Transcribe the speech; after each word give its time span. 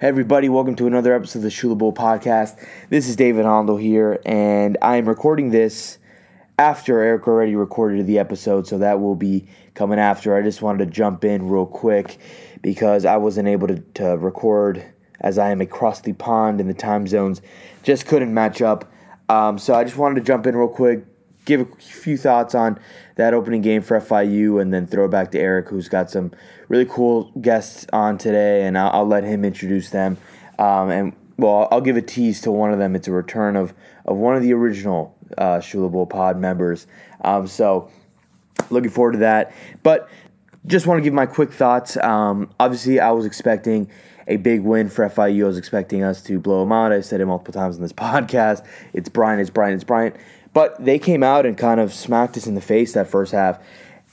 Hey 0.00 0.08
everybody, 0.08 0.48
welcome 0.48 0.76
to 0.76 0.86
another 0.86 1.12
episode 1.12 1.40
of 1.40 1.42
the 1.42 1.48
Shula 1.50 1.76
Bowl 1.76 1.92
podcast. 1.92 2.56
This 2.88 3.06
is 3.06 3.16
David 3.16 3.44
Hondo 3.44 3.76
here, 3.76 4.18
and 4.24 4.78
I 4.80 4.96
am 4.96 5.06
recording 5.06 5.50
this 5.50 5.98
after 6.58 7.00
Eric 7.00 7.28
already 7.28 7.54
recorded 7.54 8.06
the 8.06 8.18
episode, 8.18 8.66
so 8.66 8.78
that 8.78 8.98
will 8.98 9.14
be 9.14 9.46
coming 9.74 9.98
after. 9.98 10.34
I 10.34 10.40
just 10.40 10.62
wanted 10.62 10.86
to 10.86 10.90
jump 10.90 11.22
in 11.22 11.50
real 11.50 11.66
quick 11.66 12.18
because 12.62 13.04
I 13.04 13.18
wasn't 13.18 13.48
able 13.48 13.68
to, 13.68 13.80
to 13.96 14.16
record 14.16 14.82
as 15.20 15.36
I 15.36 15.50
am 15.50 15.60
across 15.60 16.00
the 16.00 16.14
pond 16.14 16.62
and 16.62 16.70
the 16.70 16.72
time 16.72 17.06
zones 17.06 17.42
just 17.82 18.06
couldn't 18.06 18.32
match 18.32 18.62
up. 18.62 18.90
Um, 19.28 19.58
so 19.58 19.74
I 19.74 19.84
just 19.84 19.98
wanted 19.98 20.14
to 20.14 20.22
jump 20.22 20.46
in 20.46 20.56
real 20.56 20.68
quick, 20.68 21.04
give 21.44 21.60
a 21.60 21.66
few 21.76 22.16
thoughts 22.16 22.54
on 22.54 22.80
that 23.16 23.34
opening 23.34 23.60
game 23.60 23.82
for 23.82 24.00
FIU, 24.00 24.62
and 24.62 24.72
then 24.72 24.86
throw 24.86 25.04
it 25.04 25.10
back 25.10 25.30
to 25.32 25.38
Eric, 25.38 25.68
who's 25.68 25.90
got 25.90 26.10
some 26.10 26.32
really 26.70 26.86
cool 26.86 27.24
guests 27.40 27.84
on 27.92 28.16
today, 28.16 28.64
and 28.64 28.78
I'll, 28.78 28.90
I'll 28.92 29.06
let 29.06 29.24
him 29.24 29.44
introduce 29.44 29.90
them. 29.90 30.16
Um, 30.58 30.88
and 30.88 31.16
well, 31.36 31.68
I'll 31.70 31.80
give 31.80 31.98
a 31.98 32.02
tease 32.02 32.40
to 32.42 32.52
one 32.52 32.72
of 32.72 32.78
them. 32.78 32.96
It's 32.96 33.08
a 33.08 33.12
return 33.12 33.56
of 33.56 33.74
of 34.06 34.16
one 34.16 34.36
of 34.36 34.42
the 34.42 34.54
original 34.54 35.14
uh, 35.36 35.58
Shula 35.58 35.92
Bowl 35.92 36.06
Pod 36.06 36.38
members. 36.38 36.86
Um, 37.22 37.46
so 37.46 37.90
looking 38.70 38.90
forward 38.90 39.12
to 39.12 39.18
that. 39.18 39.52
But 39.82 40.08
just 40.66 40.86
want 40.86 40.98
to 40.98 41.02
give 41.02 41.12
my 41.12 41.26
quick 41.26 41.52
thoughts. 41.52 41.96
Um, 41.98 42.50
obviously, 42.60 43.00
I 43.00 43.10
was 43.10 43.26
expecting 43.26 43.90
a 44.28 44.36
big 44.36 44.60
win 44.60 44.88
for 44.88 45.08
FIU. 45.08 45.44
I 45.44 45.46
was 45.46 45.58
expecting 45.58 46.02
us 46.02 46.22
to 46.22 46.38
blow 46.38 46.60
them 46.60 46.72
out. 46.72 46.92
I 46.92 47.00
said 47.00 47.20
it 47.20 47.26
multiple 47.26 47.52
times 47.52 47.76
in 47.76 47.82
this 47.82 47.92
podcast. 47.94 48.64
It's 48.92 49.08
Bryant, 49.08 49.40
it's 49.40 49.50
Bryant, 49.50 49.74
it's 49.74 49.84
Bryant. 49.84 50.16
But 50.52 50.84
they 50.84 50.98
came 50.98 51.22
out 51.22 51.46
and 51.46 51.56
kind 51.56 51.80
of 51.80 51.92
smacked 51.92 52.36
us 52.36 52.46
in 52.46 52.54
the 52.54 52.60
face 52.60 52.92
that 52.94 53.08
first 53.08 53.32
half. 53.32 53.58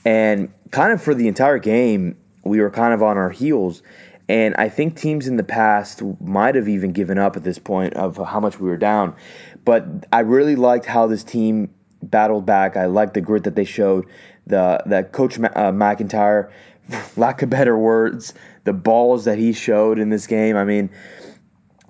And 0.04 0.52
kind 0.70 0.92
of 0.92 1.02
for 1.02 1.14
the 1.14 1.28
entire 1.28 1.58
game, 1.58 2.16
we 2.44 2.60
were 2.60 2.70
kind 2.70 2.94
of 2.94 3.02
on 3.02 3.16
our 3.16 3.30
heels. 3.30 3.82
And 4.28 4.54
I 4.56 4.68
think 4.68 4.96
teams 4.96 5.26
in 5.26 5.36
the 5.36 5.42
past 5.42 6.02
might 6.20 6.54
have 6.54 6.68
even 6.68 6.92
given 6.92 7.18
up 7.18 7.36
at 7.36 7.44
this 7.44 7.58
point 7.58 7.94
of 7.94 8.16
how 8.16 8.40
much 8.40 8.60
we 8.60 8.68
were 8.68 8.76
down. 8.76 9.16
But 9.64 9.86
I 10.12 10.20
really 10.20 10.56
liked 10.56 10.84
how 10.84 11.06
this 11.06 11.24
team 11.24 11.70
battled 12.02 12.46
back. 12.46 12.76
I 12.76 12.86
liked 12.86 13.14
the 13.14 13.20
grit 13.20 13.44
that 13.44 13.56
they 13.56 13.64
showed. 13.64 14.06
The 14.46 14.82
that 14.86 15.12
Coach 15.12 15.38
uh, 15.38 15.72
MacIntyre, 15.72 16.50
lack 17.16 17.42
of 17.42 17.50
better 17.50 17.76
words, 17.76 18.34
the 18.64 18.72
balls 18.72 19.24
that 19.24 19.38
he 19.38 19.52
showed 19.52 19.98
in 19.98 20.10
this 20.10 20.26
game. 20.26 20.56
I 20.56 20.64
mean, 20.64 20.90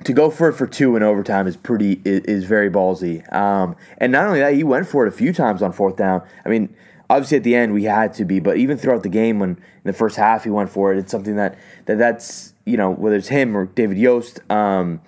to 0.04 0.12
go 0.12 0.30
for 0.30 0.48
it 0.48 0.54
for 0.54 0.66
two 0.66 0.96
in 0.96 1.02
overtime 1.02 1.46
is 1.46 1.56
pretty 1.56 2.00
is, 2.04 2.20
is 2.20 2.44
very 2.44 2.70
ballsy. 2.70 3.32
Um, 3.32 3.76
and 3.98 4.12
not 4.12 4.26
only 4.26 4.40
that, 4.40 4.54
he 4.54 4.64
went 4.64 4.86
for 4.86 5.04
it 5.04 5.08
a 5.08 5.16
few 5.16 5.32
times 5.32 5.62
on 5.62 5.72
fourth 5.72 5.96
down. 5.96 6.22
I 6.44 6.48
mean, 6.48 6.74
obviously 7.10 7.36
at 7.36 7.44
the 7.44 7.54
end 7.54 7.72
we 7.72 7.84
had 7.84 8.12
to 8.14 8.24
be, 8.24 8.40
but 8.40 8.56
even 8.56 8.76
throughout 8.76 9.02
the 9.02 9.08
game 9.08 9.38
when 9.38 9.50
in 9.50 9.84
the 9.84 9.92
first 9.92 10.16
half 10.16 10.44
he 10.44 10.50
went 10.50 10.70
for 10.70 10.92
it, 10.92 10.98
it's 10.98 11.10
something 11.10 11.36
that, 11.36 11.58
that 11.86 11.98
that's 11.98 12.54
you 12.64 12.76
know 12.76 12.90
whether 12.90 13.16
it's 13.16 13.28
him 13.28 13.56
or 13.56 13.66
David 13.66 13.98
Yost, 13.98 14.40
um, 14.50 15.00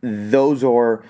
those 0.00 0.62
are 0.64 1.04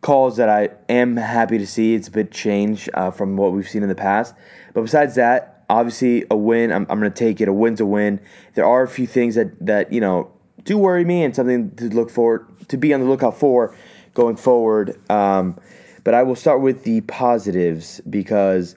calls 0.00 0.36
that 0.36 0.48
I 0.48 0.70
am 0.88 1.16
happy 1.16 1.58
to 1.58 1.66
see. 1.66 1.94
It's 1.94 2.08
a 2.08 2.10
bit 2.10 2.30
change 2.32 2.88
uh, 2.94 3.10
from 3.10 3.36
what 3.36 3.52
we've 3.52 3.68
seen 3.68 3.82
in 3.82 3.88
the 3.88 3.94
past, 3.94 4.34
but 4.74 4.82
besides 4.82 5.14
that, 5.14 5.64
obviously 5.68 6.24
a 6.30 6.36
win. 6.36 6.70
I'm, 6.70 6.86
I'm 6.90 7.00
going 7.00 7.10
to 7.10 7.18
take 7.18 7.40
it. 7.40 7.48
A 7.48 7.52
win's 7.52 7.80
a 7.80 7.86
win. 7.86 8.20
There 8.54 8.66
are 8.66 8.82
a 8.82 8.88
few 8.88 9.06
things 9.06 9.34
that 9.34 9.64
that 9.64 9.92
you 9.92 10.00
know 10.00 10.30
do 10.64 10.78
worry 10.78 11.04
me 11.04 11.24
and 11.24 11.34
something 11.34 11.70
to 11.76 11.88
look 11.88 12.10
forward 12.10 12.46
to 12.68 12.76
be 12.76 12.94
on 12.94 13.00
the 13.00 13.06
lookout 13.06 13.36
for 13.36 13.74
going 14.14 14.36
forward. 14.36 14.98
Um, 15.10 15.58
but 16.04 16.14
I 16.14 16.22
will 16.22 16.36
start 16.36 16.60
with 16.60 16.84
the 16.84 17.00
positives 17.02 18.00
because 18.08 18.76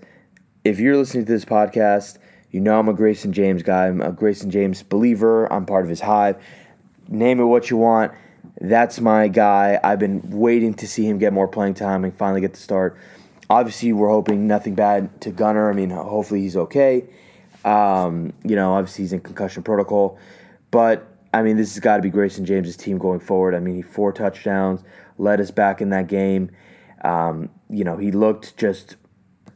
if 0.66 0.80
you're 0.80 0.98
listening 0.98 1.26
to 1.26 1.32
this 1.32 1.46
podcast, 1.46 2.18
you 2.50 2.60
know 2.60 2.80
I'm 2.80 2.90
a 2.90 2.94
Grayson 2.94 3.32
James 3.32 3.62
guy. 3.62 3.86
I'm 3.86 4.02
a 4.02 4.12
Grayson 4.12 4.50
James 4.50 4.82
believer. 4.82 5.46
I'm 5.54 5.66
part 5.68 5.86
of 5.86 5.90
his 5.90 6.02
hive. 6.02 6.44
Name 7.08 7.40
it 7.40 7.44
what 7.44 7.70
you 7.70 7.78
want. 7.78 8.12
That's 8.60 9.00
my 9.00 9.28
guy. 9.28 9.80
I've 9.84 10.00
been 10.00 10.28
waiting 10.32 10.74
to 10.76 10.88
see 10.88 11.06
him 11.08 11.20
get 11.20 11.34
more 11.34 11.48
playing 11.48 11.76
time 11.76 12.04
and 12.04 12.18
finally 12.18 12.42
get 12.42 12.56
to 12.56 12.62
start. 12.62 12.98
Obviously, 13.48 13.94
we're 13.94 14.10
hoping 14.10 14.48
nothing 14.48 14.74
bad 14.74 15.22
to 15.22 15.30
Gunnar. 15.30 15.70
I 15.70 15.74
mean, 15.74 15.92
hopefully 15.92 16.42
he's 16.42 16.58
okay. 16.58 17.06
Um, 17.64 18.34
you 18.44 18.56
know, 18.56 18.74
obviously 18.74 19.04
he's 19.04 19.14
in 19.14 19.20
concussion 19.20 19.62
protocol. 19.62 20.18
But, 20.72 21.08
I 21.32 21.44
mean, 21.44 21.58
this 21.58 21.76
has 21.76 21.80
got 21.80 21.98
to 21.98 22.02
be 22.02 22.10
Grayson 22.10 22.44
James' 22.44 22.76
team 22.76 22.98
going 22.98 23.20
forward. 23.20 23.54
I 23.54 23.60
mean, 23.60 23.76
he 23.76 23.82
four 23.84 24.12
touchdowns, 24.12 24.82
led 25.20 25.40
us 25.40 25.52
back 25.52 25.80
in 25.80 25.90
that 25.90 26.08
game. 26.08 26.50
Um, 27.04 27.52
you 27.70 27.84
know, 27.84 27.98
he 27.98 28.12
looked 28.12 28.58
just 28.58 28.96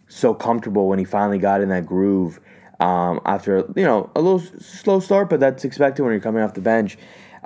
so 0.10 0.34
comfortable 0.34 0.90
when 0.90 1.00
he 1.00 1.06
finally 1.06 1.40
got 1.40 1.62
in 1.62 1.70
that 1.70 1.86
groove 1.86 2.42
um, 2.82 3.22
after 3.26 3.72
you 3.76 3.84
know 3.84 4.10
a 4.16 4.22
little 4.22 4.40
slow 4.60 5.00
start, 5.00 5.30
but 5.30 5.40
that's 5.40 5.64
expected 5.64 6.04
when 6.04 6.12
you're 6.12 6.22
coming 6.22 6.42
off 6.42 6.54
the 6.54 6.62
bench. 6.62 6.98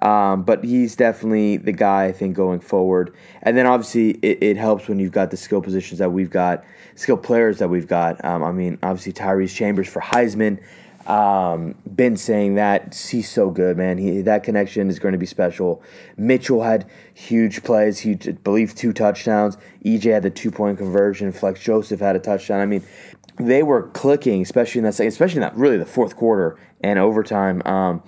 Um, 0.02 0.44
but 0.44 0.64
he's 0.64 0.96
definitely 0.96 1.58
the 1.58 1.72
guy 1.72 2.06
I 2.06 2.12
think 2.12 2.36
going 2.36 2.60
forward. 2.60 3.16
And 3.42 3.56
then 3.56 3.66
obviously 3.66 4.12
it, 4.22 4.40
it, 4.42 4.58
helps 4.58 4.90
when 4.90 5.00
you've 5.00 5.14
got 5.14 5.32
the 5.32 5.38
skill 5.38 5.62
positions 5.62 6.00
that 6.00 6.12
we've 6.12 6.32
got, 6.32 6.66
skill 6.96 7.16
players 7.16 7.60
that 7.60 7.70
we've 7.70 7.88
got. 7.88 8.24
Um, 8.26 8.44
I 8.44 8.52
mean, 8.52 8.78
obviously 8.84 9.14
Tyrese 9.14 9.56
Chambers 9.56 9.88
for 9.88 10.02
Heisman. 10.02 10.62
Um, 11.08 11.76
been 11.96 12.16
saying 12.16 12.56
that 12.56 12.96
he's 12.96 13.30
so 13.30 13.50
good, 13.50 13.76
man. 13.78 13.98
He 13.98 14.22
that 14.22 14.44
connection 14.44 14.90
is 14.90 15.00
going 15.00 15.12
to 15.12 15.18
be 15.18 15.26
special. 15.26 15.84
Mitchell 16.16 16.64
had 16.64 16.90
huge 17.14 17.64
plays. 17.64 18.00
He 18.00 18.12
I 18.12 18.32
believe 18.44 18.74
two 18.74 18.94
touchdowns. 18.94 19.58
EJ 19.84 20.14
had 20.14 20.24
the 20.24 20.30
two 20.30 20.50
point 20.50 20.78
conversion. 20.78 21.34
Flex 21.34 21.60
Joseph 21.60 22.00
had 22.00 22.16
a 22.16 22.20
touchdown. 22.20 22.62
I 22.62 22.66
mean, 22.66 22.84
they 23.38 23.64
were 23.64 23.90
clicking, 23.90 24.42
especially 24.42 24.80
in 24.80 24.86
that 24.86 24.94
second, 24.94 25.10
especially 25.10 25.38
in 25.38 25.42
that 25.42 25.56
really 25.58 25.78
the 25.78 25.86
fourth 25.86 26.16
quarter 26.16 26.58
and 26.82 26.98
overtime. 26.98 27.62
Um, 27.66 28.02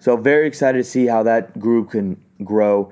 so 0.00 0.16
very 0.16 0.48
excited 0.48 0.78
to 0.78 0.84
see 0.84 1.06
how 1.06 1.22
that 1.22 1.58
group 1.60 1.90
can 1.90 2.20
grow. 2.42 2.90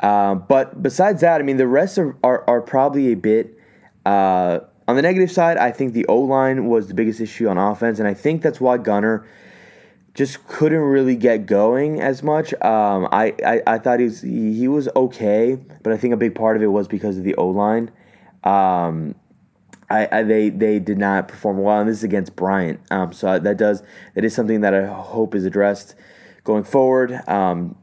Uh, 0.00 0.34
but 0.34 0.82
besides 0.82 1.20
that, 1.20 1.40
I 1.40 1.44
mean, 1.44 1.58
the 1.58 1.68
rest 1.68 1.96
are 1.98 2.16
are, 2.24 2.44
are 2.48 2.60
probably 2.60 3.12
a 3.12 3.16
bit. 3.16 3.56
Uh, 4.04 4.60
on 4.88 4.96
the 4.96 5.02
negative 5.02 5.30
side, 5.30 5.56
I 5.56 5.72
think 5.72 5.92
the 5.92 6.06
O 6.06 6.18
line 6.18 6.66
was 6.66 6.88
the 6.88 6.94
biggest 6.94 7.20
issue 7.20 7.48
on 7.48 7.58
offense, 7.58 7.98
and 7.98 8.06
I 8.06 8.14
think 8.14 8.42
that's 8.42 8.60
why 8.60 8.78
Gunnar 8.78 9.26
just 10.14 10.46
couldn't 10.46 10.80
really 10.80 11.14
get 11.16 11.44
going 11.44 12.00
as 12.00 12.22
much. 12.22 12.54
Um, 12.54 13.06
I, 13.12 13.34
I, 13.44 13.62
I 13.66 13.78
thought 13.78 13.98
he 14.00 14.04
was 14.04 14.22
he, 14.22 14.68
was 14.68 14.88
okay, 14.96 15.58
but 15.82 15.92
I 15.92 15.96
think 15.96 16.14
a 16.14 16.16
big 16.16 16.34
part 16.34 16.56
of 16.56 16.62
it 16.62 16.68
was 16.68 16.88
because 16.88 17.18
of 17.18 17.24
the 17.24 17.34
O 17.34 17.48
line. 17.48 17.90
Um, 18.44 19.14
I, 19.90 20.08
I, 20.10 20.22
they 20.22 20.48
they 20.48 20.78
did 20.78 20.98
not 20.98 21.28
perform 21.28 21.58
well, 21.58 21.80
and 21.80 21.88
this 21.88 21.98
is 21.98 22.04
against 22.04 22.34
Bryant. 22.34 22.80
Um, 22.90 23.12
so 23.12 23.38
that 23.38 23.56
does 23.56 23.82
that 24.14 24.24
is 24.24 24.34
something 24.34 24.62
that 24.62 24.72
I 24.72 24.86
hope 24.86 25.34
is 25.34 25.44
addressed 25.44 25.94
going 26.44 26.64
forward. 26.64 27.12
Um, 27.28 27.76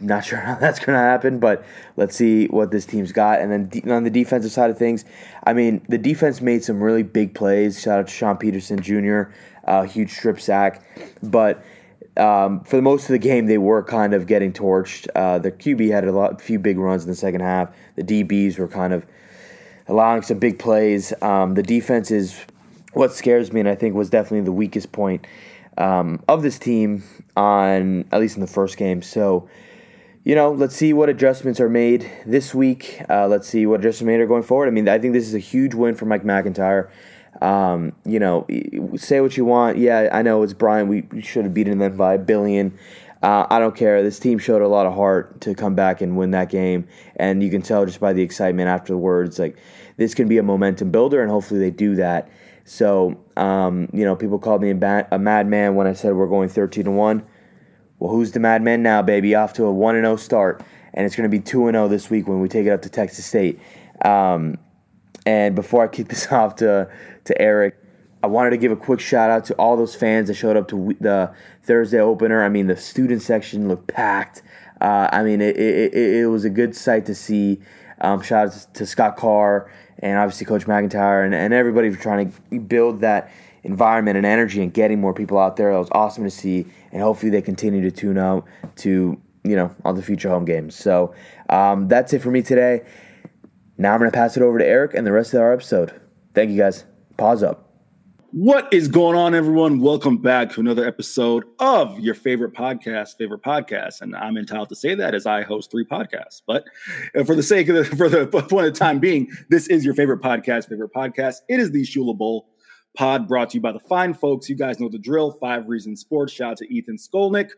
not 0.00 0.24
sure 0.24 0.38
how 0.38 0.54
that's 0.60 0.78
going 0.78 0.96
to 0.96 1.02
happen, 1.02 1.38
but 1.38 1.64
let's 1.96 2.16
see 2.16 2.46
what 2.46 2.70
this 2.70 2.86
team's 2.86 3.12
got. 3.12 3.40
And 3.40 3.50
then 3.50 3.68
de- 3.68 3.90
on 3.90 4.04
the 4.04 4.10
defensive 4.10 4.52
side 4.52 4.70
of 4.70 4.78
things, 4.78 5.04
I 5.44 5.52
mean, 5.52 5.84
the 5.88 5.98
defense 5.98 6.40
made 6.40 6.64
some 6.64 6.82
really 6.82 7.02
big 7.02 7.34
plays. 7.34 7.80
Shout 7.80 8.00
out 8.00 8.08
to 8.08 8.12
Sean 8.12 8.36
Peterson 8.36 8.80
Jr., 8.80 9.22
uh, 9.64 9.82
huge 9.82 10.10
strip 10.10 10.40
sack. 10.40 10.82
But 11.22 11.64
um, 12.16 12.64
for 12.64 12.76
the 12.76 12.82
most 12.82 13.04
of 13.04 13.10
the 13.10 13.18
game, 13.18 13.46
they 13.46 13.58
were 13.58 13.82
kind 13.82 14.14
of 14.14 14.26
getting 14.26 14.52
torched. 14.52 15.06
Uh, 15.14 15.38
the 15.38 15.52
QB 15.52 15.90
had 15.90 16.04
a 16.04 16.12
lot, 16.12 16.40
few 16.40 16.58
big 16.58 16.78
runs 16.78 17.04
in 17.04 17.10
the 17.10 17.16
second 17.16 17.40
half. 17.40 17.70
The 17.96 18.02
DBs 18.02 18.58
were 18.58 18.68
kind 18.68 18.92
of 18.92 19.06
allowing 19.86 20.22
some 20.22 20.38
big 20.38 20.58
plays. 20.58 21.12
Um, 21.22 21.54
the 21.54 21.62
defense 21.62 22.10
is 22.10 22.44
what 22.92 23.12
scares 23.12 23.52
me, 23.52 23.60
and 23.60 23.68
I 23.68 23.74
think 23.74 23.94
was 23.94 24.10
definitely 24.10 24.42
the 24.44 24.52
weakest 24.52 24.90
point 24.90 25.26
um, 25.76 26.22
of 26.28 26.42
this 26.42 26.58
team 26.58 27.04
on 27.36 28.04
at 28.10 28.20
least 28.20 28.36
in 28.36 28.40
the 28.40 28.48
first 28.48 28.76
game. 28.76 29.00
So 29.00 29.48
you 30.28 30.34
know, 30.34 30.52
let's 30.52 30.76
see 30.76 30.92
what 30.92 31.08
adjustments 31.08 31.58
are 31.58 31.70
made 31.70 32.12
this 32.26 32.54
week. 32.54 33.00
Uh, 33.08 33.26
let's 33.26 33.48
see 33.48 33.64
what 33.64 33.80
adjustments 33.80 34.08
made 34.08 34.20
are 34.20 34.26
going 34.26 34.42
forward. 34.42 34.68
I 34.68 34.70
mean, 34.70 34.86
I 34.86 34.98
think 34.98 35.14
this 35.14 35.26
is 35.26 35.32
a 35.32 35.38
huge 35.38 35.72
win 35.72 35.94
for 35.94 36.04
Mike 36.04 36.22
MacIntyre. 36.22 36.90
Um, 37.40 37.94
you 38.04 38.20
know, 38.20 38.46
say 38.96 39.22
what 39.22 39.38
you 39.38 39.46
want. 39.46 39.78
Yeah, 39.78 40.10
I 40.12 40.20
know 40.20 40.42
it's 40.42 40.52
Bryant. 40.52 40.90
We 40.90 41.22
should 41.22 41.44
have 41.44 41.54
beaten 41.54 41.78
them 41.78 41.96
by 41.96 42.12
a 42.12 42.18
billion. 42.18 42.78
Uh, 43.22 43.46
I 43.48 43.58
don't 43.58 43.74
care. 43.74 44.02
This 44.02 44.18
team 44.18 44.38
showed 44.38 44.60
a 44.60 44.68
lot 44.68 44.84
of 44.84 44.92
heart 44.92 45.40
to 45.40 45.54
come 45.54 45.74
back 45.74 46.02
and 46.02 46.14
win 46.14 46.32
that 46.32 46.50
game, 46.50 46.86
and 47.16 47.42
you 47.42 47.48
can 47.48 47.62
tell 47.62 47.86
just 47.86 47.98
by 47.98 48.12
the 48.12 48.20
excitement 48.20 48.68
afterwards. 48.68 49.38
Like 49.38 49.56
this 49.96 50.12
can 50.12 50.28
be 50.28 50.36
a 50.36 50.42
momentum 50.42 50.90
builder, 50.90 51.22
and 51.22 51.30
hopefully 51.30 51.58
they 51.58 51.70
do 51.70 51.94
that. 51.94 52.28
So, 52.66 53.18
um, 53.38 53.88
you 53.94 54.04
know, 54.04 54.14
people 54.14 54.38
called 54.38 54.60
me 54.60 54.72
a, 54.72 55.08
a 55.10 55.18
madman 55.18 55.74
when 55.74 55.86
I 55.86 55.94
said 55.94 56.12
we're 56.12 56.26
going 56.26 56.50
thirteen 56.50 56.84
to 56.84 56.90
one. 56.90 57.24
Well, 57.98 58.10
who's 58.12 58.32
the 58.32 58.40
madman 58.40 58.82
now, 58.82 59.02
baby? 59.02 59.34
Off 59.34 59.52
to 59.54 59.64
a 59.64 59.72
1 59.72 59.94
0 59.96 60.16
start. 60.16 60.62
And 60.94 61.06
it's 61.06 61.16
going 61.16 61.30
to 61.30 61.36
be 61.36 61.40
2 61.40 61.70
0 61.70 61.88
this 61.88 62.10
week 62.10 62.28
when 62.28 62.40
we 62.40 62.48
take 62.48 62.66
it 62.66 62.70
up 62.70 62.82
to 62.82 62.88
Texas 62.88 63.26
State. 63.26 63.60
Um, 64.04 64.58
and 65.26 65.54
before 65.54 65.84
I 65.84 65.88
kick 65.88 66.08
this 66.08 66.26
off 66.32 66.56
to, 66.56 66.90
to 67.24 67.40
Eric, 67.40 67.76
I 68.22 68.26
wanted 68.26 68.50
to 68.50 68.56
give 68.56 68.72
a 68.72 68.76
quick 68.76 69.00
shout 69.00 69.30
out 69.30 69.44
to 69.46 69.54
all 69.54 69.76
those 69.76 69.94
fans 69.94 70.28
that 70.28 70.34
showed 70.34 70.56
up 70.56 70.68
to 70.68 70.96
the 71.00 71.32
Thursday 71.62 72.00
opener. 72.00 72.42
I 72.42 72.48
mean, 72.48 72.66
the 72.66 72.76
student 72.76 73.22
section 73.22 73.68
looked 73.68 73.86
packed. 73.86 74.42
Uh, 74.80 75.08
I 75.12 75.22
mean, 75.22 75.40
it, 75.40 75.56
it, 75.56 75.94
it, 75.94 76.26
was 76.26 76.44
a 76.44 76.50
good 76.50 76.74
sight 76.74 77.06
to 77.06 77.14
see. 77.14 77.60
Um, 78.00 78.22
shout 78.22 78.48
out 78.48 78.74
to 78.74 78.86
Scott 78.86 79.16
Carr 79.16 79.70
and 79.98 80.18
obviously 80.18 80.46
Coach 80.46 80.66
MacIntyre 80.66 81.24
and, 81.24 81.34
and 81.34 81.52
everybody 81.52 81.90
for 81.90 82.00
trying 82.00 82.32
to 82.50 82.60
build 82.60 83.00
that 83.00 83.32
environment 83.62 84.16
and 84.16 84.26
energy 84.26 84.62
and 84.62 84.72
getting 84.72 85.00
more 85.00 85.14
people 85.14 85.38
out 85.38 85.56
there. 85.56 85.72
That 85.72 85.78
was 85.78 85.88
awesome 85.92 86.24
to 86.24 86.30
see, 86.30 86.66
and 86.92 87.02
hopefully 87.02 87.30
they 87.30 87.42
continue 87.42 87.82
to 87.82 87.90
tune 87.90 88.18
out 88.18 88.46
to 88.76 89.20
you 89.48 89.56
know, 89.56 89.74
on 89.84 89.94
the 89.94 90.02
future 90.02 90.28
home 90.28 90.44
games. 90.44 90.74
So 90.74 91.14
um, 91.48 91.88
that's 91.88 92.12
it 92.12 92.20
for 92.20 92.30
me 92.30 92.42
today. 92.42 92.82
Now 93.78 93.94
I'm 93.94 93.98
going 93.98 94.10
to 94.10 94.14
pass 94.14 94.36
it 94.36 94.42
over 94.42 94.58
to 94.58 94.66
Eric 94.66 94.94
and 94.94 95.06
the 95.06 95.12
rest 95.12 95.34
of 95.34 95.40
our 95.40 95.52
episode. 95.52 95.98
Thank 96.34 96.50
you 96.50 96.58
guys. 96.58 96.84
Pause 97.16 97.44
up. 97.44 97.64
What 98.32 98.70
is 98.74 98.88
going 98.88 99.16
on, 99.16 99.34
everyone? 99.34 99.80
Welcome 99.80 100.18
back 100.18 100.52
to 100.52 100.60
another 100.60 100.86
episode 100.86 101.44
of 101.60 101.98
your 101.98 102.14
favorite 102.14 102.52
podcast, 102.52 103.16
favorite 103.16 103.42
podcast. 103.42 104.02
And 104.02 104.14
I'm 104.14 104.36
entitled 104.36 104.68
to 104.68 104.76
say 104.76 104.94
that 104.94 105.14
as 105.14 105.24
I 105.24 105.42
host 105.42 105.70
three 105.70 105.86
podcasts. 105.86 106.42
But 106.46 106.64
uh, 107.18 107.24
for 107.24 107.34
the 107.34 107.42
sake 107.42 107.68
of 107.68 107.76
the, 107.76 107.84
for 107.96 108.10
the 108.10 108.26
point 108.50 108.66
of 108.66 108.74
time 108.74 108.98
being, 108.98 109.30
this 109.48 109.66
is 109.68 109.82
your 109.82 109.94
favorite 109.94 110.20
podcast, 110.20 110.68
favorite 110.68 110.92
podcast. 110.92 111.36
It 111.48 111.58
is 111.58 111.70
the 111.70 111.82
Shula 111.82 112.16
Bowl 112.16 112.50
pod 112.98 113.28
brought 113.28 113.50
to 113.50 113.58
you 113.58 113.60
by 113.60 113.70
the 113.70 113.78
fine 113.78 114.12
folks. 114.12 114.48
You 114.48 114.56
guys 114.56 114.80
know 114.80 114.88
the 114.88 114.98
drill. 114.98 115.30
Five 115.30 115.68
Reasons 115.68 116.00
Sports. 116.00 116.32
Shout 116.32 116.50
out 116.50 116.56
to 116.56 116.74
Ethan 116.74 116.96
Skolnick. 116.96 117.50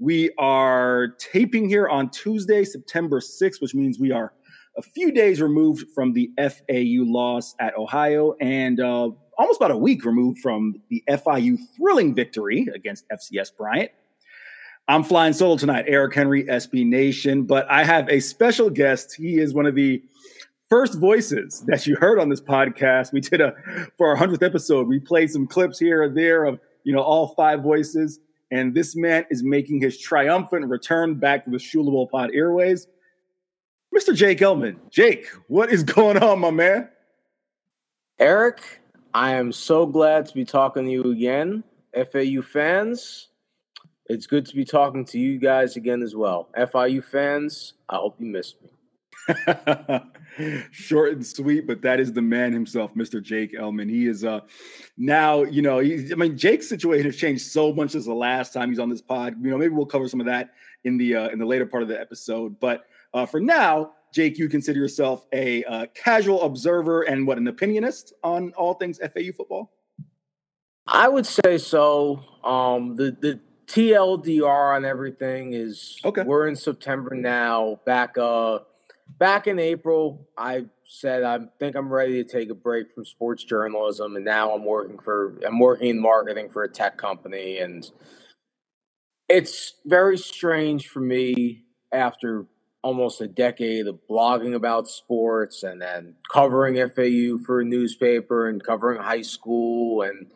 We 0.00 0.32
are 0.36 1.14
taping 1.20 1.68
here 1.68 1.88
on 1.88 2.10
Tuesday, 2.10 2.64
September 2.64 3.20
6th, 3.20 3.62
which 3.62 3.72
means 3.72 4.00
we 4.00 4.10
are 4.10 4.32
a 4.76 4.82
few 4.82 5.12
days 5.12 5.40
removed 5.40 5.86
from 5.94 6.12
the 6.12 6.28
FAU 6.36 7.04
loss 7.04 7.54
at 7.60 7.78
Ohio 7.78 8.34
and 8.40 8.80
uh, 8.80 9.10
almost 9.38 9.60
about 9.60 9.70
a 9.70 9.76
week 9.76 10.04
removed 10.04 10.40
from 10.40 10.74
the 10.90 11.04
FIU 11.08 11.56
thrilling 11.76 12.12
victory 12.12 12.66
against 12.74 13.04
FCS 13.10 13.56
Bryant. 13.56 13.92
I'm 14.88 15.04
flying 15.04 15.34
solo 15.34 15.56
tonight, 15.56 15.84
Eric 15.86 16.14
Henry, 16.14 16.44
SB 16.44 16.84
Nation, 16.84 17.44
but 17.44 17.70
I 17.70 17.84
have 17.84 18.08
a 18.08 18.18
special 18.18 18.68
guest. 18.70 19.14
He 19.14 19.38
is 19.38 19.54
one 19.54 19.66
of 19.66 19.76
the 19.76 20.02
first 20.68 20.94
voices 20.94 21.60
that 21.66 21.86
you 21.86 21.96
heard 21.96 22.18
on 22.18 22.28
this 22.28 22.40
podcast. 22.40 23.12
We 23.12 23.20
did 23.20 23.40
a 23.40 23.54
for 23.96 24.08
our 24.08 24.16
hundredth 24.16 24.42
episode. 24.42 24.88
We 24.88 25.00
played 25.00 25.30
some 25.30 25.46
clips 25.46 25.78
here 25.78 26.02
or 26.02 26.08
there 26.08 26.44
of 26.44 26.60
you 26.84 26.92
know 26.92 27.02
all 27.02 27.28
five 27.34 27.62
voices, 27.62 28.20
and 28.50 28.74
this 28.74 28.96
man 28.96 29.26
is 29.30 29.42
making 29.42 29.80
his 29.80 29.98
triumphant 29.98 30.66
return 30.66 31.14
back 31.14 31.44
to 31.44 31.50
the 31.50 31.58
Shula 31.58 31.90
Bowl 31.90 32.08
Pod 32.08 32.30
airways. 32.34 32.86
Mr. 33.94 34.14
Jake 34.14 34.42
Elman. 34.42 34.80
Jake, 34.90 35.28
what 35.46 35.70
is 35.70 35.84
going 35.84 36.18
on, 36.18 36.40
my 36.40 36.50
man? 36.50 36.88
Eric, 38.18 38.80
I 39.12 39.34
am 39.34 39.52
so 39.52 39.86
glad 39.86 40.26
to 40.26 40.34
be 40.34 40.44
talking 40.44 40.84
to 40.84 40.90
you 40.90 41.12
again. 41.12 41.62
FAU 41.94 42.42
fans, 42.42 43.28
it's 44.06 44.26
good 44.26 44.46
to 44.46 44.56
be 44.56 44.64
talking 44.64 45.04
to 45.06 45.18
you 45.18 45.38
guys 45.38 45.76
again 45.76 46.02
as 46.02 46.16
well. 46.16 46.48
FIU 46.56 47.04
fans, 47.04 47.74
I 47.88 47.96
hope 47.96 48.16
you 48.18 48.26
missed 48.26 48.56
me. 48.62 48.70
Short 50.70 51.12
and 51.12 51.26
sweet, 51.26 51.66
but 51.66 51.82
that 51.82 52.00
is 52.00 52.12
the 52.12 52.22
man 52.22 52.52
himself, 52.52 52.94
Mr. 52.94 53.22
Jake 53.22 53.54
Elman. 53.54 53.88
He 53.88 54.06
is 54.06 54.24
uh 54.24 54.40
now, 54.96 55.42
you 55.42 55.62
know, 55.62 55.78
he, 55.78 56.10
I 56.12 56.14
mean, 56.14 56.36
Jake's 56.36 56.68
situation 56.68 57.06
has 57.06 57.16
changed 57.16 57.46
so 57.46 57.72
much 57.72 57.90
since 57.90 58.06
the 58.06 58.14
last 58.14 58.52
time 58.52 58.68
he's 58.68 58.78
on 58.78 58.90
this 58.90 59.02
pod. 59.02 59.36
You 59.42 59.50
know, 59.50 59.58
maybe 59.58 59.74
we'll 59.74 59.86
cover 59.86 60.08
some 60.08 60.20
of 60.20 60.26
that 60.26 60.50
in 60.84 60.96
the 60.96 61.16
uh, 61.16 61.28
in 61.28 61.38
the 61.38 61.46
later 61.46 61.66
part 61.66 61.82
of 61.82 61.88
the 61.88 62.00
episode. 62.00 62.58
But 62.60 62.84
uh, 63.12 63.26
for 63.26 63.40
now, 63.40 63.92
Jake, 64.12 64.38
you 64.38 64.48
consider 64.48 64.78
yourself 64.78 65.26
a 65.32 65.64
uh, 65.64 65.86
casual 65.94 66.42
observer 66.42 67.02
and 67.02 67.26
what 67.26 67.38
an 67.38 67.46
opinionist 67.46 68.12
on 68.22 68.52
all 68.52 68.74
things 68.74 68.98
FAU 68.98 69.32
football. 69.36 69.72
I 70.86 71.08
would 71.08 71.26
say 71.26 71.58
so. 71.58 72.22
Um, 72.44 72.96
the 72.96 73.16
the 73.20 73.40
TLDR 73.66 74.76
on 74.76 74.84
everything 74.84 75.52
is 75.54 75.98
okay. 76.04 76.22
We're 76.22 76.46
in 76.46 76.56
September 76.56 77.14
now. 77.14 77.80
Back 77.86 78.18
uh, 78.18 78.60
back 79.08 79.46
in 79.46 79.58
April, 79.58 80.28
I 80.36 80.66
said 80.86 81.22
I 81.22 81.38
think 81.58 81.76
I'm 81.76 81.92
ready 81.92 82.22
to 82.22 82.30
take 82.30 82.50
a 82.50 82.54
break 82.54 82.90
from 82.92 83.04
sports 83.04 83.44
journalism, 83.44 84.16
and 84.16 84.24
now 84.24 84.52
I'm 84.52 84.64
working 84.64 84.98
for 84.98 85.38
I'm 85.46 85.58
working 85.58 85.88
in 85.88 86.00
marketing 86.00 86.48
for 86.50 86.62
a 86.62 86.68
tech 86.68 86.96
company, 86.96 87.58
and 87.58 87.90
it's 89.28 89.74
very 89.84 90.18
strange 90.18 90.88
for 90.88 91.00
me 91.00 91.64
after 91.92 92.46
almost 92.82 93.20
a 93.22 93.26
decade 93.26 93.86
of 93.86 93.98
blogging 94.08 94.54
about 94.54 94.86
sports 94.88 95.62
and 95.62 95.80
then 95.80 96.14
covering 96.30 96.76
FAU 96.76 97.42
for 97.44 97.60
a 97.60 97.64
newspaper 97.64 98.46
and 98.46 98.62
covering 98.62 99.00
high 99.00 99.22
school 99.22 100.02
and 100.02 100.30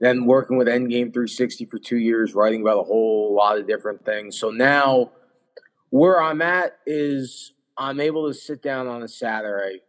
then 0.00 0.24
working 0.24 0.56
with 0.56 0.66
Endgame 0.66 1.12
360 1.12 1.66
for 1.66 1.78
two 1.78 1.98
years, 1.98 2.34
writing 2.34 2.62
about 2.62 2.78
a 2.78 2.84
whole 2.84 3.34
lot 3.34 3.58
of 3.58 3.66
different 3.66 4.04
things. 4.04 4.38
So 4.38 4.50
now 4.50 5.12
where 5.90 6.20
I'm 6.20 6.40
at 6.42 6.78
is 6.86 7.52
I'm 7.76 8.00
able 8.00 8.28
to 8.28 8.34
sit 8.34 8.62
down 8.62 8.86
on 8.86 9.02
a 9.02 9.08
Saturday 9.08 9.80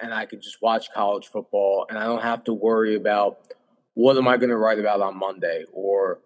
and 0.00 0.14
I 0.14 0.26
can 0.26 0.40
just 0.40 0.62
watch 0.62 0.92
college 0.92 1.26
football 1.26 1.86
and 1.88 1.98
I 1.98 2.04
don't 2.04 2.22
have 2.22 2.44
to 2.44 2.52
worry 2.52 2.94
about 2.94 3.38
what 3.94 4.16
am 4.16 4.28
I 4.28 4.36
going 4.36 4.50
to 4.50 4.56
write 4.56 4.78
about 4.78 5.00
on 5.00 5.18
Monday 5.18 5.64
or 5.72 6.20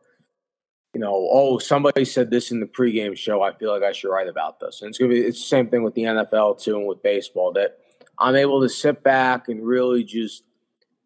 you 0.94 1.00
know, 1.00 1.28
oh, 1.32 1.58
somebody 1.58 2.04
said 2.04 2.30
this 2.30 2.50
in 2.50 2.60
the 2.60 2.66
pregame 2.66 3.16
show. 3.16 3.42
I 3.42 3.54
feel 3.54 3.72
like 3.72 3.82
I 3.82 3.92
should 3.92 4.10
write 4.10 4.28
about 4.28 4.60
this. 4.60 4.82
And 4.82 4.90
it's 4.90 4.98
gonna 4.98 5.10
be 5.10 5.20
it's 5.20 5.40
the 5.40 5.46
same 5.46 5.68
thing 5.68 5.82
with 5.82 5.94
the 5.94 6.02
NFL 6.02 6.62
too 6.62 6.76
and 6.76 6.86
with 6.86 7.02
baseball 7.02 7.52
that 7.54 7.78
I'm 8.18 8.36
able 8.36 8.60
to 8.60 8.68
sit 8.68 9.02
back 9.02 9.48
and 9.48 9.66
really 9.66 10.04
just 10.04 10.44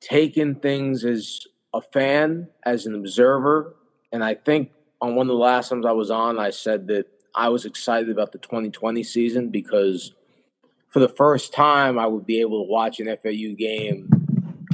take 0.01 0.37
in 0.37 0.57
things 0.57 1.05
as 1.05 1.41
a 1.73 1.81
fan, 1.81 2.49
as 2.65 2.87
an 2.87 2.95
observer. 2.95 3.77
And 4.13 4.25
I 4.25 4.35
think 4.35 4.73
on 5.01 5.15
one 5.15 5.27
of 5.27 5.29
the 5.29 5.35
last 5.35 5.69
times 5.69 5.87
I 5.87 5.93
was 5.93 6.11
on, 6.11 6.39
I 6.39 6.51
said 6.51 6.89
that 6.89 7.07
I 7.37 7.51
was 7.51 7.67
excited 7.67 8.09
about 8.09 8.33
the 8.33 8.39
2020 8.39 9.03
season 9.03 9.51
because 9.51 10.13
for 10.89 11.01
the 11.01 11.09
first 11.09 11.53
time 11.53 11.99
I 11.99 12.07
would 12.07 12.25
be 12.25 12.41
able 12.41 12.65
to 12.65 12.71
watch 12.71 12.99
an 12.99 13.15
FAU 13.15 13.55
game 13.57 14.09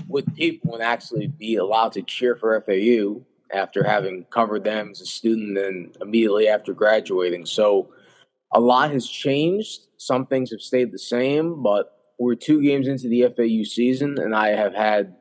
with 0.09 0.33
people 0.37 0.75
and 0.75 0.83
actually 0.83 1.27
be 1.27 1.57
allowed 1.57 1.93
to 1.93 2.03
cheer 2.03 2.37
for 2.37 2.61
FAU 2.61 3.23
after 3.53 3.83
having 3.83 4.25
covered 4.31 4.63
them 4.63 4.91
as 4.91 5.01
a 5.01 5.07
student 5.07 5.59
and 5.59 5.97
immediately 6.01 6.47
after 6.47 6.73
graduating. 6.73 7.47
So 7.47 7.93
a 8.53 8.61
lot 8.61 8.93
has 8.93 9.09
changed. 9.09 9.89
Some 9.97 10.27
things 10.27 10.53
have 10.53 10.61
stayed 10.61 10.93
the 10.93 10.99
same, 10.99 11.63
but 11.63 11.99
we're 12.19 12.37
two 12.37 12.63
games 12.63 12.87
into 12.87 13.09
the 13.09 13.23
FAU 13.23 13.65
season, 13.65 14.19
and 14.19 14.35
I 14.35 14.51
have 14.51 14.75
had 14.75 15.17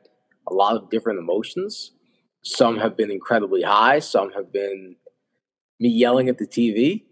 a 0.48 0.54
lot 0.54 0.76
of 0.76 0.90
different 0.90 1.18
emotions. 1.18 1.92
Some 2.42 2.78
have 2.78 2.96
been 2.96 3.10
incredibly 3.10 3.62
high, 3.62 3.98
some 3.98 4.32
have 4.32 4.52
been 4.52 4.96
me 5.80 5.88
yelling 5.88 6.28
at 6.28 6.38
the 6.38 6.46
TV, 6.46 7.04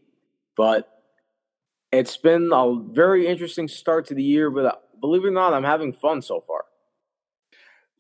but 0.61 0.91
it's 1.91 2.19
been 2.19 2.51
a 2.53 2.75
very 2.91 3.27
interesting 3.27 3.67
start 3.67 4.05
to 4.09 4.15
the 4.15 4.23
year. 4.23 4.51
But 4.51 4.67
uh, 4.67 4.75
believe 5.01 5.25
it 5.25 5.29
or 5.29 5.31
not, 5.31 5.55
I'm 5.55 5.65
having 5.65 5.91
fun 5.91 6.21
so 6.21 6.39
far. 6.39 6.65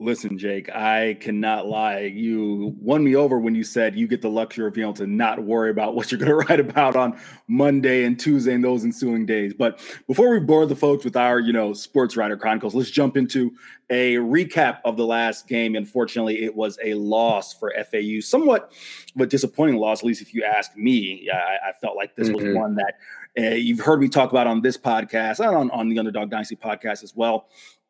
Listen, 0.02 0.38
Jake, 0.38 0.70
I 0.70 1.18
cannot 1.20 1.66
lie. 1.66 2.00
You 2.00 2.74
won 2.80 3.04
me 3.04 3.14
over 3.14 3.38
when 3.38 3.54
you 3.54 3.62
said 3.62 3.94
you 3.94 4.08
get 4.08 4.22
the 4.22 4.30
luxury 4.30 4.66
of 4.66 4.72
being 4.72 4.86
able 4.86 4.94
to 4.94 5.06
not 5.06 5.44
worry 5.44 5.70
about 5.70 5.94
what 5.94 6.10
you're 6.10 6.18
going 6.18 6.30
to 6.30 6.36
write 6.36 6.58
about 6.58 6.96
on 6.96 7.20
Monday 7.48 8.04
and 8.04 8.18
Tuesday 8.18 8.54
and 8.54 8.64
those 8.64 8.82
ensuing 8.82 9.26
days. 9.26 9.52
But 9.52 9.78
before 10.06 10.30
we 10.30 10.40
bore 10.40 10.64
the 10.64 10.74
folks 10.74 11.04
with 11.04 11.16
our, 11.16 11.38
you 11.38 11.52
know, 11.52 11.74
sports 11.74 12.16
writer 12.16 12.38
chronicles, 12.38 12.74
let's 12.74 12.90
jump 12.90 13.18
into 13.18 13.52
a 13.90 14.14
recap 14.14 14.78
of 14.86 14.96
the 14.96 15.04
last 15.04 15.46
game. 15.46 15.76
Unfortunately, 15.76 16.44
it 16.44 16.56
was 16.56 16.78
a 16.82 16.94
loss 16.94 17.52
for 17.52 17.70
FAU, 17.90 18.20
somewhat 18.20 18.72
a 19.20 19.26
disappointing 19.26 19.76
loss, 19.76 19.98
at 19.98 20.06
least 20.06 20.22
if 20.22 20.32
you 20.32 20.44
ask 20.44 20.74
me. 20.78 21.28
I, 21.30 21.68
I 21.68 21.72
felt 21.78 21.96
like 21.96 22.16
this 22.16 22.30
mm-hmm. 22.30 22.46
was 22.46 22.56
one 22.56 22.76
that 22.76 22.94
uh, 23.38 23.54
you've 23.54 23.80
heard 23.80 24.00
me 24.00 24.08
talk 24.08 24.30
about 24.30 24.46
on 24.46 24.62
this 24.62 24.78
podcast 24.78 25.40
and 25.40 25.54
on, 25.54 25.70
on 25.72 25.90
the 25.90 25.98
Underdog 25.98 26.30
Dynasty 26.30 26.56
podcast 26.56 27.04
as 27.04 27.14
well 27.14 27.48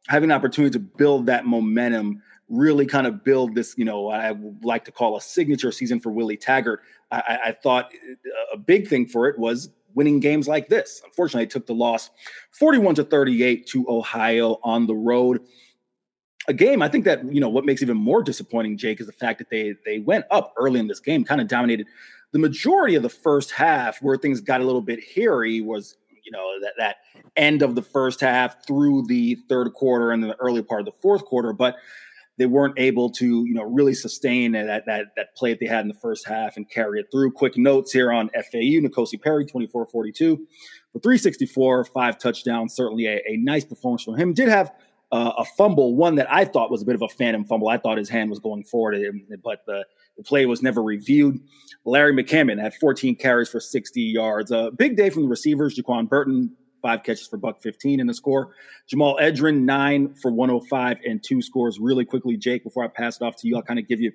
having 0.09 0.30
an 0.30 0.37
opportunity 0.37 0.73
to 0.73 0.78
build 0.78 1.26
that 1.26 1.47
momentum, 1.47 2.23
really 2.49 2.87
kind 2.87 3.07
of 3.07 3.23
build 3.23 3.54
this, 3.54 3.75
you 3.76 3.85
know, 3.85 4.11
I 4.11 4.35
like 4.62 4.85
to 4.87 4.92
call 4.92 5.16
a 5.16 5.21
signature 5.21 5.71
season 5.71 6.00
for 6.00 6.11
Willie 6.11 6.37
Taggart. 6.37 6.80
I, 7.11 7.38
I 7.47 7.52
thought 7.52 7.92
uh, 7.95 8.54
a 8.54 8.59
big 8.59 8.88
thing 8.88 9.07
for 9.07 9.28
it 9.28 9.38
was 9.38 9.71
winning 9.95 10.21
games 10.21 10.49
like 10.49 10.69
this. 10.69 11.00
Unfortunately, 11.04 11.42
I 11.42 11.47
took 11.47 11.66
the 11.66 11.75
loss 11.75 12.11
41 12.52 12.97
to 12.97 13.04
38 13.04 13.66
to 13.69 13.88
Ohio 13.88 14.59
on 14.62 14.87
the 14.87 14.95
road. 14.95 15.40
A 16.49 16.52
game 16.52 16.83
I 16.83 16.88
think 16.88 17.04
that, 17.04 17.33
you 17.33 17.40
know, 17.40 17.49
what 17.49 17.64
makes 17.64 17.83
even 17.83 17.97
more 17.97 18.23
disappointing, 18.23 18.76
Jake, 18.76 19.00
is 19.00 19.07
the 19.07 19.12
fact 19.12 19.38
that 19.38 19.50
they 19.50 19.75
they 19.85 19.99
went 19.99 20.25
up 20.30 20.54
early 20.57 20.80
in 20.80 20.88
this 20.88 21.00
game, 21.00 21.25
kind 21.25 21.40
of 21.40 21.49
dominated 21.49 21.87
the 22.33 22.38
majority 22.38 22.95
of 22.95 23.02
the 23.02 23.09
first 23.09 23.50
half 23.50 24.00
where 24.02 24.16
things 24.16 24.40
got 24.40 24.61
a 24.61 24.64
little 24.64 24.80
bit 24.80 25.00
hairy 25.14 25.61
was 25.61 25.97
you 26.23 26.30
know 26.30 26.61
that 26.61 26.73
that 26.78 26.97
end 27.41 27.63
of 27.63 27.75
the 27.75 27.83
first 27.83 28.21
half 28.21 28.67
through 28.67 29.07
the 29.09 29.37
third 29.49 29.73
quarter 29.73 30.13
and 30.13 30.23
the 30.23 30.37
early 30.37 30.63
part 30.63 30.81
of 30.81 30.87
the 30.87 30.99
fourth 31.01 31.25
quarter, 31.25 31.53
but 31.53 31.77
they 32.39 32.47
weren't 32.47 32.79
able 32.79 33.11
to 33.11 33.45
you 33.47 33.55
know 33.55 33.63
really 33.63 33.95
sustain 33.95 34.53
that 34.53 34.85
that 34.87 35.07
that 35.17 35.35
play 35.37 35.51
that 35.51 35.61
they 35.61 35.67
had 35.67 35.81
in 35.81 35.89
the 35.89 35.95
first 35.95 36.27
half 36.27 36.57
and 36.57 36.71
carry 36.71 37.01
it 37.01 37.07
through. 37.11 37.33
Quick 37.33 37.57
notes 37.57 37.93
here 37.93 38.13
on 38.13 38.29
FAU: 38.31 38.81
N'Kosi 38.81 39.21
Perry, 39.21 39.45
24-42 39.45 40.39
for 40.93 40.99
364, 41.01 41.85
five 41.87 42.19
touchdowns. 42.19 42.75
Certainly 42.75 43.07
a, 43.07 43.21
a 43.27 43.37
nice 43.37 43.65
performance 43.65 44.05
from 44.05 44.17
him. 44.17 44.33
Did 44.33 44.49
have 44.49 44.73
uh, 45.13 45.33
a 45.39 45.45
fumble, 45.45 45.97
one 45.97 46.15
that 46.17 46.33
I 46.33 46.45
thought 46.45 46.71
was 46.71 46.83
a 46.83 46.85
bit 46.85 46.95
of 46.95 47.03
a 47.03 47.09
phantom 47.09 47.45
fumble. 47.45 47.69
I 47.69 47.79
thought 47.79 47.99
his 47.99 48.09
hand 48.09 48.31
was 48.31 48.39
going 48.39 48.65
forward, 48.65 48.97
but 49.43 49.67
the, 49.67 49.85
the 50.17 50.23
play 50.23 50.47
was 50.47 50.63
never 50.63 50.83
reviewed. 50.83 51.41
Larry 51.85 52.13
McCammon 52.13 52.61
had 52.61 52.75
14 52.75 53.17
carries 53.17 53.49
for 53.49 53.59
60 53.59 54.01
yards. 54.01 54.51
A 54.53 54.71
big 54.71 54.97
day 54.97 55.11
from 55.11 55.25
the 55.25 55.29
receivers. 55.29 55.77
Je'Quan 55.77 56.09
Burton, 56.09 56.57
five 56.81 57.03
catches 57.03 57.27
for 57.27 57.37
buck 57.37 57.63
15 57.63 58.01
in 58.01 58.07
the 58.07 58.15
score. 58.15 58.55
Jahmal 58.89 59.21
Edrine, 59.21 59.63
nine 59.63 60.15
for 60.15 60.31
105 60.31 60.99
and 61.07 61.23
two 61.23 61.43
scores. 61.43 61.79
Really 61.79 62.05
quickly, 62.05 62.37
Jake, 62.37 62.65
before 62.65 62.85
I 62.85 62.89
pass 62.89 63.21
it 63.21 63.25
off 63.25 63.37
to 63.37 63.49
you, 63.49 63.57
I'll 63.57 63.63
kind 63.63 63.79
of 63.79 63.89
give 63.89 64.01
you, 64.01 64.13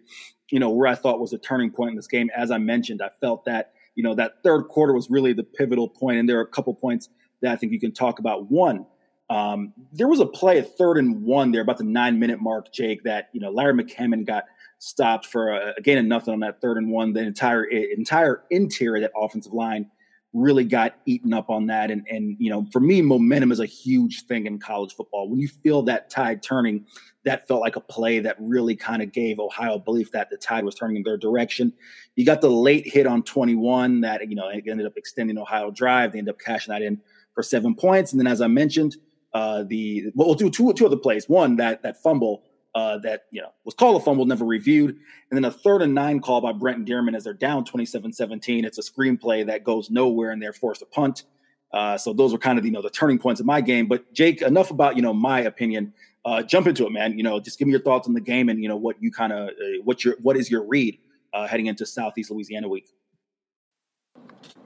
you 0.49 0.59
know, 0.59 0.69
where 0.69 0.87
I 0.87 0.95
thought 0.95 1.19
was 1.19 1.33
a 1.33 1.37
turning 1.37 1.71
point 1.71 1.91
in 1.91 1.95
this 1.95 2.07
game. 2.07 2.29
As 2.35 2.51
I 2.51 2.57
mentioned, 2.57 3.01
I 3.01 3.09
felt 3.19 3.45
that 3.45 3.73
you 3.95 4.03
know, 4.03 4.13
that 4.15 4.43
third 4.43 4.63
quarter 4.63 4.93
was 4.93 5.09
really 5.09 5.33
the 5.33 5.43
pivotal 5.43 5.89
point, 5.89 6.19
and 6.19 6.29
there 6.29 6.37
are 6.37 6.43
a 6.43 6.47
couple 6.47 6.73
points 6.73 7.09
that 7.41 7.51
I 7.51 7.55
think 7.55 7.71
you 7.71 7.79
can 7.79 7.93
talk 7.93 8.19
about. 8.19 8.51
One, 8.51 8.85
um, 9.29 9.73
there 9.91 10.07
was 10.07 10.19
a 10.19 10.25
play 10.25 10.59
at 10.59 10.77
third 10.77 10.97
and 10.97 11.23
one 11.23 11.51
there 11.51 11.61
about 11.61 11.77
the 11.77 11.85
nine 11.85 12.19
minute 12.19 12.39
mark, 12.39 12.71
Jake, 12.71 13.03
that 13.03 13.29
you 13.33 13.39
know 13.39 13.49
Larry 13.49 13.73
McCammon 13.73 14.25
got 14.25 14.45
stopped 14.79 15.25
for 15.25 15.53
a, 15.53 15.73
a 15.77 15.81
gain 15.81 15.97
of 15.97 16.05
nothing 16.05 16.33
on 16.33 16.41
that 16.41 16.61
third 16.61 16.77
and 16.77 16.91
one. 16.91 17.13
The 17.13 17.21
entire 17.21 17.63
entire 17.63 18.43
interior 18.51 19.01
that 19.01 19.11
offensive 19.15 19.53
line 19.53 19.89
really 20.35 20.65
got 20.65 20.97
eaten 21.05 21.33
up 21.33 21.49
on 21.49 21.67
that. 21.67 21.89
And 21.89 22.05
and 22.09 22.35
you 22.39 22.49
know, 22.49 22.67
for 22.71 22.79
me, 22.79 23.01
momentum 23.01 23.51
is 23.51 23.59
a 23.59 23.65
huge 23.65 24.25
thing 24.25 24.45
in 24.45 24.59
college 24.59 24.93
football. 24.93 25.29
When 25.29 25.39
you 25.39 25.47
feel 25.47 25.81
that 25.83 26.09
tide 26.09 26.43
turning, 26.43 26.85
that 27.23 27.47
felt 27.47 27.61
like 27.61 27.77
a 27.77 27.81
play 27.81 28.19
that 28.19 28.35
really 28.39 28.75
kind 28.75 29.01
of 29.01 29.11
gave 29.11 29.39
Ohio 29.39 29.79
belief 29.79 30.11
that 30.11 30.29
the 30.29 30.37
tide 30.37 30.65
was 30.65 30.75
turning 30.75 30.97
in 30.97 31.03
their 31.03 31.17
direction. 31.17 31.73
You 32.15 32.25
got 32.25 32.41
the 32.41 32.51
late 32.51 32.85
hit 32.85 33.07
on 33.07 33.23
21 33.23 34.01
that 34.01 34.29
you 34.29 34.35
know 34.35 34.49
ended 34.49 34.85
up 34.85 34.97
extending 34.97 35.37
Ohio 35.37 35.71
drive. 35.71 36.11
They 36.11 36.19
ended 36.19 36.33
up 36.33 36.39
cashing 36.39 36.73
that 36.73 36.81
in 36.81 37.01
for 37.33 37.41
seven 37.41 37.73
points. 37.73 38.11
And 38.11 38.19
then, 38.19 38.27
as 38.27 38.41
I 38.41 38.47
mentioned, 38.47 38.97
uh, 39.33 39.63
the 39.63 40.11
well, 40.15 40.27
we'll 40.27 40.35
do 40.35 40.49
two 40.49 40.71
two 40.73 40.85
other 40.85 40.97
plays. 40.97 41.29
One 41.29 41.55
that 41.57 41.81
that 41.83 42.01
fumble 42.01 42.43
uh, 42.75 42.97
that 42.99 43.23
you 43.31 43.41
know 43.41 43.51
was 43.63 43.73
called 43.73 43.99
a 43.99 44.03
fumble, 44.03 44.25
never 44.25 44.45
reviewed, 44.45 44.89
and 44.89 45.37
then 45.37 45.45
a 45.45 45.51
third 45.51 45.81
and 45.81 45.95
nine 45.95 46.19
call 46.19 46.41
by 46.41 46.51
Brent 46.51 46.85
Dearmon 46.85 47.15
as 47.15 47.23
they're 47.23 47.33
down 47.33 47.63
27-17. 47.63 48.65
It's 48.65 48.77
a 48.77 48.81
screenplay 48.81 49.45
that 49.45 49.63
goes 49.63 49.89
nowhere, 49.89 50.31
and 50.31 50.41
they're 50.41 50.53
forced 50.53 50.81
to 50.81 50.85
punt. 50.85 51.23
Uh, 51.71 51.97
so 51.97 52.13
those 52.13 52.33
were 52.33 52.37
kind 52.37 52.59
of 52.59 52.65
you 52.65 52.71
know 52.71 52.81
the 52.81 52.89
turning 52.89 53.17
points 53.17 53.39
of 53.39 53.45
my 53.45 53.61
game. 53.61 53.87
But 53.87 54.13
Jake, 54.13 54.41
enough 54.41 54.71
about 54.71 54.97
you 54.97 55.01
know 55.01 55.13
my 55.13 55.39
opinion. 55.39 55.93
Uh, 56.25 56.41
jump 56.41 56.67
into 56.67 56.85
it, 56.85 56.91
man. 56.91 57.17
You 57.17 57.23
know, 57.23 57.39
just 57.39 57.59
give 57.59 57.67
me 57.67 57.71
your 57.71 57.81
thoughts 57.81 58.07
on 58.07 58.13
the 58.13 58.21
game 58.21 58.49
and 58.49 58.61
you 58.61 58.67
know 58.67 58.75
what 58.75 59.01
you 59.01 59.11
kind 59.11 59.31
of 59.31 59.49
uh, 59.49 59.81
what 59.83 60.03
your 60.03 60.15
what 60.21 60.35
is 60.35 60.51
your 60.51 60.63
read 60.63 60.97
uh, 61.33 61.47
heading 61.47 61.67
into 61.67 61.85
Southeast 61.85 62.29
Louisiana 62.29 62.67
week. 62.67 62.89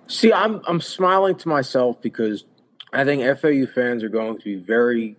See, 0.07 0.33
I'm 0.33 0.61
I'm 0.67 0.81
smiling 0.81 1.35
to 1.35 1.47
myself 1.47 2.01
because 2.01 2.45
I 2.91 3.03
think 3.03 3.21
FAU 3.39 3.65
fans 3.71 4.03
are 4.03 4.09
going 4.09 4.37
to 4.39 4.43
be 4.43 4.55
very 4.55 5.15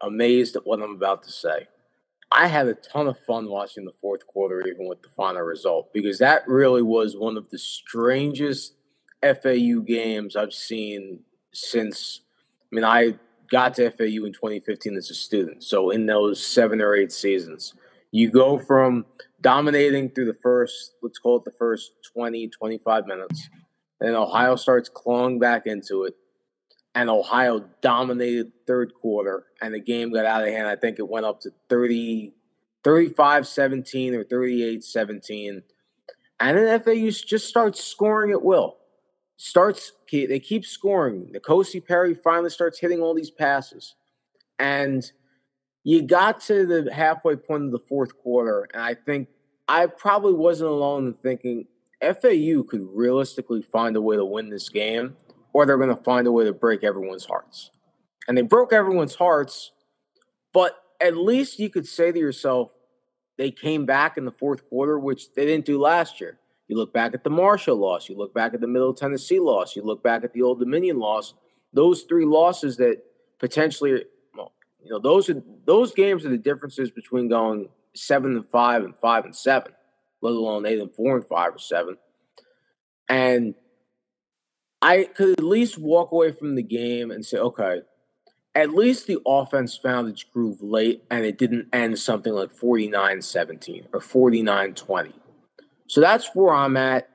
amazed 0.00 0.56
at 0.56 0.66
what 0.66 0.82
I'm 0.82 0.94
about 0.94 1.22
to 1.24 1.30
say. 1.30 1.68
I 2.36 2.48
had 2.48 2.66
a 2.66 2.74
ton 2.74 3.06
of 3.06 3.16
fun 3.20 3.48
watching 3.48 3.84
the 3.84 3.92
fourth 4.00 4.26
quarter, 4.26 4.66
even 4.66 4.88
with 4.88 5.00
the 5.02 5.08
final 5.08 5.42
result, 5.42 5.92
because 5.92 6.18
that 6.18 6.46
really 6.48 6.82
was 6.82 7.16
one 7.16 7.36
of 7.36 7.48
the 7.50 7.58
strangest 7.58 8.74
FAU 9.22 9.80
games 9.86 10.34
I've 10.34 10.52
seen 10.52 11.20
since. 11.52 12.22
I 12.72 12.74
mean, 12.74 12.84
I 12.84 13.14
got 13.52 13.74
to 13.74 13.88
FAU 13.88 14.24
in 14.26 14.32
2015 14.32 14.96
as 14.96 15.10
a 15.10 15.14
student. 15.14 15.62
So, 15.62 15.90
in 15.90 16.06
those 16.06 16.44
seven 16.44 16.80
or 16.80 16.96
eight 16.96 17.12
seasons, 17.12 17.74
you 18.10 18.30
go 18.30 18.58
from 18.58 19.06
dominating 19.40 20.10
through 20.10 20.26
the 20.26 20.38
first, 20.42 20.94
let's 21.02 21.20
call 21.20 21.36
it 21.36 21.44
the 21.44 21.52
first 21.52 21.92
20, 22.12 22.48
25 22.48 23.06
minutes, 23.06 23.48
and 24.00 24.16
Ohio 24.16 24.56
starts 24.56 24.88
clawing 24.88 25.38
back 25.38 25.66
into 25.66 26.02
it 26.02 26.16
and 26.94 27.10
Ohio 27.10 27.64
dominated 27.80 28.52
third 28.66 28.94
quarter, 28.94 29.46
and 29.60 29.74
the 29.74 29.80
game 29.80 30.12
got 30.12 30.26
out 30.26 30.46
of 30.46 30.48
hand. 30.48 30.68
I 30.68 30.76
think 30.76 30.98
it 30.98 31.08
went 31.08 31.26
up 31.26 31.40
to 31.40 31.50
30, 31.68 32.32
35 32.84 33.46
17 33.46 34.14
or 34.14 34.24
38 34.24 34.84
17. 34.84 35.62
And 36.40 36.58
then 36.58 36.80
FAU 36.80 37.10
just 37.10 37.48
starts 37.48 37.82
scoring 37.82 38.32
at 38.32 38.44
will. 38.44 38.76
Starts, 39.36 39.92
they 40.12 40.38
keep 40.38 40.64
scoring. 40.64 41.32
N'Kosi 41.34 41.84
Perry 41.84 42.14
finally 42.14 42.50
starts 42.50 42.78
hitting 42.78 43.00
all 43.00 43.14
these 43.14 43.30
passes. 43.30 43.94
And 44.58 45.10
you 45.82 46.02
got 46.02 46.40
to 46.42 46.66
the 46.66 46.92
halfway 46.92 47.36
point 47.36 47.64
of 47.64 47.72
the 47.72 47.78
fourth 47.78 48.16
quarter, 48.16 48.68
and 48.72 48.82
I 48.82 48.94
think 48.94 49.28
I 49.68 49.86
probably 49.86 50.34
wasn't 50.34 50.70
alone 50.70 51.06
in 51.06 51.14
thinking 51.14 51.66
FAU 52.00 52.62
could 52.62 52.86
realistically 52.92 53.62
find 53.62 53.96
a 53.96 54.00
way 54.00 54.16
to 54.16 54.24
win 54.24 54.50
this 54.50 54.68
game 54.68 55.16
or 55.54 55.64
they're 55.64 55.78
going 55.78 55.88
to 55.88 56.02
find 56.02 56.26
a 56.26 56.32
way 56.32 56.44
to 56.44 56.52
break 56.52 56.84
everyone's 56.84 57.24
hearts. 57.24 57.70
And 58.28 58.36
they 58.36 58.42
broke 58.42 58.72
everyone's 58.72 59.14
hearts, 59.14 59.72
but 60.52 60.76
at 61.00 61.16
least 61.16 61.58
you 61.58 61.70
could 61.70 61.86
say 61.86 62.12
to 62.12 62.18
yourself, 62.18 62.72
they 63.38 63.50
came 63.50 63.86
back 63.86 64.18
in 64.18 64.24
the 64.24 64.32
fourth 64.32 64.68
quarter, 64.68 64.98
which 64.98 65.32
they 65.34 65.46
didn't 65.46 65.64
do 65.64 65.78
last 65.78 66.20
year. 66.20 66.38
You 66.68 66.76
look 66.76 66.92
back 66.92 67.14
at 67.14 67.24
the 67.24 67.30
Marshall 67.30 67.76
loss, 67.76 68.08
you 68.08 68.16
look 68.16 68.34
back 68.34 68.54
at 68.54 68.60
the 68.60 68.66
Middle 68.66 68.94
Tennessee 68.94 69.40
loss, 69.40 69.76
you 69.76 69.82
look 69.82 70.02
back 70.02 70.24
at 70.24 70.32
the 70.32 70.42
Old 70.42 70.60
Dominion 70.60 70.98
loss. 70.98 71.34
Those 71.72 72.02
three 72.02 72.24
losses 72.24 72.76
that 72.78 73.02
potentially, 73.38 74.04
well, 74.34 74.52
you 74.82 74.90
know, 74.90 74.98
those 74.98 75.28
are 75.28 75.42
those 75.66 75.92
games 75.92 76.24
are 76.24 76.30
the 76.30 76.38
differences 76.38 76.90
between 76.90 77.28
going 77.28 77.68
seven 77.94 78.36
and 78.36 78.46
five 78.46 78.82
and 78.82 78.96
five 78.96 79.24
and 79.24 79.36
seven, 79.36 79.72
let 80.22 80.32
alone 80.32 80.64
eight 80.64 80.80
and 80.80 80.94
four 80.94 81.16
and 81.16 81.26
five 81.26 81.54
or 81.54 81.58
seven. 81.58 81.98
And 83.08 83.54
I 84.84 85.04
could 85.04 85.38
at 85.38 85.42
least 85.42 85.78
walk 85.78 86.12
away 86.12 86.30
from 86.30 86.56
the 86.56 86.62
game 86.62 87.10
and 87.10 87.24
say, 87.24 87.38
okay, 87.38 87.80
at 88.54 88.74
least 88.74 89.06
the 89.06 89.18
offense 89.26 89.78
found 89.78 90.10
its 90.10 90.22
groove 90.22 90.60
late 90.60 91.04
and 91.10 91.24
it 91.24 91.38
didn't 91.38 91.68
end 91.72 91.98
something 91.98 92.34
like 92.34 92.52
49 92.52 93.22
17 93.22 93.88
or 93.94 94.00
49 94.02 94.74
20. 94.74 95.12
So 95.86 96.02
that's 96.02 96.34
where 96.34 96.52
I'm 96.52 96.76
at. 96.76 97.08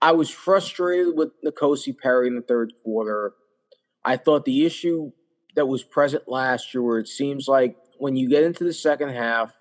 I 0.00 0.12
was 0.12 0.30
frustrated 0.30 1.14
with 1.14 1.32
N'Kosi 1.44 1.94
Perry 1.94 2.26
in 2.26 2.36
the 2.36 2.40
third 2.40 2.72
quarter. 2.82 3.34
I 4.02 4.16
thought 4.16 4.46
the 4.46 4.64
issue 4.64 5.12
that 5.56 5.66
was 5.66 5.82
present 5.82 6.26
last 6.26 6.72
year, 6.72 6.82
where 6.82 6.98
it 6.98 7.08
seems 7.08 7.46
like 7.46 7.76
when 7.98 8.16
you 8.16 8.30
get 8.30 8.44
into 8.44 8.64
the 8.64 8.72
second 8.72 9.10
half 9.10 9.52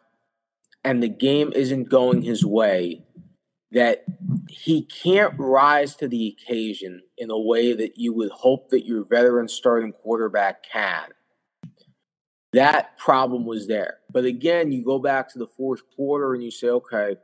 and 0.86 1.04
the 1.04 1.10
game 1.10 1.52
isn't 1.54 1.90
going 1.90 2.22
his 2.22 2.46
way, 2.46 3.04
that 3.72 4.04
he 4.50 4.84
can't 4.84 5.34
rise 5.38 5.96
to 5.96 6.08
the 6.08 6.28
occasion 6.28 7.04
in 7.18 7.30
a 7.30 7.40
way 7.40 7.74
that 7.74 7.98
you 7.98 8.14
would 8.14 8.32
hope 8.32 8.70
that 8.70 8.86
your 8.86 9.06
veteran 9.06 9.48
starting 9.48 9.92
quarterback 9.92 10.64
can. 10.64 11.10
That 12.54 12.98
problem 12.98 13.46
was 13.46 13.68
there. 13.68 14.00
But 14.12 14.26
again, 14.26 14.72
you 14.72 14.84
go 14.84 14.98
back 14.98 15.32
to 15.34 15.40
the 15.40 15.46
fourth 15.46 15.82
quarter 15.96 16.34
and 16.34 16.44
you 16.44 16.50
say, 16.50 16.68
okay, 16.70 17.18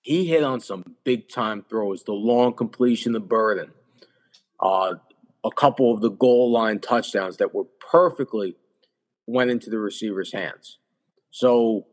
he 0.00 0.26
hit 0.26 0.42
on 0.42 0.60
some 0.60 0.96
big 1.04 1.28
time 1.28 1.64
throws, 1.68 2.04
the 2.04 2.12
long 2.12 2.54
completion 2.54 3.12
the 3.12 3.20
Burton, 3.20 3.72
uh, 4.58 4.94
a 5.44 5.50
couple 5.50 5.92
of 5.92 6.00
the 6.00 6.10
goal 6.10 6.50
line 6.50 6.78
touchdowns 6.78 7.36
that 7.36 7.54
were 7.54 7.66
perfectly 7.90 8.56
went 9.26 9.50
into 9.50 9.68
the 9.68 9.78
receiver's 9.78 10.32
hands. 10.32 10.78
So 11.30 11.86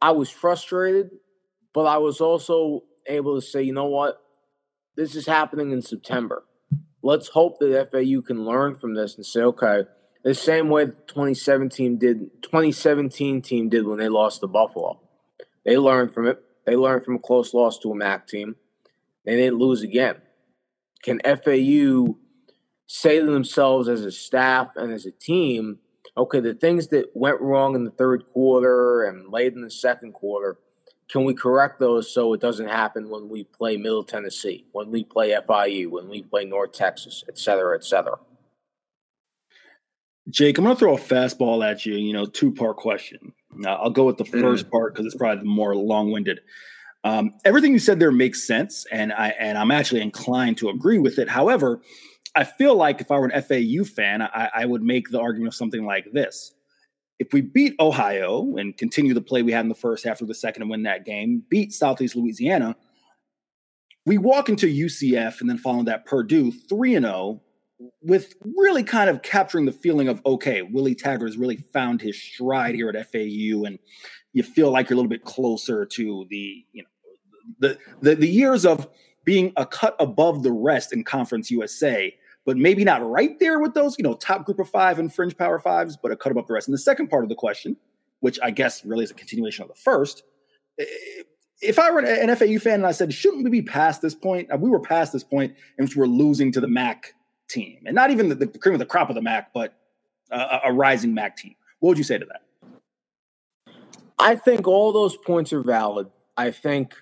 I 0.00 0.12
was 0.12 0.30
frustrated 0.30 1.10
but 1.76 1.84
I 1.84 1.98
was 1.98 2.22
also 2.22 2.84
able 3.06 3.38
to 3.38 3.46
say, 3.46 3.62
you 3.62 3.74
know 3.74 3.84
what? 3.84 4.18
This 4.96 5.14
is 5.14 5.26
happening 5.26 5.72
in 5.72 5.82
September. 5.82 6.44
Let's 7.02 7.28
hope 7.28 7.58
that 7.58 7.90
FAU 7.92 8.22
can 8.22 8.46
learn 8.46 8.76
from 8.76 8.94
this 8.94 9.14
and 9.14 9.26
say, 9.26 9.42
okay, 9.42 9.82
the 10.24 10.34
same 10.34 10.70
way 10.70 10.86
the 10.86 10.92
2017 10.92 11.98
did 11.98 12.42
2017 12.42 13.42
team 13.42 13.68
did 13.68 13.86
when 13.86 13.98
they 13.98 14.08
lost 14.08 14.40
to 14.40 14.46
Buffalo. 14.46 15.02
They 15.66 15.76
learned 15.76 16.14
from 16.14 16.26
it. 16.26 16.42
They 16.64 16.76
learned 16.76 17.04
from 17.04 17.16
a 17.16 17.18
close 17.18 17.52
loss 17.52 17.78
to 17.80 17.92
a 17.92 17.94
MAC 17.94 18.26
team. 18.26 18.56
They 19.26 19.36
didn't 19.36 19.58
lose 19.58 19.82
again. 19.82 20.16
Can 21.02 21.20
FAU 21.26 22.16
say 22.86 23.20
to 23.20 23.26
themselves 23.26 23.86
as 23.86 24.00
a 24.00 24.10
staff 24.10 24.70
and 24.76 24.94
as 24.94 25.04
a 25.04 25.10
team, 25.10 25.80
okay, 26.16 26.40
the 26.40 26.54
things 26.54 26.88
that 26.88 27.10
went 27.14 27.42
wrong 27.42 27.74
in 27.74 27.84
the 27.84 27.90
third 27.90 28.24
quarter 28.32 29.04
and 29.04 29.30
late 29.30 29.52
in 29.52 29.60
the 29.60 29.70
second 29.70 30.14
quarter, 30.14 30.56
can 31.08 31.24
we 31.24 31.34
correct 31.34 31.78
those 31.78 32.12
so 32.12 32.32
it 32.32 32.40
doesn't 32.40 32.68
happen 32.68 33.08
when 33.08 33.28
we 33.28 33.44
play 33.44 33.76
Middle 33.76 34.04
Tennessee, 34.04 34.66
when 34.72 34.90
we 34.90 35.04
play 35.04 35.30
FIU, 35.48 35.90
when 35.90 36.08
we 36.08 36.22
play 36.22 36.44
North 36.44 36.72
Texas, 36.72 37.22
et 37.28 37.38
cetera, 37.38 37.76
et 37.76 37.84
cetera? 37.84 38.18
Jake, 40.28 40.58
I'm 40.58 40.64
going 40.64 40.74
to 40.74 40.78
throw 40.78 40.96
a 40.96 41.00
fastball 41.00 41.64
at 41.64 41.86
you, 41.86 41.94
you 41.94 42.12
know, 42.12 42.26
two 42.26 42.52
part 42.52 42.76
question. 42.76 43.32
Now, 43.54 43.76
I'll 43.76 43.90
go 43.90 44.04
with 44.04 44.16
the 44.16 44.24
mm-hmm. 44.24 44.40
first 44.40 44.70
part 44.70 44.94
because 44.94 45.06
it's 45.06 45.14
probably 45.14 45.44
the 45.44 45.48
more 45.48 45.76
long 45.76 46.10
winded. 46.10 46.40
Um, 47.04 47.34
everything 47.44 47.72
you 47.72 47.78
said 47.78 48.00
there 48.00 48.10
makes 48.10 48.44
sense, 48.44 48.84
and 48.90 49.12
I 49.12 49.28
and 49.38 49.56
I'm 49.56 49.70
actually 49.70 50.00
inclined 50.00 50.58
to 50.58 50.68
agree 50.70 50.98
with 50.98 51.20
it. 51.20 51.28
However, 51.28 51.80
I 52.34 52.42
feel 52.42 52.74
like 52.74 53.00
if 53.00 53.12
I 53.12 53.18
were 53.18 53.28
an 53.28 53.42
FAU 53.42 53.84
fan, 53.84 54.22
I, 54.22 54.50
I 54.52 54.66
would 54.66 54.82
make 54.82 55.10
the 55.10 55.20
argument 55.20 55.48
of 55.48 55.54
something 55.54 55.86
like 55.86 56.10
this: 56.12 56.52
if 57.18 57.32
we 57.32 57.40
beat 57.40 57.74
Ohio 57.80 58.56
and 58.56 58.76
continue 58.76 59.14
the 59.14 59.20
play 59.20 59.42
we 59.42 59.52
had 59.52 59.64
in 59.64 59.68
the 59.68 59.74
first 59.74 60.04
half 60.04 60.20
of 60.20 60.28
the 60.28 60.34
second 60.34 60.62
and 60.62 60.70
win 60.70 60.82
that 60.82 61.04
game, 61.04 61.42
beat 61.48 61.72
Southeast 61.72 62.14
Louisiana, 62.14 62.76
we 64.04 64.18
walk 64.18 64.48
into 64.48 64.66
UCF 64.66 65.40
and 65.40 65.48
then 65.48 65.58
following 65.58 65.86
that 65.86 66.04
Purdue 66.04 66.52
3 66.52 66.94
and 66.96 67.06
0 67.06 67.42
with 68.02 68.34
really 68.56 68.82
kind 68.82 69.10
of 69.10 69.22
capturing 69.22 69.66
the 69.66 69.72
feeling 69.72 70.08
of 70.08 70.20
okay, 70.24 70.62
Willie 70.62 70.94
Taggart 70.94 71.28
has 71.28 71.36
really 71.36 71.56
found 71.56 72.00
his 72.00 72.20
stride 72.20 72.74
here 72.74 72.88
at 72.88 73.12
FAU 73.12 73.64
and 73.64 73.78
you 74.32 74.42
feel 74.42 74.70
like 74.70 74.88
you're 74.88 74.94
a 74.94 74.98
little 74.98 75.10
bit 75.10 75.24
closer 75.24 75.84
to 75.84 76.26
the, 76.30 76.64
you 76.72 76.82
know, 76.82 76.88
the 77.58 77.78
the, 78.00 78.14
the 78.14 78.28
years 78.28 78.64
of 78.64 78.88
being 79.24 79.52
a 79.56 79.66
cut 79.66 79.96
above 79.98 80.42
the 80.42 80.52
rest 80.52 80.92
in 80.92 81.02
Conference 81.02 81.50
USA 81.50 82.14
but 82.46 82.56
maybe 82.56 82.84
not 82.84 83.04
right 83.08 83.38
there 83.40 83.58
with 83.58 83.74
those, 83.74 83.96
you 83.98 84.04
know, 84.04 84.14
top 84.14 84.46
group 84.46 84.60
of 84.60 84.68
five 84.70 84.98
and 84.98 85.12
fringe 85.12 85.36
power 85.36 85.58
fives, 85.58 85.96
but 85.96 86.12
a 86.12 86.16
cut 86.16 86.32
above 86.32 86.46
the 86.46 86.54
rest. 86.54 86.68
And 86.68 86.74
the 86.74 86.78
second 86.78 87.08
part 87.08 87.24
of 87.24 87.28
the 87.28 87.34
question, 87.34 87.76
which 88.20 88.38
I 88.42 88.52
guess 88.52 88.84
really 88.84 89.04
is 89.04 89.10
a 89.10 89.14
continuation 89.14 89.62
of 89.64 89.68
the 89.68 89.74
first, 89.74 90.22
if 91.60 91.78
I 91.78 91.90
were 91.90 92.00
an 92.00 92.34
FAU 92.36 92.58
fan 92.58 92.74
and 92.74 92.86
I 92.86 92.92
said, 92.92 93.12
shouldn't 93.12 93.44
we 93.44 93.50
be 93.50 93.62
past 93.62 94.00
this 94.00 94.14
point? 94.14 94.50
Uh, 94.52 94.56
we 94.56 94.70
were 94.70 94.80
past 94.80 95.12
this 95.12 95.24
point 95.24 95.54
in 95.78 95.84
which 95.84 95.96
we're 95.96 96.06
losing 96.06 96.52
to 96.52 96.60
the 96.60 96.68
MAC 96.68 97.14
team, 97.48 97.78
and 97.84 97.94
not 97.94 98.10
even 98.10 98.28
the, 98.28 98.34
the 98.34 98.46
cream 98.46 98.74
of 98.74 98.78
the 98.78 98.86
crop 98.86 99.08
of 99.08 99.16
the 99.16 99.22
MAC, 99.22 99.52
but 99.52 99.74
a, 100.30 100.60
a 100.66 100.72
rising 100.72 101.14
MAC 101.14 101.36
team. 101.36 101.54
What 101.80 101.90
would 101.90 101.98
you 101.98 102.04
say 102.04 102.18
to 102.18 102.26
that? 102.26 102.42
I 104.18 104.36
think 104.36 104.66
all 104.68 104.92
those 104.92 105.16
points 105.16 105.52
are 105.52 105.62
valid. 105.62 106.08
I 106.36 106.50
think 106.50 106.94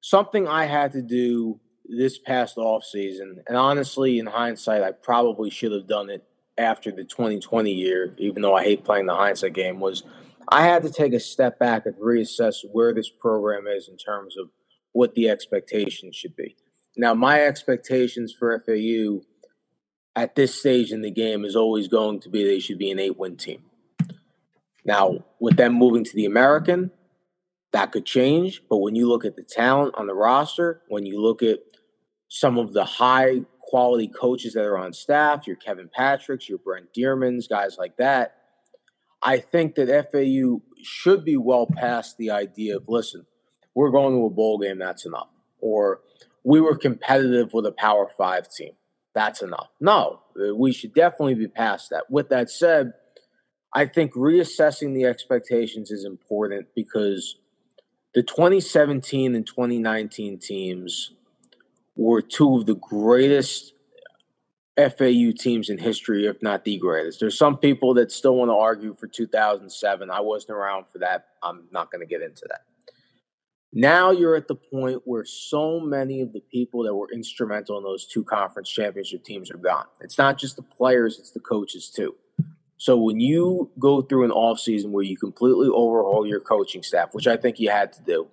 something 0.00 0.46
I 0.46 0.66
had 0.66 0.92
to 0.92 1.02
do 1.02 1.60
this 1.88 2.18
past 2.18 2.58
off 2.58 2.84
season, 2.84 3.42
and 3.46 3.56
honestly, 3.56 4.18
in 4.18 4.26
hindsight, 4.26 4.82
I 4.82 4.92
probably 4.92 5.50
should 5.50 5.72
have 5.72 5.86
done 5.86 6.10
it 6.10 6.24
after 6.58 6.90
the 6.90 7.04
2020 7.04 7.70
year, 7.70 8.14
even 8.18 8.42
though 8.42 8.54
I 8.54 8.64
hate 8.64 8.84
playing 8.84 9.06
the 9.06 9.14
hindsight 9.14 9.52
game, 9.52 9.80
was 9.80 10.02
I 10.48 10.62
had 10.62 10.82
to 10.82 10.90
take 10.90 11.12
a 11.12 11.20
step 11.20 11.58
back 11.58 11.86
and 11.86 11.94
reassess 11.96 12.64
where 12.70 12.94
this 12.94 13.10
program 13.10 13.66
is 13.66 13.88
in 13.88 13.96
terms 13.96 14.36
of 14.36 14.50
what 14.92 15.14
the 15.14 15.28
expectations 15.28 16.16
should 16.16 16.36
be. 16.36 16.56
Now, 16.96 17.14
my 17.14 17.42
expectations 17.42 18.32
for 18.32 18.58
FAU 18.58 19.20
at 20.14 20.34
this 20.34 20.58
stage 20.58 20.92
in 20.92 21.02
the 21.02 21.10
game 21.10 21.44
is 21.44 21.54
always 21.54 21.88
going 21.88 22.20
to 22.20 22.30
be 22.30 22.44
they 22.44 22.58
should 22.58 22.78
be 22.78 22.90
an 22.90 22.98
eight 22.98 23.18
win 23.18 23.36
team. 23.36 23.62
Now, 24.84 25.24
with 25.40 25.56
them 25.56 25.74
moving 25.74 26.04
to 26.04 26.14
the 26.14 26.24
American, 26.24 26.92
that 27.72 27.92
could 27.92 28.06
change. 28.06 28.62
But 28.70 28.78
when 28.78 28.94
you 28.94 29.08
look 29.08 29.24
at 29.24 29.36
the 29.36 29.42
talent 29.42 29.94
on 29.98 30.06
the 30.06 30.14
roster, 30.14 30.80
when 30.88 31.04
you 31.04 31.20
look 31.20 31.42
at 31.42 31.58
some 32.28 32.58
of 32.58 32.72
the 32.72 32.84
high 32.84 33.40
quality 33.60 34.08
coaches 34.08 34.54
that 34.54 34.64
are 34.64 34.78
on 34.78 34.92
staff, 34.92 35.46
your 35.46 35.56
Kevin 35.56 35.90
Patrick's, 35.92 36.48
your 36.48 36.58
Brent 36.58 36.92
Dearmons, 36.94 37.48
guys 37.48 37.76
like 37.78 37.96
that, 37.96 38.36
I 39.22 39.38
think 39.38 39.74
that 39.74 40.10
FAU 40.12 40.62
should 40.82 41.24
be 41.24 41.36
well 41.36 41.66
past 41.66 42.16
the 42.16 42.30
idea 42.30 42.76
of 42.76 42.88
listen, 42.88 43.26
we're 43.74 43.90
going 43.90 44.14
to 44.14 44.24
a 44.24 44.30
bowl 44.30 44.58
game, 44.58 44.78
that's 44.78 45.04
enough. 45.04 45.28
Or 45.60 46.00
we 46.44 46.60
were 46.60 46.76
competitive 46.76 47.52
with 47.52 47.66
a 47.66 47.72
Power 47.72 48.08
Five 48.16 48.48
team, 48.48 48.72
that's 49.14 49.42
enough. 49.42 49.68
No, 49.80 50.20
uh, 50.40 50.54
we 50.54 50.72
should 50.72 50.94
definitely 50.94 51.34
be 51.34 51.48
past 51.48 51.90
that. 51.90 52.04
With 52.10 52.28
that 52.28 52.50
said, 52.50 52.92
I 53.74 53.86
think 53.86 54.14
reassessing 54.14 54.94
the 54.94 55.04
expectations 55.04 55.90
is 55.90 56.04
important 56.04 56.68
because 56.74 57.36
the 58.14 58.22
2017 58.22 59.34
and 59.34 59.46
2019 59.46 60.38
teams 60.38 61.12
were 61.96 62.22
two 62.22 62.56
of 62.56 62.66
the 62.66 62.74
greatest 62.74 63.72
FAU 64.76 65.32
teams 65.38 65.70
in 65.70 65.78
history, 65.78 66.26
if 66.26 66.42
not 66.42 66.64
the 66.64 66.76
greatest. 66.78 67.20
There's 67.20 67.38
some 67.38 67.56
people 67.56 67.94
that 67.94 68.12
still 68.12 68.36
want 68.36 68.50
to 68.50 68.54
argue 68.54 68.94
for 68.94 69.06
2007. 69.06 70.10
I 70.10 70.20
wasn't 70.20 70.50
around 70.50 70.86
for 70.92 70.98
that. 70.98 71.26
I'm 71.42 71.64
not 71.72 71.90
going 71.90 72.00
to 72.00 72.06
get 72.06 72.22
into 72.22 72.44
that. 72.48 72.60
Now 73.72 74.10
you're 74.10 74.36
at 74.36 74.48
the 74.48 74.54
point 74.54 75.02
where 75.04 75.24
so 75.24 75.80
many 75.80 76.20
of 76.20 76.32
the 76.32 76.40
people 76.40 76.84
that 76.84 76.94
were 76.94 77.08
instrumental 77.12 77.76
in 77.78 77.84
those 77.84 78.06
two 78.06 78.24
conference 78.24 78.70
championship 78.70 79.24
teams 79.24 79.50
are 79.50 79.58
gone. 79.58 79.86
It's 80.00 80.18
not 80.18 80.38
just 80.38 80.56
the 80.56 80.62
players, 80.62 81.18
it's 81.18 81.32
the 81.32 81.40
coaches 81.40 81.90
too. 81.90 82.14
So 82.78 82.96
when 82.96 83.20
you 83.20 83.70
go 83.78 84.02
through 84.02 84.24
an 84.24 84.30
offseason 84.30 84.90
where 84.90 85.04
you 85.04 85.16
completely 85.16 85.68
overhaul 85.68 86.26
your 86.26 86.40
coaching 86.40 86.82
staff, 86.82 87.12
which 87.12 87.26
I 87.26 87.36
think 87.36 87.58
you 87.58 87.70
had 87.70 87.92
to 87.94 88.02
do, 88.02 88.28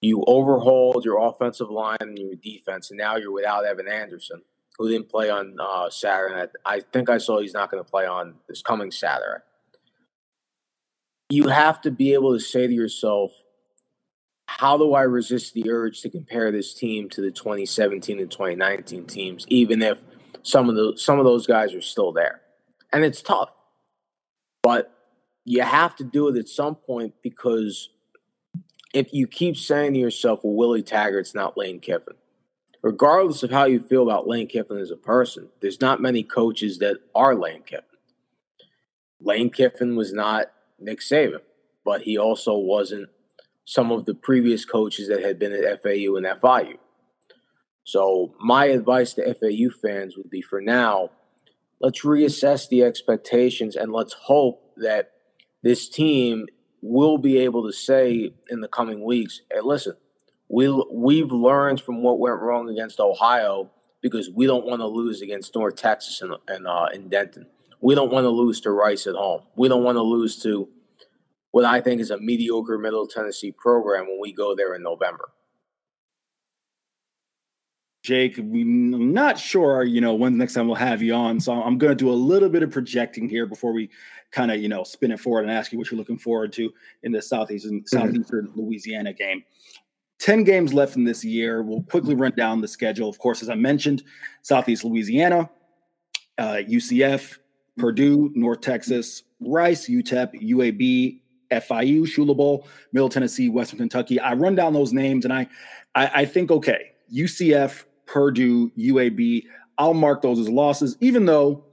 you 0.00 0.24
overhauled 0.26 1.04
your 1.04 1.18
offensive 1.18 1.70
line 1.70 1.98
and 2.00 2.18
your 2.18 2.34
defense, 2.36 2.90
and 2.90 2.98
now 2.98 3.16
you're 3.16 3.32
without 3.32 3.64
Evan 3.64 3.88
Anderson, 3.88 4.42
who 4.78 4.88
didn't 4.88 5.08
play 5.08 5.30
on 5.30 5.56
uh, 5.60 5.90
Saturday. 5.90 6.50
I 6.64 6.80
think 6.80 7.10
I 7.10 7.18
saw 7.18 7.40
he's 7.40 7.54
not 7.54 7.70
going 7.70 7.82
to 7.82 7.90
play 7.90 8.06
on 8.06 8.34
this 8.48 8.62
coming 8.62 8.90
Saturday. 8.90 9.42
You 11.28 11.48
have 11.48 11.80
to 11.82 11.90
be 11.90 12.14
able 12.14 12.32
to 12.32 12.40
say 12.40 12.66
to 12.66 12.72
yourself, 12.72 13.32
how 14.46 14.76
do 14.76 14.94
I 14.94 15.02
resist 15.02 15.54
the 15.54 15.70
urge 15.70 16.00
to 16.00 16.10
compare 16.10 16.50
this 16.50 16.74
team 16.74 17.08
to 17.10 17.20
the 17.20 17.30
2017 17.30 18.18
and 18.18 18.30
2019 18.30 19.06
teams, 19.06 19.46
even 19.48 19.80
if 19.80 19.98
some 20.42 20.68
of 20.68 20.74
the 20.74 20.94
some 20.96 21.18
of 21.18 21.24
those 21.24 21.46
guys 21.46 21.72
are 21.72 21.80
still 21.80 22.10
there? 22.10 22.40
and 22.92 23.04
it's 23.04 23.22
tough. 23.22 23.50
But 24.62 24.92
you 25.44 25.62
have 25.62 25.96
to 25.96 26.04
do 26.04 26.28
it 26.28 26.38
at 26.38 26.48
some 26.48 26.74
point 26.74 27.14
because 27.22 27.88
if 28.92 29.12
you 29.12 29.26
keep 29.26 29.56
saying 29.56 29.94
to 29.94 30.00
yourself, 30.00 30.40
well, 30.42 30.54
Willie 30.54 30.82
Taggart's 30.82 31.34
not 31.34 31.56
Lane 31.56 31.80
Kiffin, 31.80 32.14
regardless 32.82 33.42
of 33.42 33.50
how 33.50 33.64
you 33.64 33.80
feel 33.80 34.02
about 34.02 34.26
Lane 34.26 34.48
Kiffin 34.48 34.78
as 34.78 34.90
a 34.90 34.96
person, 34.96 35.48
there's 35.60 35.80
not 35.80 36.00
many 36.00 36.22
coaches 36.22 36.78
that 36.78 36.98
are 37.14 37.34
Lane 37.34 37.62
Kiffin. 37.62 37.84
Lane 39.20 39.50
Kiffin 39.50 39.96
was 39.96 40.12
not 40.12 40.46
Nick 40.78 41.00
Saban, 41.00 41.40
but 41.84 42.02
he 42.02 42.16
also 42.16 42.56
wasn't 42.56 43.08
some 43.64 43.92
of 43.92 44.06
the 44.06 44.14
previous 44.14 44.64
coaches 44.64 45.08
that 45.08 45.22
had 45.22 45.38
been 45.38 45.52
at 45.52 45.82
FAU 45.82 46.16
and 46.16 46.26
FIU. 46.26 46.78
So, 47.84 48.34
my 48.40 48.66
advice 48.66 49.14
to 49.14 49.34
FAU 49.34 49.70
fans 49.80 50.16
would 50.16 50.30
be 50.30 50.42
for 50.42 50.60
now, 50.60 51.10
let's 51.80 52.02
reassess 52.02 52.68
the 52.68 52.82
expectations 52.82 53.76
and 53.76 53.92
let's 53.92 54.12
hope 54.12 54.72
that 54.76 55.12
this 55.62 55.88
team 55.88 56.46
will 56.82 57.18
be 57.18 57.38
able 57.38 57.66
to 57.66 57.72
say 57.72 58.32
in 58.48 58.60
the 58.60 58.68
coming 58.68 59.04
weeks, 59.04 59.42
hey, 59.50 59.60
listen, 59.62 59.94
we 60.48 60.68
we've 60.92 61.30
learned 61.30 61.80
from 61.80 62.02
what 62.02 62.18
went 62.18 62.40
wrong 62.40 62.68
against 62.68 63.00
Ohio 63.00 63.70
because 64.00 64.30
we 64.30 64.46
don't 64.46 64.66
want 64.66 64.80
to 64.80 64.86
lose 64.86 65.20
against 65.20 65.54
North 65.54 65.76
Texas 65.76 66.20
and, 66.22 66.34
and 66.48 66.66
uh, 66.66 66.86
in 66.92 67.08
Denton. 67.08 67.46
We 67.80 67.94
don't 67.94 68.12
want 68.12 68.24
to 68.24 68.30
lose 68.30 68.60
to 68.62 68.70
Rice 68.70 69.06
at 69.06 69.14
home. 69.14 69.42
We 69.56 69.68
don't 69.68 69.84
want 69.84 69.96
to 69.96 70.02
lose 70.02 70.42
to 70.42 70.68
what 71.50 71.64
I 71.64 71.80
think 71.80 72.00
is 72.00 72.10
a 72.10 72.18
mediocre 72.18 72.78
Middle 72.78 73.06
Tennessee 73.06 73.52
program 73.52 74.06
when 74.06 74.18
we 74.20 74.32
go 74.32 74.54
there 74.54 74.74
in 74.74 74.82
November. 74.82 75.30
Jake, 78.02 78.38
I'm 78.38 79.12
not 79.12 79.38
sure, 79.38 79.84
you 79.84 80.00
know, 80.00 80.14
when 80.14 80.32
the 80.32 80.38
next 80.38 80.54
time 80.54 80.66
we'll 80.66 80.76
have 80.76 81.02
you 81.02 81.14
on. 81.14 81.38
So 81.38 81.52
I'm 81.52 81.76
going 81.76 81.90
to 81.90 81.96
do 81.96 82.10
a 82.10 82.12
little 82.12 82.48
bit 82.48 82.62
of 82.62 82.70
projecting 82.70 83.28
here 83.28 83.44
before 83.46 83.72
we 83.72 83.90
kind 84.30 84.50
of, 84.50 84.60
you 84.60 84.68
know, 84.68 84.84
spin 84.84 85.10
it 85.10 85.20
forward 85.20 85.42
and 85.42 85.50
ask 85.50 85.70
you 85.70 85.78
what 85.78 85.90
you're 85.90 85.98
looking 85.98 86.18
forward 86.18 86.52
to 86.54 86.72
in 87.02 87.12
the 87.12 87.20
southeastern 87.20 87.80
mm-hmm. 87.80 87.98
southeastern 87.98 88.50
Louisiana 88.54 89.12
game. 89.12 89.44
10 90.18 90.44
games 90.44 90.72
left 90.72 90.96
in 90.96 91.04
this 91.04 91.24
year. 91.24 91.62
We'll 91.62 91.82
quickly 91.82 92.14
run 92.14 92.32
down 92.36 92.60
the 92.60 92.68
schedule. 92.68 93.08
Of 93.08 93.18
course, 93.18 93.42
as 93.42 93.48
I 93.48 93.54
mentioned, 93.54 94.02
Southeast 94.42 94.84
Louisiana, 94.84 95.50
uh, 96.38 96.58
UCF, 96.68 97.38
Purdue, 97.78 98.30
North 98.34 98.60
Texas, 98.60 99.22
Rice, 99.40 99.88
UTEP, 99.88 100.42
UAB, 100.42 101.20
FIU, 101.50 102.02
Shula 102.02 102.36
Bowl, 102.36 102.66
Middle 102.92 103.08
Tennessee, 103.08 103.48
Western 103.48 103.78
Kentucky. 103.78 104.20
I 104.20 104.34
run 104.34 104.54
down 104.54 104.74
those 104.74 104.92
names 104.92 105.24
and 105.24 105.32
I, 105.32 105.48
I, 105.94 106.10
I 106.14 106.24
think, 106.26 106.50
okay, 106.50 106.92
UCF, 107.12 107.84
Purdue, 108.10 108.70
UAB. 108.70 109.44
I'll 109.78 109.94
mark 109.94 110.22
those 110.22 110.38
as 110.38 110.48
losses, 110.48 110.96
even 111.00 111.26
though 111.26 111.64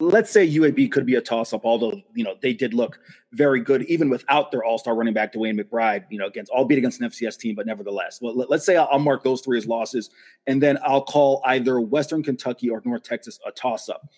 let's 0.00 0.30
say 0.30 0.48
UAB 0.48 0.92
could 0.92 1.06
be 1.06 1.16
a 1.16 1.20
toss 1.20 1.52
up, 1.52 1.64
although, 1.64 2.00
you 2.14 2.22
know, 2.22 2.36
they 2.40 2.52
did 2.52 2.72
look 2.72 3.00
very 3.32 3.60
good, 3.60 3.82
even 3.84 4.08
without 4.08 4.52
their 4.52 4.62
all 4.62 4.78
star 4.78 4.94
running 4.94 5.14
back, 5.14 5.32
DeWayne 5.32 5.60
McBride, 5.60 6.04
you 6.08 6.18
know, 6.18 6.26
against, 6.26 6.52
albeit 6.52 6.78
against 6.78 7.00
an 7.00 7.08
FCS 7.08 7.36
team, 7.38 7.56
but 7.56 7.66
nevertheless. 7.66 8.20
Well, 8.20 8.34
let's 8.48 8.64
say 8.64 8.76
I'll, 8.76 8.88
I'll 8.92 8.98
mark 8.98 9.24
those 9.24 9.40
three 9.40 9.58
as 9.58 9.66
losses, 9.66 10.10
and 10.46 10.62
then 10.62 10.78
I'll 10.84 11.02
call 11.02 11.42
either 11.46 11.80
Western 11.80 12.22
Kentucky 12.22 12.70
or 12.70 12.80
North 12.84 13.02
Texas 13.02 13.40
a 13.46 13.50
toss 13.50 13.88
up. 13.88 14.08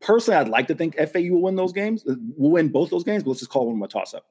Personally, 0.00 0.38
I'd 0.38 0.48
like 0.48 0.68
to 0.68 0.74
think 0.74 0.96
FAU 0.96 1.32
will 1.32 1.42
win 1.42 1.56
those 1.56 1.72
games, 1.72 2.04
uh, 2.08 2.14
will 2.36 2.52
win 2.52 2.68
both 2.68 2.90
those 2.90 3.04
games, 3.04 3.24
but 3.24 3.30
let's 3.30 3.40
just 3.40 3.50
call 3.50 3.68
them 3.68 3.82
a 3.82 3.88
toss 3.88 4.14
up. 4.14 4.26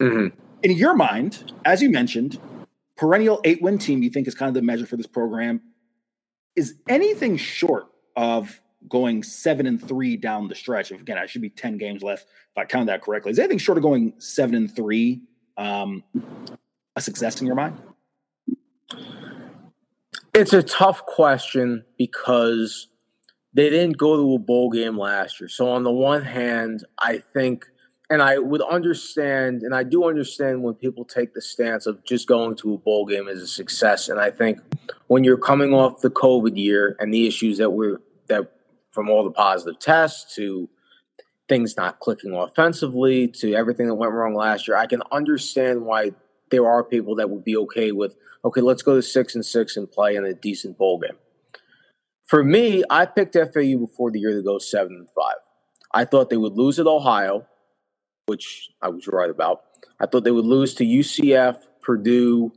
Mm-hmm. 0.00 0.36
In 0.62 0.70
your 0.72 0.94
mind, 0.94 1.52
as 1.64 1.80
you 1.82 1.90
mentioned, 1.90 2.40
perennial 2.96 3.40
eight 3.44 3.62
win 3.62 3.78
team 3.78 4.02
you 4.02 4.10
think 4.10 4.28
is 4.28 4.34
kind 4.34 4.48
of 4.48 4.54
the 4.54 4.62
measure 4.62 4.86
for 4.86 4.96
this 4.96 5.06
program 5.06 5.60
is 6.56 6.74
anything 6.88 7.36
short 7.36 7.86
of 8.16 8.60
going 8.88 9.22
seven 9.22 9.66
and 9.66 9.82
three 9.86 10.16
down 10.16 10.48
the 10.48 10.54
stretch. 10.54 10.90
Again, 10.90 11.18
I 11.18 11.26
should 11.26 11.42
be 11.42 11.50
10 11.50 11.78
games 11.78 12.02
left 12.02 12.24
if 12.24 12.58
I 12.58 12.64
count 12.64 12.86
that 12.86 13.02
correctly. 13.02 13.30
Is 13.30 13.38
anything 13.38 13.58
short 13.58 13.78
of 13.78 13.82
going 13.82 14.14
seven 14.18 14.54
and 14.54 14.74
three 14.74 15.22
um, 15.56 16.02
a 16.96 17.00
success 17.00 17.40
in 17.40 17.46
your 17.46 17.56
mind? 17.56 17.80
It's 20.34 20.52
a 20.52 20.62
tough 20.62 21.04
question 21.06 21.84
because 21.98 22.88
they 23.54 23.68
didn't 23.70 23.98
go 23.98 24.16
to 24.16 24.34
a 24.34 24.38
bowl 24.38 24.70
game 24.70 24.98
last 24.98 25.40
year. 25.40 25.48
So 25.48 25.70
on 25.70 25.82
the 25.82 25.92
one 25.92 26.22
hand, 26.22 26.84
I 26.98 27.18
think 27.18 27.66
and 28.12 28.20
I 28.20 28.36
would 28.36 28.60
understand, 28.60 29.62
and 29.62 29.74
I 29.74 29.84
do 29.84 30.06
understand 30.06 30.62
when 30.62 30.74
people 30.74 31.02
take 31.02 31.32
the 31.32 31.40
stance 31.40 31.86
of 31.86 32.04
just 32.04 32.28
going 32.28 32.56
to 32.56 32.74
a 32.74 32.76
bowl 32.76 33.06
game 33.06 33.26
as 33.26 33.40
a 33.40 33.46
success. 33.46 34.10
And 34.10 34.20
I 34.20 34.30
think 34.30 34.58
when 35.06 35.24
you're 35.24 35.38
coming 35.38 35.72
off 35.72 36.02
the 36.02 36.10
COVID 36.10 36.54
year 36.58 36.94
and 36.98 37.12
the 37.12 37.26
issues 37.26 37.56
that 37.56 37.70
we're 37.70 38.02
that 38.26 38.52
from 38.90 39.08
all 39.08 39.24
the 39.24 39.30
positive 39.30 39.78
tests 39.80 40.34
to 40.34 40.68
things 41.48 41.74
not 41.74 42.00
clicking 42.00 42.34
offensively 42.34 43.28
to 43.28 43.54
everything 43.54 43.86
that 43.86 43.94
went 43.94 44.12
wrong 44.12 44.34
last 44.34 44.68
year, 44.68 44.76
I 44.76 44.84
can 44.84 45.02
understand 45.10 45.86
why 45.86 46.10
there 46.50 46.66
are 46.68 46.84
people 46.84 47.14
that 47.14 47.30
would 47.30 47.44
be 47.44 47.56
okay 47.56 47.92
with 47.92 48.14
okay, 48.44 48.60
let's 48.60 48.82
go 48.82 48.94
to 48.94 49.00
six 49.00 49.34
and 49.34 49.46
six 49.46 49.78
and 49.78 49.90
play 49.90 50.16
in 50.16 50.26
a 50.26 50.34
decent 50.34 50.76
bowl 50.76 50.98
game. 50.98 51.16
For 52.26 52.44
me, 52.44 52.84
I 52.90 53.06
picked 53.06 53.36
FAU 53.36 53.78
before 53.78 54.10
the 54.10 54.20
year 54.20 54.34
to 54.34 54.42
go 54.42 54.58
seven 54.58 54.96
and 54.96 55.08
five. 55.08 55.36
I 55.94 56.04
thought 56.04 56.28
they 56.28 56.36
would 56.36 56.58
lose 56.58 56.78
at 56.78 56.86
Ohio 56.86 57.46
which 58.26 58.70
I 58.80 58.88
was 58.88 59.06
right 59.06 59.30
about. 59.30 59.62
I 60.00 60.06
thought 60.06 60.24
they 60.24 60.30
would 60.30 60.46
lose 60.46 60.74
to 60.74 60.84
UCF 60.84 61.58
Purdue, 61.80 62.52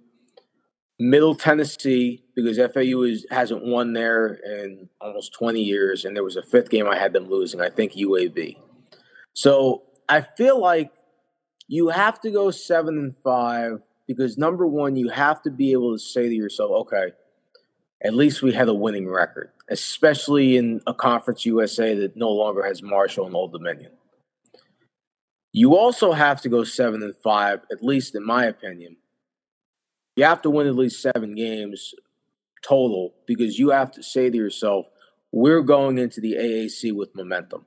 Middle 1.00 1.36
Tennessee, 1.36 2.24
because 2.36 2.58
FAU 2.58 3.02
is, 3.04 3.26
hasn't 3.32 3.66
won 3.66 3.94
there 3.94 4.40
in 4.46 4.90
almost 5.02 5.34
20 5.34 5.62
years, 5.62 6.06
and 6.06 6.16
there 6.16 6.24
was 6.24 6.36
a 6.36 6.44
fifth 6.44 6.70
game 6.70 6.88
I 6.88 6.98
had 6.98 7.14
them 7.14 7.30
losing, 7.30 7.62
I 7.62 7.70
think 7.70 7.94
UAB. 7.94 8.58
So 9.34 9.84
I 10.08 10.22
feel 10.22 10.60
like 10.60 10.92
you 11.68 11.90
have 11.90 12.20
to 12.22 12.32
go 12.32 12.52
seven 12.52 12.98
and 12.98 13.16
five 13.18 13.82
because 14.08 14.38
number 14.38 14.68
one, 14.68 14.96
you 14.96 15.10
have 15.10 15.42
to 15.44 15.52
be 15.52 15.72
able 15.72 15.94
to 15.94 16.00
say 16.00 16.30
to 16.30 16.34
yourself, 16.34 16.72
okay, 16.72 17.14
at 18.04 18.14
least 18.14 18.44
we 18.44 18.54
had 18.54 18.68
a 18.68 18.74
winning 18.74 19.10
record, 19.10 19.52
especially 19.70 20.58
in 20.58 20.82
a 20.86 20.94
conference 20.94 21.46
USA 21.46 21.96
that 21.96 22.16
no 22.16 22.30
longer 22.30 22.64
has 22.64 22.84
Marshall 22.84 23.26
and 23.26 23.36
Old 23.36 23.52
Dominion. 23.52 23.92
You 25.58 25.78
also 25.78 26.12
have 26.12 26.42
to 26.42 26.50
go 26.50 26.66
seven 26.66 27.02
and 27.02 27.16
five, 27.16 27.62
at 27.72 27.82
least 27.82 28.14
in 28.14 28.26
my 28.26 28.44
opinion. 28.44 28.98
You 30.18 30.26
have 30.26 30.42
to 30.42 30.50
win 30.50 30.68
at 30.68 30.76
least 30.76 31.02
seven 31.02 31.34
games 31.34 31.94
total 32.62 33.14
because 33.26 33.58
you 33.58 33.70
have 33.70 33.90
to 33.92 34.04
say 34.04 34.30
to 34.30 34.36
yourself, 34.36 34.88
we're 35.32 35.62
going 35.62 35.98
into 35.98 36.20
the 36.20 36.34
AAC 36.34 36.94
with 36.94 37.16
momentum. 37.16 37.66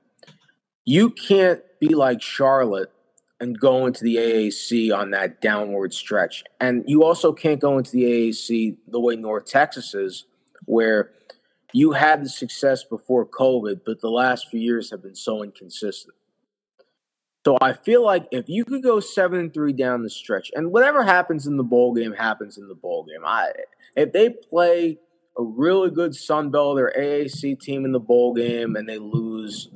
You 0.85 1.09
can't 1.09 1.61
be 1.79 1.95
like 1.95 2.21
Charlotte 2.21 2.91
and 3.39 3.59
go 3.59 3.87
into 3.87 4.03
the 4.03 4.17
AAC 4.17 4.95
on 4.95 5.09
that 5.09 5.41
downward 5.41 5.91
stretch. 5.91 6.43
And 6.61 6.83
you 6.85 7.03
also 7.03 7.33
can't 7.33 7.59
go 7.59 7.79
into 7.79 7.93
the 7.93 8.03
AAC 8.03 8.77
the 8.87 8.99
way 8.99 9.15
North 9.15 9.45
Texas 9.45 9.95
is, 9.95 10.25
where 10.65 11.09
you 11.73 11.93
had 11.93 12.23
the 12.23 12.29
success 12.29 12.83
before 12.83 13.25
COVID, 13.25 13.81
but 13.83 13.99
the 13.99 14.11
last 14.11 14.49
few 14.49 14.59
years 14.59 14.91
have 14.91 15.01
been 15.01 15.15
so 15.15 15.41
inconsistent. 15.41 16.13
So 17.45 17.57
I 17.61 17.73
feel 17.73 18.03
like 18.03 18.27
if 18.31 18.49
you 18.49 18.65
could 18.65 18.83
go 18.83 18.99
seven 18.99 19.39
and 19.39 19.53
three 19.53 19.73
down 19.73 20.03
the 20.03 20.09
stretch, 20.09 20.51
and 20.53 20.71
whatever 20.71 21.03
happens 21.03 21.47
in 21.47 21.57
the 21.57 21.63
bowl 21.63 21.93
game 21.93 22.13
happens 22.13 22.57
in 22.57 22.67
the 22.67 22.75
bowl 22.75 23.05
game. 23.05 23.25
I 23.25 23.51
if 23.95 24.11
they 24.11 24.29
play 24.29 24.99
a 25.37 25.43
really 25.43 25.89
good 25.89 26.15
Sun 26.15 26.51
Belt 26.51 26.79
or 26.79 26.93
AAC 26.97 27.59
team 27.59 27.85
in 27.85 27.93
the 27.93 27.99
bowl 27.99 28.33
game 28.33 28.75
and 28.75 28.89
they 28.89 28.97
lose, 28.97 29.69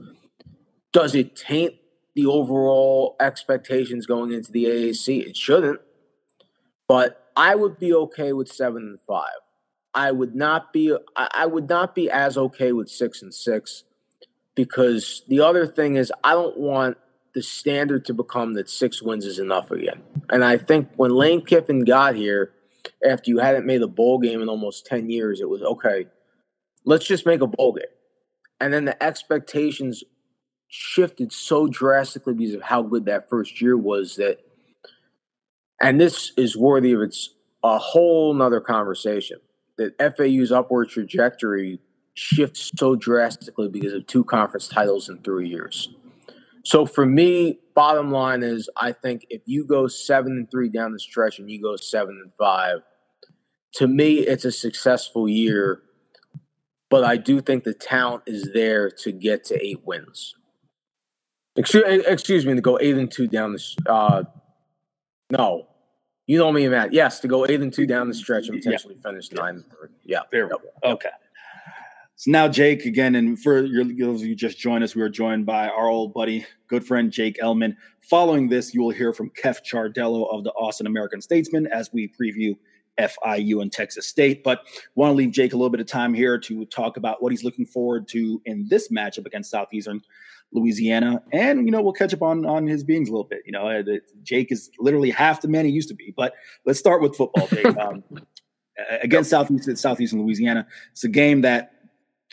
does 0.91 1.15
it 1.15 1.35
taint 1.35 1.75
the 2.15 2.25
overall 2.25 3.15
expectations 3.19 4.05
going 4.05 4.31
into 4.31 4.51
the 4.51 4.65
AAC. 4.65 5.27
It 5.27 5.37
shouldn't. 5.37 5.79
But 6.87 7.31
I 7.35 7.55
would 7.55 7.79
be 7.79 7.93
okay 7.93 8.33
with 8.33 8.47
seven 8.49 8.83
and 8.83 8.99
five. 9.01 9.39
I 9.93 10.11
would 10.11 10.35
not 10.35 10.73
be 10.73 10.95
I 11.15 11.45
would 11.45 11.69
not 11.69 11.93
be 11.93 12.09
as 12.09 12.37
okay 12.37 12.71
with 12.71 12.89
six 12.89 13.21
and 13.21 13.33
six 13.33 13.83
because 14.55 15.23
the 15.27 15.39
other 15.39 15.67
thing 15.67 15.95
is 15.95 16.11
I 16.23 16.33
don't 16.33 16.57
want 16.57 16.97
the 17.33 17.41
standard 17.41 18.05
to 18.05 18.13
become 18.13 18.53
that 18.53 18.69
six 18.69 19.01
wins 19.01 19.25
is 19.25 19.39
enough 19.39 19.71
again. 19.71 20.01
And 20.29 20.43
I 20.43 20.57
think 20.57 20.89
when 20.95 21.11
Lane 21.11 21.43
Kiffin 21.43 21.83
got 21.83 22.15
here, 22.15 22.51
after 23.05 23.31
you 23.31 23.39
hadn't 23.39 23.65
made 23.65 23.81
a 23.81 23.87
bowl 23.87 24.19
game 24.19 24.41
in 24.41 24.49
almost 24.49 24.85
10 24.85 25.09
years, 25.09 25.39
it 25.41 25.49
was 25.49 25.61
okay, 25.61 26.05
let's 26.85 27.05
just 27.05 27.25
make 27.25 27.41
a 27.41 27.47
bowl 27.47 27.73
game. 27.73 27.85
And 28.59 28.73
then 28.73 28.85
the 28.85 29.01
expectations 29.01 30.03
shifted 30.67 31.31
so 31.31 31.67
drastically 31.67 32.33
because 32.33 32.55
of 32.55 32.61
how 32.61 32.81
good 32.81 33.05
that 33.05 33.29
first 33.29 33.61
year 33.61 33.77
was 33.77 34.15
that 34.15 34.39
and 35.81 35.99
this 35.99 36.31
is 36.37 36.57
worthy 36.57 36.93
of 36.93 37.01
its 37.01 37.29
a 37.63 37.77
whole 37.77 38.33
nother 38.33 38.59
conversation 38.59 39.37
that 39.77 39.95
FAU's 40.17 40.51
upward 40.51 40.89
trajectory 40.89 41.79
shifts 42.13 42.71
so 42.75 42.95
drastically 42.95 43.67
because 43.67 43.93
of 43.93 44.07
two 44.07 44.23
conference 44.23 44.67
titles 44.67 45.09
in 45.09 45.17
three 45.19 45.47
years. 45.47 45.89
So 46.63 46.85
for 46.85 47.05
me, 47.05 47.59
bottom 47.75 48.11
line 48.11 48.41
is 48.43 48.69
I 48.77 48.93
think 48.93 49.25
if 49.29 49.41
you 49.45 49.65
go 49.65 49.87
seven 49.87 50.33
and 50.33 50.49
three 50.49 50.69
down 50.69 50.93
the 50.93 50.99
stretch 50.99 51.39
and 51.39 51.49
you 51.49 51.61
go 51.61 51.75
seven 51.75 52.19
and 52.21 52.31
five, 52.39 52.79
to 53.75 53.87
me 53.87 54.19
it's 54.19 54.45
a 54.45 54.51
successful 54.51 55.27
year. 55.27 55.81
But 56.89 57.03
I 57.03 57.17
do 57.17 57.41
think 57.41 57.63
the 57.63 57.73
talent 57.73 58.23
is 58.27 58.51
there 58.53 58.89
to 58.89 59.11
get 59.11 59.43
to 59.45 59.65
eight 59.65 59.81
wins. 59.83 60.35
Excuse, 61.55 62.03
excuse 62.07 62.45
me, 62.45 62.53
to 62.55 62.61
go 62.61 62.77
eight 62.79 62.97
and 62.97 63.11
two 63.11 63.27
down 63.27 63.53
the. 63.53 63.63
Uh, 63.85 64.23
no, 65.31 65.67
you 66.27 66.37
know 66.37 66.51
me, 66.51 66.67
Matt. 66.67 66.93
Yes, 66.93 67.19
to 67.21 67.27
go 67.27 67.45
eight 67.45 67.61
and 67.61 67.73
two 67.73 67.85
down 67.85 68.07
the 68.07 68.13
stretch 68.13 68.47
and 68.47 68.57
potentially 68.57 68.95
yeah. 68.95 69.09
finish 69.09 69.31
nine 69.31 69.55
and 69.55 69.65
three. 69.65 69.89
Yeah, 70.03 70.21
there 70.31 70.45
we 70.45 70.51
go. 70.51 70.61
Okay. 70.83 71.09
So 72.15 72.31
now 72.31 72.47
Jake 72.47 72.85
again, 72.85 73.15
and 73.15 73.39
for 73.41 73.63
your, 73.65 73.83
those 73.83 74.21
of 74.21 74.27
you 74.27 74.35
just 74.35 74.57
joined 74.57 74.83
us, 74.83 74.95
we 74.95 75.01
are 75.01 75.09
joined 75.09 75.45
by 75.45 75.67
our 75.67 75.87
old 75.87 76.13
buddy, 76.13 76.45
good 76.67 76.85
friend 76.85 77.11
Jake 77.11 77.37
Elman. 77.41 77.75
Following 78.01 78.49
this, 78.49 78.73
you 78.73 78.81
will 78.81 78.91
hear 78.91 79.13
from 79.13 79.29
Keff 79.31 79.63
Ciardello 79.63 80.31
of 80.31 80.43
the 80.43 80.51
Austin 80.51 80.85
American 80.87 81.21
Statesman 81.21 81.67
as 81.67 81.91
we 81.91 82.07
preview 82.09 82.55
FIU 82.99 83.61
and 83.61 83.71
Texas 83.71 84.07
State. 84.07 84.43
But 84.43 84.61
want 84.95 85.09
to 85.09 85.15
leave 85.15 85.31
Jake 85.31 85.53
a 85.53 85.57
little 85.57 85.71
bit 85.71 85.79
of 85.79 85.87
time 85.87 86.13
here 86.13 86.37
to 86.37 86.65
talk 86.65 86.97
about 86.97 87.21
what 87.21 87.31
he's 87.31 87.43
looking 87.43 87.65
forward 87.65 88.07
to 88.09 88.41
in 88.45 88.67
this 88.69 88.89
matchup 88.89 89.25
against 89.25 89.49
Southeastern 89.49 90.01
Louisiana, 90.53 91.23
and 91.31 91.65
you 91.65 91.71
know 91.71 91.81
we'll 91.81 91.93
catch 91.93 92.13
up 92.13 92.21
on 92.21 92.45
on 92.45 92.67
his 92.67 92.83
beings 92.83 93.09
a 93.09 93.11
little 93.11 93.27
bit. 93.27 93.41
You 93.45 93.51
know, 93.51 93.67
uh, 93.67 93.83
Jake 94.21 94.51
is 94.51 94.69
literally 94.79 95.09
half 95.09 95.41
the 95.41 95.47
man 95.47 95.65
he 95.65 95.71
used 95.71 95.89
to 95.89 95.95
be. 95.95 96.13
But 96.15 96.33
let's 96.65 96.79
start 96.79 97.01
with 97.01 97.15
football. 97.15 97.47
Jake. 97.47 97.65
Um, 97.83 98.03
against 99.01 99.29
Southeast 99.29 99.77
Southeastern 99.77 100.21
Louisiana, 100.21 100.65
it's 100.91 101.03
a 101.03 101.09
game 101.09 101.41
that, 101.41 101.72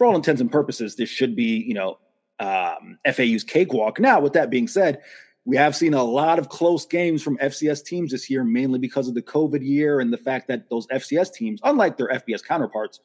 for 0.00 0.06
all 0.06 0.16
intents 0.16 0.40
and 0.40 0.50
purposes, 0.50 0.96
this 0.96 1.10
should 1.10 1.36
be 1.36 1.62
you 1.68 1.74
know 1.74 1.98
um, 2.38 2.98
FAU's 3.12 3.44
cakewalk. 3.44 4.00
Now, 4.00 4.18
with 4.18 4.32
that 4.32 4.48
being 4.48 4.66
said, 4.66 5.02
we 5.44 5.58
have 5.58 5.76
seen 5.76 5.92
a 5.92 6.02
lot 6.02 6.38
of 6.38 6.48
close 6.48 6.86
games 6.86 7.22
from 7.22 7.36
FCS 7.36 7.84
teams 7.84 8.12
this 8.12 8.30
year, 8.30 8.42
mainly 8.42 8.78
because 8.78 9.08
of 9.08 9.14
the 9.14 9.20
COVID 9.20 9.62
year 9.62 10.00
and 10.00 10.10
the 10.10 10.16
fact 10.16 10.48
that 10.48 10.70
those 10.70 10.86
FCS 10.86 11.34
teams, 11.34 11.60
unlike 11.64 11.98
their 11.98 12.08
FBS 12.08 12.42
counterparts, 12.42 13.00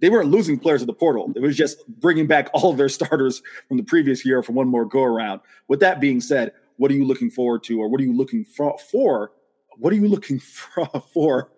they 0.00 0.08
weren't 0.08 0.30
losing 0.30 0.56
players 0.56 0.82
at 0.82 0.86
the 0.86 0.92
portal. 0.92 1.32
It 1.34 1.42
was 1.42 1.56
just 1.56 1.84
bringing 1.88 2.28
back 2.28 2.48
all 2.54 2.70
of 2.70 2.76
their 2.76 2.88
starters 2.88 3.42
from 3.66 3.76
the 3.76 3.82
previous 3.82 4.24
year 4.24 4.40
for 4.40 4.52
one 4.52 4.68
more 4.68 4.84
go 4.84 5.02
around. 5.02 5.40
With 5.66 5.80
that 5.80 6.00
being 6.00 6.20
said, 6.20 6.52
what 6.76 6.92
are 6.92 6.94
you 6.94 7.04
looking 7.04 7.28
forward 7.28 7.64
to, 7.64 7.80
or 7.80 7.88
what 7.88 8.00
are 8.00 8.04
you 8.04 8.16
looking 8.16 8.44
for? 8.44 8.78
for 8.78 9.32
what 9.78 9.92
are 9.92 9.96
you 9.96 10.06
looking 10.06 10.38
for? 11.12 11.50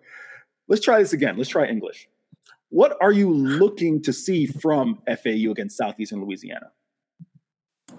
Let's 0.67 0.83
try 0.83 0.97
this 0.97 1.13
again. 1.13 1.37
Let's 1.37 1.49
try 1.49 1.67
English. 1.67 2.09
What 2.69 2.97
are 3.01 3.11
you 3.11 3.33
looking 3.33 4.01
to 4.03 4.13
see 4.13 4.45
from 4.45 5.01
FAU 5.07 5.51
against 5.51 5.77
Southeastern 5.77 6.23
Louisiana? 6.23 6.71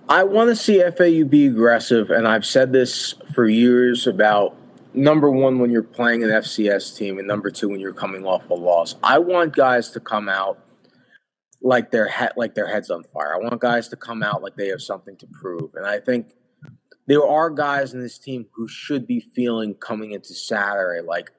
I 0.09 0.25
want 0.25 0.51
to 0.51 0.57
see 0.57 0.83
FAU 0.83 1.25
be 1.25 1.47
aggressive, 1.47 2.11
and 2.11 2.29
I've 2.29 2.45
said 2.45 2.73
this 2.73 3.15
for 3.35 3.49
years 3.49 4.07
about 4.07 4.57
number 4.95 5.31
one 5.31 5.59
when 5.59 5.71
you're 5.71 5.83
playing 5.83 6.23
an 6.23 6.31
FCS 6.31 6.97
team, 6.97 7.19
and 7.19 7.27
number 7.27 7.51
two 7.51 7.69
when 7.69 7.81
you're 7.81 7.93
coming 7.93 8.25
off 8.25 8.49
a 8.51 8.55
loss. 8.55 8.97
I 9.03 9.19
want 9.19 9.55
guys 9.55 9.91
to 9.93 10.01
come 10.01 10.29
out 10.29 10.59
like 11.61 11.91
their 11.91 12.07
head 12.07 12.33
like 12.37 12.55
their 12.55 12.69
heads 12.69 12.91
on 12.91 13.05
fire. 13.05 13.35
I 13.35 13.39
want 13.39 13.61
guys 13.61 13.89
to 13.89 13.97
come 13.97 14.23
out 14.23 14.43
like 14.43 14.57
they 14.57 14.69
have 14.69 14.83
something 14.83 15.17
to 15.17 15.27
prove. 15.27 15.75
And 15.75 15.87
I 15.87 15.99
think 15.99 16.33
there 17.07 17.27
are 17.27 17.51
guys 17.51 17.95
in 17.95 18.01
this 18.01 18.19
team 18.19 18.47
who 18.55 18.69
should 18.69 19.07
be 19.07 19.21
feeling 19.21 19.75
coming 19.75 20.13
into 20.13 20.35
Saturday 20.35 21.05
like 21.05 21.33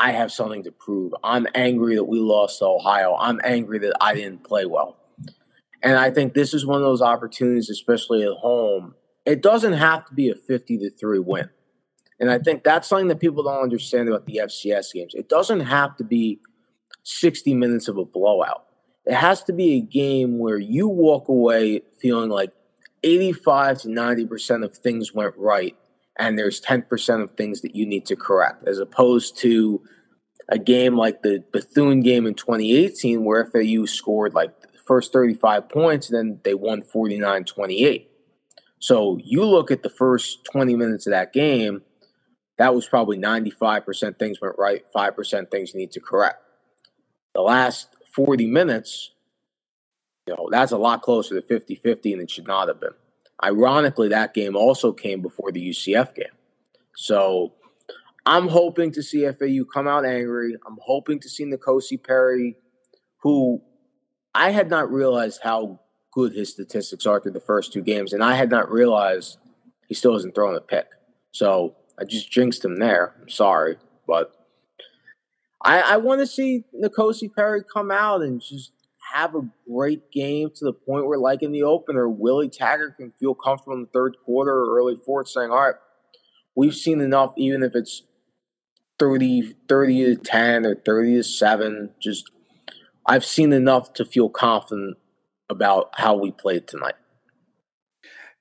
I 0.00 0.12
have 0.12 0.32
something 0.32 0.62
to 0.62 0.72
prove. 0.72 1.12
I'm 1.22 1.46
angry 1.54 1.96
that 1.96 2.04
we 2.04 2.20
lost 2.20 2.60
to 2.60 2.64
Ohio. 2.64 3.16
I'm 3.20 3.38
angry 3.44 3.78
that 3.80 3.92
I 4.00 4.14
didn't 4.14 4.44
play 4.44 4.64
well. 4.64 4.96
And 5.82 5.98
I 5.98 6.10
think 6.10 6.32
this 6.32 6.54
is 6.54 6.64
one 6.64 6.78
of 6.78 6.84
those 6.84 7.02
opportunities, 7.02 7.68
especially 7.68 8.22
at 8.22 8.32
home. 8.32 8.94
It 9.26 9.42
doesn't 9.42 9.74
have 9.74 10.06
to 10.06 10.14
be 10.14 10.30
a 10.30 10.34
50 10.34 10.78
to 10.78 10.90
3 10.90 11.18
win. 11.18 11.50
And 12.18 12.30
I 12.30 12.38
think 12.38 12.64
that's 12.64 12.88
something 12.88 13.08
that 13.08 13.20
people 13.20 13.42
don't 13.42 13.62
understand 13.62 14.08
about 14.08 14.24
the 14.24 14.40
FCS 14.42 14.94
games. 14.94 15.12
It 15.14 15.28
doesn't 15.28 15.60
have 15.60 15.96
to 15.98 16.04
be 16.04 16.40
60 17.02 17.52
minutes 17.52 17.86
of 17.86 17.98
a 17.98 18.04
blowout. 18.06 18.64
It 19.04 19.14
has 19.14 19.44
to 19.44 19.52
be 19.52 19.74
a 19.74 19.80
game 19.82 20.38
where 20.38 20.58
you 20.58 20.88
walk 20.88 21.28
away 21.28 21.82
feeling 22.00 22.30
like 22.30 22.52
85 23.02 23.82
to 23.82 23.88
90% 23.88 24.64
of 24.64 24.78
things 24.78 25.12
went 25.12 25.34
right 25.36 25.76
and 26.20 26.38
there's 26.38 26.60
10% 26.60 27.22
of 27.22 27.30
things 27.32 27.62
that 27.62 27.74
you 27.74 27.86
need 27.86 28.04
to 28.06 28.14
correct, 28.14 28.68
as 28.68 28.78
opposed 28.78 29.38
to 29.38 29.82
a 30.50 30.58
game 30.58 30.96
like 30.96 31.22
the 31.22 31.42
Bethune 31.50 32.00
game 32.00 32.26
in 32.26 32.34
2018 32.34 33.24
where 33.24 33.46
FAU 33.46 33.86
scored 33.86 34.34
like 34.34 34.60
the 34.60 34.78
first 34.84 35.12
35 35.12 35.68
points 35.68 36.08
then 36.08 36.40
they 36.44 36.54
won 36.54 36.82
49 36.82 37.44
28. 37.44 38.10
So 38.80 39.18
you 39.22 39.44
look 39.44 39.70
at 39.70 39.82
the 39.82 39.88
first 39.88 40.44
20 40.44 40.76
minutes 40.76 41.06
of 41.06 41.12
that 41.12 41.32
game 41.32 41.82
that 42.58 42.74
was 42.74 42.86
probably 42.86 43.16
95% 43.16 44.18
things 44.18 44.38
went 44.40 44.56
right, 44.58 44.84
5% 44.94 45.50
things 45.50 45.74
need 45.74 45.92
to 45.92 46.00
correct. 46.00 46.42
The 47.32 47.40
last 47.40 47.88
40 48.14 48.46
minutes, 48.46 49.12
you 50.26 50.34
know, 50.34 50.48
that's 50.50 50.72
a 50.72 50.76
lot 50.76 51.00
closer 51.00 51.40
to 51.40 51.46
50 51.46 51.76
50 51.76 52.10
than 52.10 52.20
it 52.20 52.30
should 52.30 52.46
not 52.46 52.68
have 52.68 52.80
been. 52.80 52.90
Ironically, 53.42 54.08
that 54.08 54.34
game 54.34 54.56
also 54.56 54.92
came 54.92 55.22
before 55.22 55.50
the 55.52 55.70
UCF 55.70 56.14
game. 56.14 56.26
So 56.94 57.54
I'm 58.26 58.48
hoping 58.48 58.92
to 58.92 59.02
see 59.02 59.24
FAU 59.30 59.64
come 59.72 59.88
out 59.88 60.04
angry. 60.04 60.56
I'm 60.66 60.78
hoping 60.82 61.20
to 61.20 61.28
see 61.28 61.44
N'Kosi 61.44 62.02
Perry, 62.02 62.56
who 63.22 63.62
I 64.34 64.50
had 64.50 64.68
not 64.68 64.92
realized 64.92 65.40
how 65.42 65.80
good 66.12 66.34
his 66.34 66.50
statistics 66.50 67.06
are 67.06 67.20
through 67.20 67.32
the 67.32 67.40
first 67.40 67.72
two 67.72 67.82
games, 67.82 68.12
and 68.12 68.22
I 68.22 68.34
had 68.34 68.50
not 68.50 68.70
realized 68.70 69.38
he 69.88 69.94
still 69.94 70.12
hasn't 70.12 70.34
thrown 70.34 70.54
a 70.54 70.60
pick. 70.60 70.86
So 71.32 71.76
I 71.98 72.04
just 72.04 72.30
jinxed 72.30 72.64
him 72.64 72.76
there. 72.76 73.14
I'm 73.20 73.28
sorry, 73.28 73.76
But 74.06 74.32
I, 75.62 75.80
I 75.80 75.96
want 75.98 76.20
to 76.20 76.26
see 76.26 76.64
N'Kosi 76.74 77.32
Perry 77.34 77.62
come 77.62 77.90
out 77.90 78.22
and 78.22 78.40
just 78.40 78.72
have 79.12 79.34
a 79.34 79.48
great 79.68 80.10
game 80.12 80.50
to 80.56 80.64
the 80.64 80.72
point 80.72 81.06
where, 81.06 81.18
like 81.18 81.42
in 81.42 81.52
the 81.52 81.62
opener, 81.62 82.08
Willie 82.08 82.48
Taggart 82.48 82.96
can 82.96 83.12
feel 83.18 83.34
comfortable 83.34 83.74
in 83.74 83.82
the 83.82 83.88
third 83.88 84.16
quarter 84.24 84.52
or 84.52 84.78
early 84.78 84.96
fourth, 84.96 85.28
saying, 85.28 85.50
"All 85.50 85.60
right, 85.60 85.74
we've 86.54 86.74
seen 86.74 87.00
enough, 87.00 87.32
even 87.36 87.62
if 87.62 87.74
it's 87.74 88.02
30, 89.00 89.54
30 89.66 90.04
to 90.04 90.16
10 90.16 90.66
or 90.66 90.74
30 90.76 91.14
to 91.14 91.22
7. 91.24 91.90
Just, 92.00 92.30
I've 93.06 93.24
seen 93.24 93.52
enough 93.52 93.94
to 93.94 94.04
feel 94.04 94.28
confident 94.28 94.98
about 95.48 95.90
how 95.94 96.14
we 96.14 96.30
played 96.30 96.68
tonight. 96.68 96.94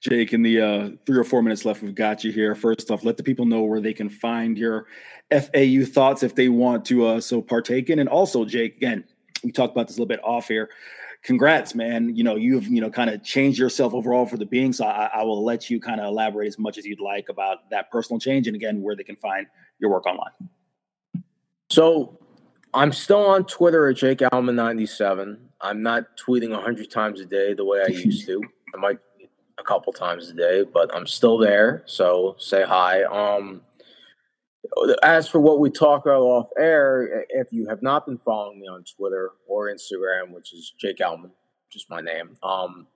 Jake, 0.01 0.31
in 0.33 0.43
the 0.43 0.61
uh, 0.61 0.89
three 1.05 1.17
or 1.17 1.23
four 1.23 1.41
minutes 1.41 1.65
left, 1.65 1.81
we've 1.81 1.95
got 1.95 2.23
you 2.23 2.31
here. 2.31 2.55
First 2.55 2.91
off, 2.91 3.03
let 3.03 3.17
the 3.17 3.23
people 3.23 3.45
know 3.45 3.63
where 3.63 3.81
they 3.81 3.93
can 3.93 4.09
find 4.09 4.57
your 4.57 4.85
FAU 5.31 5.83
thoughts 5.85 6.23
if 6.23 6.35
they 6.35 6.47
want 6.49 6.85
to 6.85 7.05
uh, 7.05 7.21
so 7.21 7.41
partake 7.41 7.89
in. 7.89 7.99
And 7.99 8.07
also, 8.07 8.45
Jake, 8.45 8.77
again, 8.77 9.05
we 9.43 9.51
talked 9.51 9.73
about 9.73 9.87
this 9.87 9.97
a 9.97 9.99
little 9.99 10.07
bit 10.07 10.23
off 10.23 10.47
here. 10.47 10.69
Congrats, 11.21 11.75
man. 11.75 12.15
You 12.15 12.23
know, 12.23 12.35
you've, 12.35 12.67
you 12.67 12.79
know, 12.79 12.89
kind 12.89 13.09
of 13.09 13.23
changed 13.23 13.59
yourself 13.59 13.93
overall 13.93 14.25
for 14.25 14.37
the 14.37 14.45
being. 14.45 14.71
So 14.71 14.85
I, 14.85 15.09
I 15.13 15.23
will 15.23 15.43
let 15.43 15.69
you 15.69 15.79
kind 15.79 15.99
of 15.99 16.07
elaborate 16.07 16.47
as 16.47 16.57
much 16.57 16.77
as 16.77 16.85
you'd 16.85 17.01
like 17.01 17.27
about 17.29 17.69
that 17.71 17.91
personal 17.91 18.19
change 18.19 18.47
and 18.47 18.55
again, 18.55 18.81
where 18.81 18.95
they 18.95 19.03
can 19.03 19.17
find 19.17 19.45
your 19.79 19.91
work 19.91 20.05
online. 20.05 20.31
So 21.69 22.17
I'm 22.73 22.93
still 22.93 23.25
on 23.25 23.45
Twitter 23.45 23.89
at 23.89 23.97
Jake 23.97 24.21
Elman 24.31 24.55
97. 24.55 25.37
I'm 25.61 25.83
not 25.83 26.05
tweeting 26.17 26.51
100 26.51 26.89
times 26.89 27.19
a 27.19 27.25
day 27.25 27.53
the 27.53 27.65
way 27.65 27.81
I 27.81 27.87
used 27.91 28.25
to. 28.27 28.41
I 28.73 28.77
might 28.77 28.99
a 29.59 29.63
couple 29.63 29.91
times 29.91 30.29
a 30.29 30.33
day, 30.33 30.63
but 30.63 30.93
I'm 30.95 31.05
still 31.05 31.37
there. 31.37 31.83
So 31.85 32.35
say 32.39 32.63
hi. 32.63 33.03
Um, 33.03 33.61
as 35.03 35.27
for 35.27 35.39
what 35.39 35.59
we 35.59 35.69
talk 35.69 36.05
about 36.05 36.21
off 36.21 36.49
air, 36.57 37.25
if 37.29 37.51
you 37.51 37.67
have 37.67 37.81
not 37.81 38.05
been 38.05 38.17
following 38.17 38.59
me 38.59 38.67
on 38.67 38.83
Twitter 38.83 39.31
or 39.47 39.69
Instagram, 39.69 40.31
which 40.31 40.53
is 40.53 40.73
Jake 40.79 41.01
Elman, 41.01 41.31
just 41.69 41.89
my 41.89 42.01
name, 42.01 42.37
um, 42.43 42.87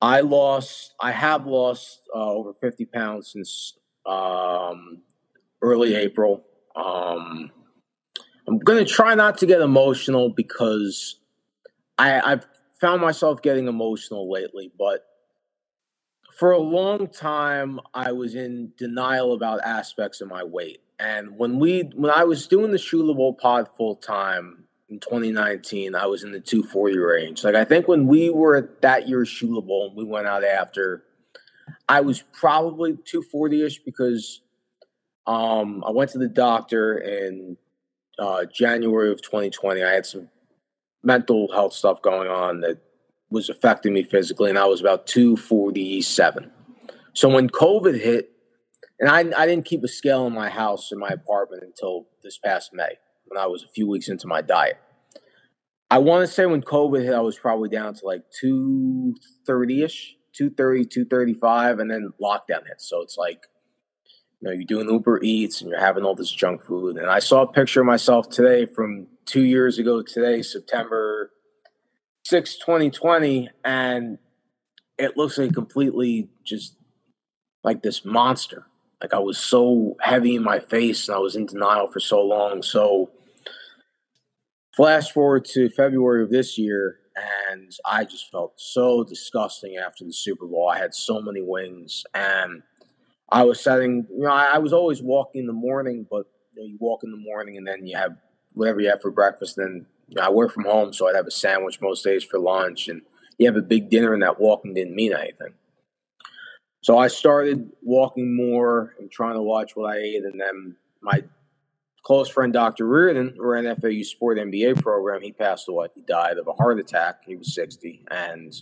I 0.00 0.20
lost, 0.20 0.94
I 1.00 1.10
have 1.10 1.46
lost 1.46 2.08
uh, 2.14 2.30
over 2.30 2.54
50 2.60 2.86
pounds 2.86 3.32
since 3.32 3.78
um, 4.06 5.02
early 5.60 5.94
April. 5.96 6.44
Um, 6.76 7.50
I'm 8.46 8.58
going 8.58 8.84
to 8.84 8.90
try 8.90 9.14
not 9.14 9.38
to 9.38 9.46
get 9.46 9.60
emotional 9.60 10.30
because 10.30 11.16
I, 11.98 12.20
I've 12.20 12.46
found 12.80 13.02
myself 13.02 13.42
getting 13.42 13.66
emotional 13.66 14.30
lately, 14.30 14.72
but 14.78 15.04
for 16.38 16.52
a 16.52 16.58
long 16.58 17.08
time 17.08 17.80
I 17.92 18.12
was 18.12 18.36
in 18.36 18.72
denial 18.78 19.32
about 19.32 19.60
aspects 19.64 20.20
of 20.20 20.28
my 20.28 20.44
weight. 20.44 20.80
And 20.98 21.36
when 21.36 21.58
we 21.58 21.90
when 21.94 22.12
I 22.12 22.24
was 22.24 22.46
doing 22.46 22.70
the 22.70 22.78
Shula 22.78 23.14
Bowl 23.16 23.34
pod 23.34 23.68
full 23.76 23.96
time 23.96 24.64
in 24.88 25.00
2019, 25.00 25.96
I 25.96 26.06
was 26.06 26.22
in 26.22 26.30
the 26.30 26.40
240 26.40 26.98
range. 26.98 27.44
Like 27.44 27.56
I 27.56 27.64
think 27.64 27.88
when 27.88 28.06
we 28.06 28.30
were 28.30 28.56
at 28.56 28.82
that 28.82 29.08
year's 29.08 29.28
Shula 29.28 29.66
Bowl 29.66 29.88
and 29.88 29.96
we 29.96 30.04
went 30.04 30.28
out 30.28 30.44
after, 30.44 31.02
I 31.88 32.00
was 32.02 32.22
probably 32.32 32.94
240ish 32.94 33.84
because 33.84 34.40
um, 35.26 35.82
I 35.84 35.90
went 35.90 36.10
to 36.12 36.18
the 36.18 36.28
doctor 36.28 36.98
in 36.98 37.56
uh, 38.18 38.44
January 38.44 39.10
of 39.10 39.22
2020. 39.22 39.82
I 39.82 39.90
had 39.90 40.06
some 40.06 40.28
mental 41.02 41.50
health 41.52 41.72
stuff 41.72 42.00
going 42.00 42.28
on 42.28 42.60
that 42.60 42.80
was 43.30 43.48
affecting 43.48 43.92
me 43.92 44.02
physically, 44.02 44.50
and 44.50 44.58
I 44.58 44.66
was 44.66 44.80
about 44.80 45.06
247. 45.06 46.50
So 47.12 47.28
when 47.28 47.50
COVID 47.50 48.00
hit, 48.00 48.32
and 49.00 49.08
I, 49.08 49.20
I 49.40 49.46
didn't 49.46 49.64
keep 49.64 49.84
a 49.84 49.88
scale 49.88 50.26
in 50.26 50.34
my 50.34 50.48
house 50.50 50.90
in 50.92 50.98
my 50.98 51.08
apartment 51.08 51.62
until 51.62 52.06
this 52.22 52.38
past 52.38 52.72
May 52.72 52.98
when 53.26 53.40
I 53.40 53.46
was 53.46 53.62
a 53.62 53.68
few 53.68 53.88
weeks 53.88 54.08
into 54.08 54.26
my 54.26 54.42
diet. 54.42 54.78
I 55.90 55.98
want 55.98 56.26
to 56.26 56.32
say 56.32 56.46
when 56.46 56.62
COVID 56.62 57.02
hit, 57.02 57.14
I 57.14 57.20
was 57.20 57.38
probably 57.38 57.68
down 57.68 57.94
to 57.94 58.06
like 58.06 58.22
230 58.40 59.82
ish, 59.82 60.16
230, 60.34 60.84
235, 60.84 61.78
and 61.78 61.90
then 61.90 62.12
lockdown 62.20 62.66
hit. 62.66 62.80
So 62.80 63.00
it's 63.00 63.16
like, 63.16 63.46
you 64.40 64.48
know, 64.48 64.52
you're 64.52 64.64
doing 64.64 64.88
Uber 64.88 65.20
Eats 65.22 65.60
and 65.60 65.70
you're 65.70 65.80
having 65.80 66.04
all 66.04 66.14
this 66.14 66.30
junk 66.30 66.62
food. 66.62 66.96
And 66.96 67.08
I 67.08 67.20
saw 67.20 67.42
a 67.42 67.52
picture 67.52 67.80
of 67.80 67.86
myself 67.86 68.28
today 68.28 68.66
from 68.66 69.06
two 69.24 69.42
years 69.42 69.78
ago 69.78 70.02
today, 70.02 70.42
September 70.42 71.30
6, 72.28 72.56
2020, 72.58 73.48
and 73.64 74.18
it 74.98 75.16
looks 75.16 75.38
like 75.38 75.54
completely 75.54 76.28
just 76.44 76.76
like 77.64 77.82
this 77.82 78.04
monster. 78.04 78.66
Like 79.00 79.14
I 79.14 79.18
was 79.18 79.38
so 79.38 79.96
heavy 80.02 80.34
in 80.34 80.42
my 80.42 80.58
face 80.58 81.08
and 81.08 81.16
I 81.16 81.20
was 81.20 81.36
in 81.36 81.46
denial 81.46 81.86
for 81.90 82.00
so 82.00 82.20
long. 82.20 82.62
So 82.62 83.08
flash 84.76 85.10
forward 85.10 85.46
to 85.54 85.70
February 85.70 86.22
of 86.22 86.28
this 86.28 86.58
year, 86.58 86.98
and 87.48 87.72
I 87.86 88.04
just 88.04 88.30
felt 88.30 88.52
so 88.56 89.04
disgusting 89.04 89.78
after 89.78 90.04
the 90.04 90.12
Super 90.12 90.46
Bowl. 90.46 90.68
I 90.68 90.76
had 90.76 90.94
so 90.94 91.22
many 91.22 91.40
wings, 91.40 92.04
and 92.12 92.62
I 93.32 93.44
was 93.44 93.58
setting. 93.58 94.06
You 94.10 94.24
know, 94.24 94.32
I, 94.32 94.56
I 94.56 94.58
was 94.58 94.74
always 94.74 95.00
walking 95.00 95.40
in 95.40 95.46
the 95.46 95.54
morning, 95.54 96.06
but 96.10 96.26
you, 96.54 96.62
know, 96.62 96.68
you 96.68 96.76
walk 96.78 97.04
in 97.04 97.10
the 97.10 97.16
morning 97.16 97.56
and 97.56 97.66
then 97.66 97.86
you 97.86 97.96
have 97.96 98.18
whatever 98.52 98.82
you 98.82 98.90
have 98.90 99.00
for 99.00 99.10
breakfast. 99.10 99.56
Then 99.56 99.86
I 100.20 100.30
work 100.30 100.52
from 100.52 100.64
home, 100.64 100.92
so 100.92 101.08
I'd 101.08 101.16
have 101.16 101.26
a 101.26 101.30
sandwich 101.30 101.80
most 101.80 102.04
days 102.04 102.24
for 102.24 102.38
lunch, 102.38 102.88
and 102.88 103.02
you 103.36 103.46
have 103.46 103.56
a 103.56 103.62
big 103.62 103.90
dinner, 103.90 104.14
and 104.14 104.22
that 104.22 104.40
walking 104.40 104.74
didn't 104.74 104.94
mean 104.94 105.12
anything. 105.12 105.54
So 106.80 106.96
I 106.96 107.08
started 107.08 107.70
walking 107.82 108.34
more 108.34 108.94
and 108.98 109.10
trying 109.10 109.34
to 109.34 109.42
watch 109.42 109.76
what 109.76 109.92
I 109.92 109.98
ate, 109.98 110.24
and 110.24 110.40
then 110.40 110.76
my 111.02 111.22
close 112.02 112.28
friend 112.28 112.52
Dr. 112.52 112.86
Reardon 112.86 113.34
ran 113.38 113.64
FAU 113.76 114.02
Sport 114.02 114.38
MBA 114.38 114.80
program. 114.80 115.20
He 115.20 115.32
passed 115.32 115.68
away. 115.68 115.88
He 115.94 116.00
died 116.02 116.38
of 116.38 116.48
a 116.48 116.54
heart 116.54 116.78
attack. 116.78 117.24
He 117.26 117.36
was 117.36 117.54
60. 117.54 118.06
And 118.10 118.54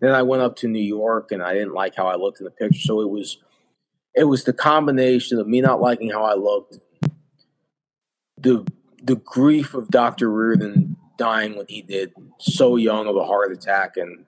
then 0.00 0.12
I 0.12 0.22
went 0.22 0.42
up 0.42 0.56
to 0.56 0.68
New 0.68 0.82
York 0.82 1.32
and 1.32 1.42
I 1.42 1.54
didn't 1.54 1.72
like 1.72 1.94
how 1.94 2.06
I 2.06 2.16
looked 2.16 2.40
in 2.40 2.44
the 2.44 2.50
picture. 2.50 2.80
So 2.80 3.00
it 3.00 3.08
was 3.08 3.38
it 4.14 4.24
was 4.24 4.44
the 4.44 4.52
combination 4.52 5.38
of 5.38 5.46
me 5.46 5.60
not 5.60 5.80
liking 5.80 6.10
how 6.10 6.24
I 6.24 6.34
looked, 6.34 6.78
the 8.38 8.66
the 9.06 9.16
grief 9.16 9.72
of 9.74 9.88
Dr. 9.88 10.30
Reardon 10.30 10.96
dying 11.16 11.56
when 11.56 11.66
he 11.68 11.80
did, 11.80 12.12
so 12.38 12.76
young 12.76 13.06
of 13.06 13.16
a 13.16 13.24
heart 13.24 13.52
attack. 13.52 13.96
And, 13.96 14.24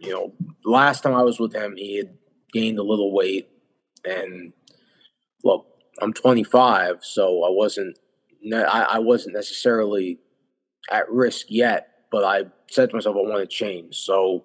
you 0.00 0.10
know, 0.10 0.32
last 0.64 1.02
time 1.02 1.14
I 1.14 1.22
was 1.22 1.38
with 1.38 1.54
him, 1.54 1.76
he 1.76 1.98
had 1.98 2.16
gained 2.52 2.78
a 2.78 2.82
little 2.82 3.12
weight. 3.12 3.50
And 4.04 4.54
look, 5.44 5.66
I'm 6.00 6.14
25, 6.14 7.04
so 7.04 7.44
I 7.44 7.50
wasn't, 7.50 7.98
I, 8.52 8.98
wasn't 8.98 9.36
necessarily 9.36 10.18
at 10.90 11.10
risk 11.10 11.46
yet, 11.48 11.88
but 12.10 12.24
I 12.24 12.44
said 12.68 12.90
to 12.90 12.96
myself, 12.96 13.16
I 13.16 13.20
want 13.20 13.42
to 13.42 13.46
change. 13.46 13.96
So 13.96 14.44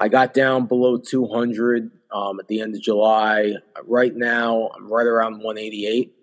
I 0.00 0.08
got 0.08 0.32
down 0.32 0.66
below 0.66 0.98
200 0.98 1.90
um, 2.12 2.38
at 2.38 2.46
the 2.46 2.60
end 2.60 2.74
of 2.74 2.80
July. 2.80 3.56
Right 3.84 4.14
now, 4.14 4.70
I'm 4.74 4.90
right 4.90 5.06
around 5.06 5.42
188. 5.42 6.14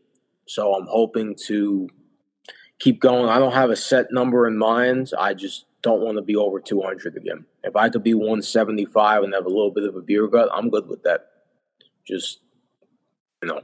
So 0.48 0.74
I'm 0.74 0.88
hoping 0.88 1.36
to 1.48 1.90
keep 2.82 3.00
going. 3.00 3.30
I 3.30 3.38
don't 3.38 3.54
have 3.54 3.70
a 3.70 3.76
set 3.76 4.12
number 4.12 4.48
in 4.48 4.58
mind. 4.58 5.12
I 5.18 5.36
just 5.36 5.66
don't 5.84 6.02
want 6.02 6.18
to 6.18 6.24
be 6.24 6.36
over 6.36 6.60
200 6.60 7.16
again. 7.16 7.46
If 7.64 7.76
I 7.76 7.90
could 7.90 8.04
be 8.04 8.16
175 8.16 9.24
and 9.24 9.34
have 9.34 9.46
a 9.46 9.50
little 9.50 9.72
bit 9.72 9.84
of 9.84 9.96
a 9.96 10.02
beer 10.02 10.28
gut, 10.28 10.50
I'm 10.52 10.70
good 10.70 10.88
with 10.88 11.04
that. 11.04 11.28
Just 12.08 12.40
you 13.42 13.50
know, 13.50 13.62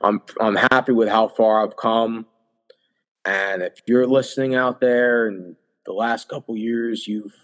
I'm 0.00 0.22
I'm 0.40 0.56
happy 0.56 0.92
with 0.92 1.08
how 1.08 1.28
far 1.28 1.64
I've 1.64 1.76
come. 1.76 2.26
And 3.24 3.62
if 3.62 3.80
you're 3.86 4.06
listening 4.06 4.54
out 4.54 4.80
there 4.80 5.26
and 5.26 5.56
the 5.84 5.92
last 5.92 6.28
couple 6.28 6.56
years 6.56 7.08
you've 7.08 7.34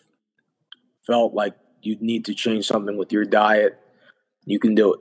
felt 1.04 1.34
like 1.34 1.54
you 1.80 1.96
need 2.00 2.24
to 2.26 2.34
change 2.34 2.66
something 2.66 2.96
with 2.96 3.12
your 3.12 3.24
diet, 3.24 3.80
you 4.44 4.60
can 4.60 4.76
do 4.76 4.94
it 4.94 5.00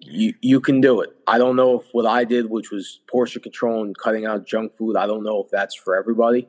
you 0.00 0.34
you 0.40 0.60
can 0.60 0.80
do 0.80 1.00
it. 1.00 1.10
I 1.26 1.38
don't 1.38 1.56
know 1.56 1.80
if 1.80 1.86
what 1.92 2.06
I 2.06 2.24
did, 2.24 2.50
which 2.50 2.70
was 2.70 3.00
portion 3.10 3.42
control 3.42 3.82
and 3.82 3.96
cutting 3.96 4.26
out 4.26 4.46
junk 4.46 4.76
food, 4.76 4.96
I 4.96 5.06
don't 5.06 5.24
know 5.24 5.42
if 5.42 5.50
that's 5.50 5.74
for 5.74 5.96
everybody, 5.96 6.48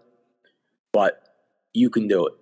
but 0.94 1.24
you 1.74 1.90
can 1.90 2.08
do 2.08 2.28
it. 2.28 2.34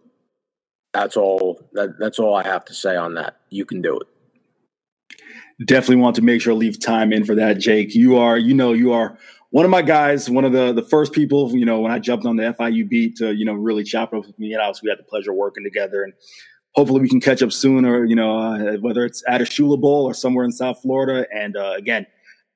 That's 0.93 1.17
all. 1.17 1.61
That, 1.73 1.99
that's 1.99 2.19
all 2.19 2.35
I 2.35 2.43
have 2.43 2.65
to 2.65 2.73
say 2.73 2.95
on 2.95 3.13
that. 3.15 3.37
You 3.49 3.65
can 3.65 3.81
do 3.81 3.99
it. 3.99 4.07
Definitely 5.65 5.97
want 5.97 6.15
to 6.17 6.21
make 6.21 6.41
sure 6.41 6.53
to 6.53 6.57
leave 6.57 6.79
time 6.79 7.11
in 7.11 7.25
for 7.25 7.35
that, 7.35 7.57
Jake. 7.59 7.95
You 7.95 8.17
are, 8.17 8.37
you 8.37 8.53
know, 8.53 8.73
you 8.73 8.93
are 8.93 9.17
one 9.49 9.65
of 9.65 9.71
my 9.71 9.81
guys, 9.81 10.29
one 10.29 10.45
of 10.45 10.51
the 10.51 10.73
the 10.73 10.83
first 10.83 11.13
people, 11.13 11.55
you 11.55 11.65
know, 11.65 11.79
when 11.79 11.91
I 11.91 11.99
jumped 11.99 12.25
on 12.25 12.35
the 12.35 12.53
FIU 12.59 12.87
beat 12.87 13.15
to, 13.17 13.33
you 13.33 13.45
know, 13.45 13.53
really 13.53 13.83
chop 13.83 14.13
up 14.13 14.25
with 14.25 14.37
me. 14.37 14.53
And 14.53 14.61
obviously 14.61 14.87
we 14.87 14.89
had 14.91 14.99
the 14.99 15.03
pleasure 15.03 15.31
of 15.31 15.37
working 15.37 15.63
together 15.63 16.03
and 16.03 16.13
hopefully 16.77 17.01
we 17.01 17.09
can 17.09 17.19
catch 17.19 17.41
up 17.41 17.51
soon, 17.51 17.85
or 17.85 18.05
you 18.05 18.15
know, 18.15 18.37
uh, 18.37 18.73
whether 18.75 19.03
it's 19.03 19.23
at 19.27 19.41
a 19.41 19.45
Shula 19.45 19.81
Bowl 19.81 20.05
or 20.05 20.13
somewhere 20.13 20.45
in 20.45 20.51
South 20.51 20.79
Florida. 20.81 21.25
And 21.33 21.57
uh, 21.57 21.73
again, 21.75 22.05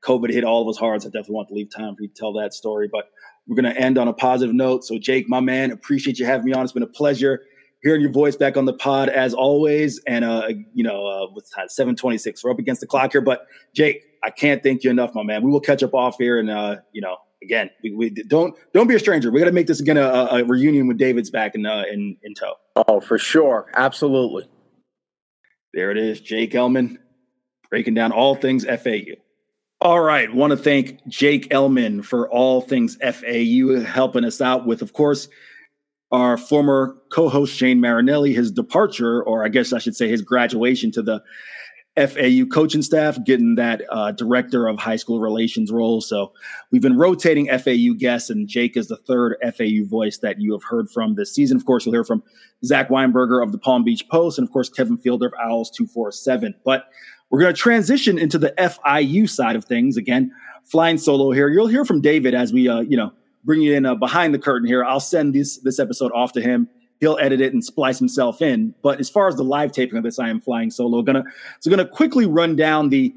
COVID 0.04 0.32
hit 0.32 0.44
all 0.44 0.62
of 0.62 0.68
us 0.70 0.78
hard, 0.78 1.02
so 1.02 1.08
I 1.08 1.10
definitely 1.10 1.36
want 1.36 1.48
to 1.50 1.56
leave 1.56 1.70
time 1.76 1.96
for 1.96 2.04
you 2.04 2.08
to 2.08 2.14
tell 2.14 2.32
that 2.34 2.54
story. 2.54 2.88
But 2.90 3.10
we're 3.48 3.60
going 3.60 3.74
to 3.74 3.82
end 3.82 3.98
on 3.98 4.08
a 4.08 4.14
positive 4.14 4.56
note. 4.56 4.86
So, 4.86 5.00
Jake, 5.00 5.28
my 5.28 5.40
man, 5.40 5.72
appreciate 5.72 6.20
you 6.20 6.26
having 6.26 6.46
me 6.46 6.54
on. 6.54 6.64
It's 6.64 6.72
been 6.72 6.84
a 6.84 6.88
pleasure 6.88 7.42
hearing 7.82 8.02
your 8.02 8.12
voice 8.12 8.36
back 8.36 8.58
on 8.58 8.66
the 8.66 8.74
pod 8.74 9.10
as 9.10 9.34
always. 9.34 10.00
And 10.06 10.24
uh, 10.24 10.50
you 10.74 10.84
know, 10.84 11.08
uh, 11.08 11.94
twenty 11.96 12.20
six, 12.20 12.44
we're 12.44 12.52
up 12.52 12.60
against 12.60 12.82
the 12.82 12.88
clock 12.88 13.12
here. 13.14 13.22
But 13.22 13.48
Jake, 13.74 14.04
I 14.24 14.30
can't 14.30 14.62
thank 14.62 14.84
you 14.84 14.92
enough, 14.92 15.16
my 15.16 15.24
man. 15.24 15.42
We 15.42 15.50
will 15.50 15.60
catch 15.60 15.82
up 15.82 15.96
off 15.96 16.18
here, 16.20 16.40
and 16.40 16.50
uh, 16.50 16.78
you 16.94 17.02
know, 17.02 17.18
again, 17.44 17.70
we, 17.84 17.92
we 17.92 18.10
don't 18.10 18.56
don't 18.74 18.88
be 18.88 18.96
a 18.96 19.00
stranger. 19.00 19.32
We 19.32 19.40
got 19.40 19.46
to 19.46 19.52
make 19.52 19.68
this 19.68 19.80
again 19.80 19.98
a, 19.98 20.02
a, 20.04 20.44
reunion 20.44 20.88
with 20.88 20.98
David's 20.98 21.30
back 21.30 21.56
in 21.56 21.66
uh, 21.66 21.84
in 21.92 22.18
in 22.24 22.34
tow. 22.34 22.56
Oh, 22.76 23.00
for 23.00 23.18
sure, 23.18 23.72
absolutely. 23.76 24.48
There 25.74 25.92
it 25.92 25.98
is, 25.98 26.20
Jake 26.20 26.54
Elman 26.54 27.00
breaking 27.72 27.94
down 27.94 28.12
all 28.12 28.36
things 28.36 28.66
FAU. 28.66 29.16
All 29.80 30.02
right, 30.02 30.32
want 30.32 30.52
to 30.52 30.58
thank 30.58 31.08
Jake 31.08 31.52
Elman 31.52 32.04
for 32.04 32.30
all 32.30 32.62
things 32.62 32.98
FAU 32.98 33.80
helping 33.84 34.26
us 34.26 34.42
out 34.42 34.68
with, 34.68 34.84
of 34.84 34.94
course, 34.94 35.28
our 36.12 36.38
former 36.38 36.98
co-host 37.12 37.56
Shane 37.56 37.80
Marinelli, 37.80 38.34
his 38.34 38.52
departure, 38.52 39.24
or 39.24 39.44
I 39.44 39.48
guess 39.48 39.74
I 39.74 39.80
should 39.80 39.96
say 39.96 40.08
his 40.08 40.22
graduation 40.22 40.92
to 40.92 41.02
the 41.02 41.24
FAU 41.98 42.46
coaching 42.46 42.82
staff, 42.82 43.18
getting 43.26 43.56
that 43.56 43.82
uh, 43.90 44.12
director 44.12 44.68
of 44.68 44.80
high 44.80 44.96
school 44.96 45.20
relations 45.20 45.72
role. 45.72 46.00
So 46.00 46.32
we've 46.72 46.82
been 46.82 46.98
rotating 46.98 47.48
FAU 47.48 47.94
guests, 47.98 48.30
and 48.30 48.48
Jake 48.48 48.78
is 48.78 48.88
the 48.88 48.96
third 48.96 49.36
FAU 49.42 49.86
voice 49.86 50.20
that 50.20 50.40
you 50.40 50.54
have 50.54 50.64
heard 50.64 50.90
from 50.90 51.16
this 51.16 51.36
season. 51.36 51.58
Of 51.58 51.66
course, 51.66 51.86
you'll 51.86 51.94
hear 51.94 52.06
from 52.06 52.24
Zach 52.64 52.88
Weinberger 52.88 53.44
of 53.44 53.52
the 53.52 53.58
Palm 53.58 53.84
Beach 53.84 54.08
Post, 54.10 54.38
and 54.38 54.48
of 54.48 54.54
course, 54.54 54.70
Kevin 54.70 54.98
Fielder 54.98 55.28
of 55.28 55.34
Owls 55.42 55.70
247. 55.72 56.56
But 56.64 56.86
we're 57.30 57.42
going 57.42 57.54
to 57.54 57.60
transition 57.60 58.18
into 58.18 58.38
the 58.38 58.54
FIU 58.58 59.30
side 59.30 59.58
of 59.58 59.66
things. 59.66 59.98
Again, 59.98 60.32
flying 60.64 60.98
solo 60.98 61.32
here. 61.32 61.50
You'll 61.50 61.68
hear 61.68 61.84
from 61.84 62.00
David 62.00 62.34
as 62.34 62.54
we, 62.54 62.70
uh, 62.70 62.82
you 62.82 62.96
know, 62.96 63.12
bring 63.44 63.62
you 63.62 63.74
in 63.74 63.86
uh, 63.86 63.96
behind 63.96 64.34
the 64.34 64.40
curtain 64.40 64.68
here. 64.68 64.84
I'll 64.84 65.00
send 65.02 65.34
this 65.36 65.58
this 65.58 65.80
episode 65.80 66.12
off 66.14 66.32
to 66.34 66.42
him 66.42 66.70
he'll 67.02 67.18
edit 67.20 67.42
it 67.42 67.52
and 67.52 67.66
splice 67.66 68.00
himself 68.00 68.42
in. 68.42 68.74
But 68.82 69.00
as 69.00 69.10
far 69.10 69.28
as 69.28 69.36
the 69.36 69.44
live 69.44 69.74
taping 69.74 69.98
of 69.98 70.04
this, 70.04 70.20
I 70.20 70.30
am 70.30 70.40
flying 70.40 70.72
solo. 70.72 71.02
Gonna 71.02 71.24
so 71.60 71.70
gonna 71.70 71.86
quickly 71.86 72.26
run 72.26 72.56
down 72.56 72.90
the 72.90 73.14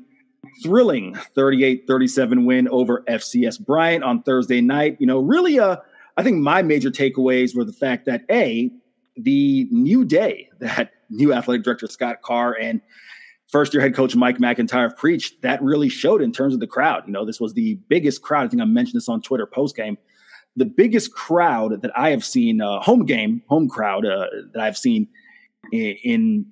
thrilling 0.63 1.15
38-37 1.37 2.45
win 2.45 2.69
over 2.69 3.03
FCS 3.09 3.65
Bryant 3.65 4.03
on 4.03 4.23
Thursday 4.23 4.61
night. 4.61 4.97
You 4.99 5.07
know, 5.07 5.21
really 5.21 5.61
uh 5.61 5.77
I 6.17 6.23
think 6.23 6.39
my 6.39 6.63
major 6.63 6.91
takeaways 6.91 7.57
were 7.57 7.65
the 7.65 7.73
fact 7.73 8.07
that 8.07 8.23
A, 8.31 8.71
the 9.17 9.69
new 9.71 10.05
day 10.05 10.49
that 10.59 10.91
new 11.11 11.33
athletic 11.33 11.63
director 11.63 11.87
Scott 11.87 12.23
Carr 12.23 12.57
and 12.59 12.81
first 13.49 13.75
year 13.75 13.83
head 13.83 13.95
coach 13.95 14.17
Mike 14.17 14.41
MacIntyre 14.41 14.91
preached, 14.91 15.43
that 15.43 15.63
really 15.63 15.89
showed 15.89 16.23
in 16.23 16.33
terms 16.33 16.55
of 16.55 16.61
the 16.61 16.67
crowd. 16.67 17.05
You 17.07 17.13
know, 17.13 17.25
this 17.25 17.41
was 17.41 17.53
the 17.53 17.75
biggest 17.89 18.23
crowd. 18.23 18.47
I 18.47 18.49
think 18.49 18.63
I 18.63 18.65
mentioned 18.65 18.97
this 18.97 19.09
on 19.09 19.21
Twitter 19.21 19.47
post 19.47 19.77
game 19.77 19.99
the 20.57 20.65
biggest 20.65 21.13
crowd 21.13 21.83
that 21.83 21.91
I 21.97 22.11
have 22.11 22.25
seen, 22.25 22.61
uh, 22.61 22.81
home 22.81 23.05
game, 23.05 23.43
home 23.49 23.69
crowd 23.69 24.07
uh, 24.07 24.27
that 24.53 24.63
I've 24.63 24.77
seen 24.77 25.09
in, 25.73 25.97
in, 26.05 26.47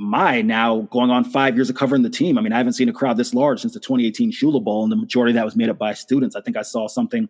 my 0.00 0.40
now 0.40 0.82
going 0.92 1.10
on 1.10 1.24
five 1.24 1.56
years 1.56 1.68
of 1.68 1.74
covering 1.74 2.02
the 2.02 2.10
team. 2.10 2.38
I 2.38 2.40
mean, 2.40 2.52
I 2.52 2.58
haven't 2.58 2.74
seen 2.74 2.88
a 2.88 2.92
crowd 2.92 3.16
this 3.16 3.34
large 3.34 3.60
since 3.60 3.74
the 3.74 3.80
2018 3.80 4.30
Shula 4.30 4.62
Bowl, 4.62 4.84
and 4.84 4.92
the 4.92 4.96
majority 4.96 5.32
of 5.32 5.34
that 5.34 5.44
was 5.44 5.56
made 5.56 5.68
up 5.68 5.76
by 5.76 5.92
students. 5.92 6.36
I 6.36 6.40
think 6.40 6.56
I 6.56 6.62
saw 6.62 6.86
something 6.86 7.28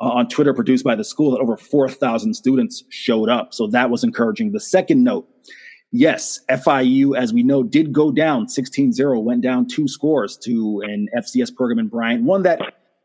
uh, 0.00 0.04
on 0.04 0.28
Twitter 0.28 0.54
produced 0.54 0.84
by 0.84 0.94
the 0.94 1.02
school 1.02 1.32
that 1.32 1.40
over 1.40 1.56
4,000 1.56 2.34
students 2.34 2.84
showed 2.90 3.28
up. 3.28 3.52
So 3.52 3.66
that 3.68 3.90
was 3.90 4.04
encouraging. 4.04 4.52
The 4.52 4.60
second 4.60 5.02
note, 5.02 5.28
yes, 5.90 6.40
FIU, 6.48 7.18
as 7.18 7.32
we 7.32 7.42
know, 7.42 7.64
did 7.64 7.92
go 7.92 8.12
down 8.12 8.48
16 8.48 8.92
0, 8.92 9.18
went 9.18 9.42
down 9.42 9.66
two 9.66 9.88
scores 9.88 10.36
to 10.44 10.82
an 10.84 11.08
FCS 11.18 11.54
program 11.56 11.80
in 11.80 11.88
Bryant, 11.88 12.22
one 12.22 12.42
that 12.44 12.60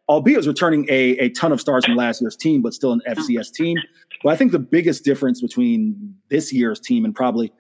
albeit 0.10 0.38
was 0.38 0.48
returning 0.48 0.86
a, 0.90 1.18
a 1.18 1.30
ton 1.30 1.52
of 1.52 1.62
stars 1.62 1.86
from 1.86 1.96
last 1.96 2.22
year's 2.22 2.36
team, 2.36 2.62
but 2.62 2.74
still 2.74 2.92
an 2.92 3.02
FCS 3.08 3.52
team. 3.54 3.78
But 4.24 4.34
I 4.34 4.36
think 4.36 4.52
the 4.52 4.60
biggest 4.60 5.04
difference 5.04 5.42
between 5.42 6.16
this 6.30 6.54
year's 6.54 6.80
team 6.80 7.06
and 7.06 7.16
probably 7.16 7.52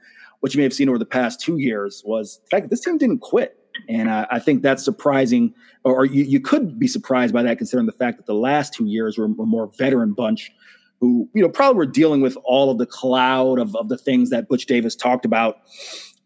what 0.41 0.53
you 0.53 0.57
may 0.57 0.63
have 0.63 0.73
seen 0.73 0.89
over 0.89 0.97
the 0.97 1.05
past 1.05 1.39
two 1.39 1.57
years 1.57 2.03
was 2.05 2.39
the 2.43 2.49
fact 2.49 2.63
that 2.63 2.69
this 2.69 2.81
team 2.81 2.97
didn't 2.97 3.19
quit. 3.19 3.57
And 3.87 4.11
I, 4.11 4.27
I 4.31 4.39
think 4.39 4.63
that's 4.63 4.83
surprising, 4.83 5.53
or 5.83 6.05
you, 6.05 6.23
you, 6.23 6.39
could 6.39 6.77
be 6.77 6.87
surprised 6.87 7.33
by 7.33 7.41
that 7.43 7.57
considering 7.57 7.85
the 7.85 7.93
fact 7.93 8.17
that 8.17 8.25
the 8.25 8.35
last 8.35 8.73
two 8.73 8.85
years 8.85 9.17
were, 9.17 9.25
a 9.25 9.29
more 9.29 9.71
veteran 9.77 10.13
bunch 10.13 10.51
who, 10.99 11.29
you 11.33 11.41
know, 11.41 11.49
probably 11.49 11.77
were 11.77 11.85
dealing 11.85 12.21
with 12.21 12.37
all 12.43 12.69
of 12.69 12.77
the 12.77 12.85
cloud 12.85 13.59
of, 13.59 13.75
of 13.75 13.89
the 13.89 13.97
things 13.97 14.29
that 14.29 14.49
Butch 14.49 14.65
Davis 14.65 14.95
talked 14.95 15.25
about. 15.25 15.57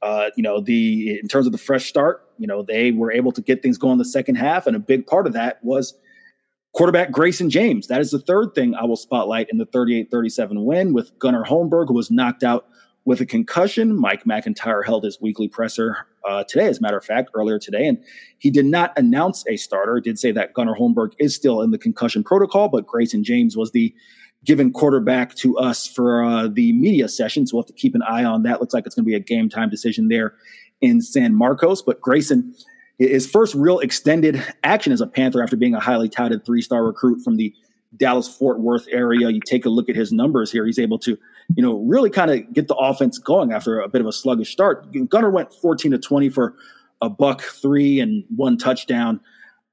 Uh, 0.01 0.29
you 0.35 0.43
know, 0.43 0.59
the 0.59 1.19
in 1.19 1.27
terms 1.27 1.45
of 1.45 1.51
the 1.51 1.57
fresh 1.57 1.85
start, 1.85 2.27
you 2.37 2.45
know, 2.47 2.61
they 2.61 2.91
were 2.91 3.11
able 3.11 3.31
to 3.31 3.41
get 3.41 3.63
things 3.63 3.77
going 3.77 3.97
the 3.97 4.05
second 4.05 4.35
half, 4.35 4.67
and 4.67 4.75
a 4.75 4.79
big 4.79 5.07
part 5.07 5.25
of 5.25 5.33
that 5.33 5.63
was 5.63 5.93
Quarterback 6.75 7.09
Grayson 7.09 7.49
James. 7.49 7.87
That 7.87 8.01
is 8.01 8.11
the 8.11 8.19
third 8.19 8.53
thing 8.53 8.75
I 8.75 8.83
will 8.83 8.97
spotlight 8.97 9.47
in 9.49 9.57
the 9.57 9.65
38 9.65 10.11
37 10.11 10.65
win 10.65 10.91
with 10.91 11.17
Gunnar 11.19 11.45
Holmberg, 11.45 11.87
who 11.87 11.93
was 11.93 12.11
knocked 12.11 12.43
out 12.43 12.67
with 13.05 13.21
a 13.21 13.25
concussion. 13.25 13.97
Mike 13.97 14.25
MacIntyre 14.25 14.83
held 14.83 15.05
his 15.05 15.21
weekly 15.21 15.47
presser 15.47 16.05
uh, 16.27 16.43
today, 16.43 16.67
as 16.67 16.79
a 16.79 16.81
matter 16.81 16.97
of 16.97 17.05
fact, 17.05 17.29
earlier 17.33 17.57
today, 17.57 17.87
and 17.87 17.97
he 18.39 18.51
did 18.51 18.65
not 18.65 18.91
announce 18.97 19.45
a 19.47 19.55
starter. 19.55 20.01
Did 20.01 20.19
say 20.19 20.33
that 20.33 20.53
Gunnar 20.53 20.75
Holmberg 20.75 21.13
is 21.17 21.33
still 21.33 21.61
in 21.61 21.71
the 21.71 21.77
concussion 21.77 22.25
protocol, 22.25 22.67
but 22.67 22.85
Grayson 22.85 23.23
James 23.23 23.55
was 23.55 23.71
the 23.71 23.95
given 24.43 24.73
quarterback 24.73 25.33
to 25.35 25.57
us 25.57 25.87
for 25.87 26.25
uh, 26.25 26.49
the 26.49 26.73
media 26.73 27.07
session. 27.07 27.47
So 27.47 27.55
we'll 27.55 27.63
have 27.63 27.67
to 27.67 27.73
keep 27.73 27.95
an 27.95 28.03
eye 28.03 28.25
on 28.25 28.43
that. 28.43 28.59
Looks 28.59 28.73
like 28.73 28.85
it's 28.85 28.95
going 28.95 29.05
to 29.05 29.09
be 29.09 29.15
a 29.15 29.19
game 29.21 29.47
time 29.47 29.69
decision 29.69 30.09
there 30.09 30.35
in 30.81 30.99
San 30.99 31.33
Marcos. 31.35 31.81
But 31.81 32.01
Grayson 32.01 32.53
his 32.97 33.29
first 33.29 33.55
real 33.55 33.79
extended 33.79 34.43
action 34.63 34.93
as 34.93 35.01
a 35.01 35.07
Panther 35.07 35.43
after 35.43 35.55
being 35.55 35.75
a 35.75 35.79
highly 35.79 36.09
touted 36.09 36.45
three 36.45 36.61
star 36.61 36.83
recruit 36.83 37.21
from 37.23 37.37
the 37.37 37.53
Dallas 37.95 38.27
Fort 38.27 38.59
Worth 38.59 38.87
area. 38.91 39.29
You 39.29 39.39
take 39.45 39.65
a 39.65 39.69
look 39.69 39.89
at 39.89 39.95
his 39.95 40.11
numbers 40.11 40.51
here. 40.51 40.65
He's 40.65 40.79
able 40.79 40.99
to, 40.99 41.17
you 41.55 41.63
know, 41.63 41.79
really 41.79 42.09
kind 42.09 42.31
of 42.31 42.53
get 42.53 42.67
the 42.67 42.75
offense 42.75 43.17
going 43.17 43.51
after 43.51 43.79
a 43.79 43.87
bit 43.87 44.01
of 44.01 44.07
a 44.07 44.11
sluggish 44.11 44.51
start. 44.51 44.87
Gunnar 45.09 45.29
went 45.29 45.53
14 45.53 45.91
to 45.91 45.97
20 45.97 46.29
for 46.29 46.55
a 47.01 47.09
buck 47.09 47.41
three 47.41 47.99
and 47.99 48.23
one 48.35 48.57
touchdown. 48.57 49.19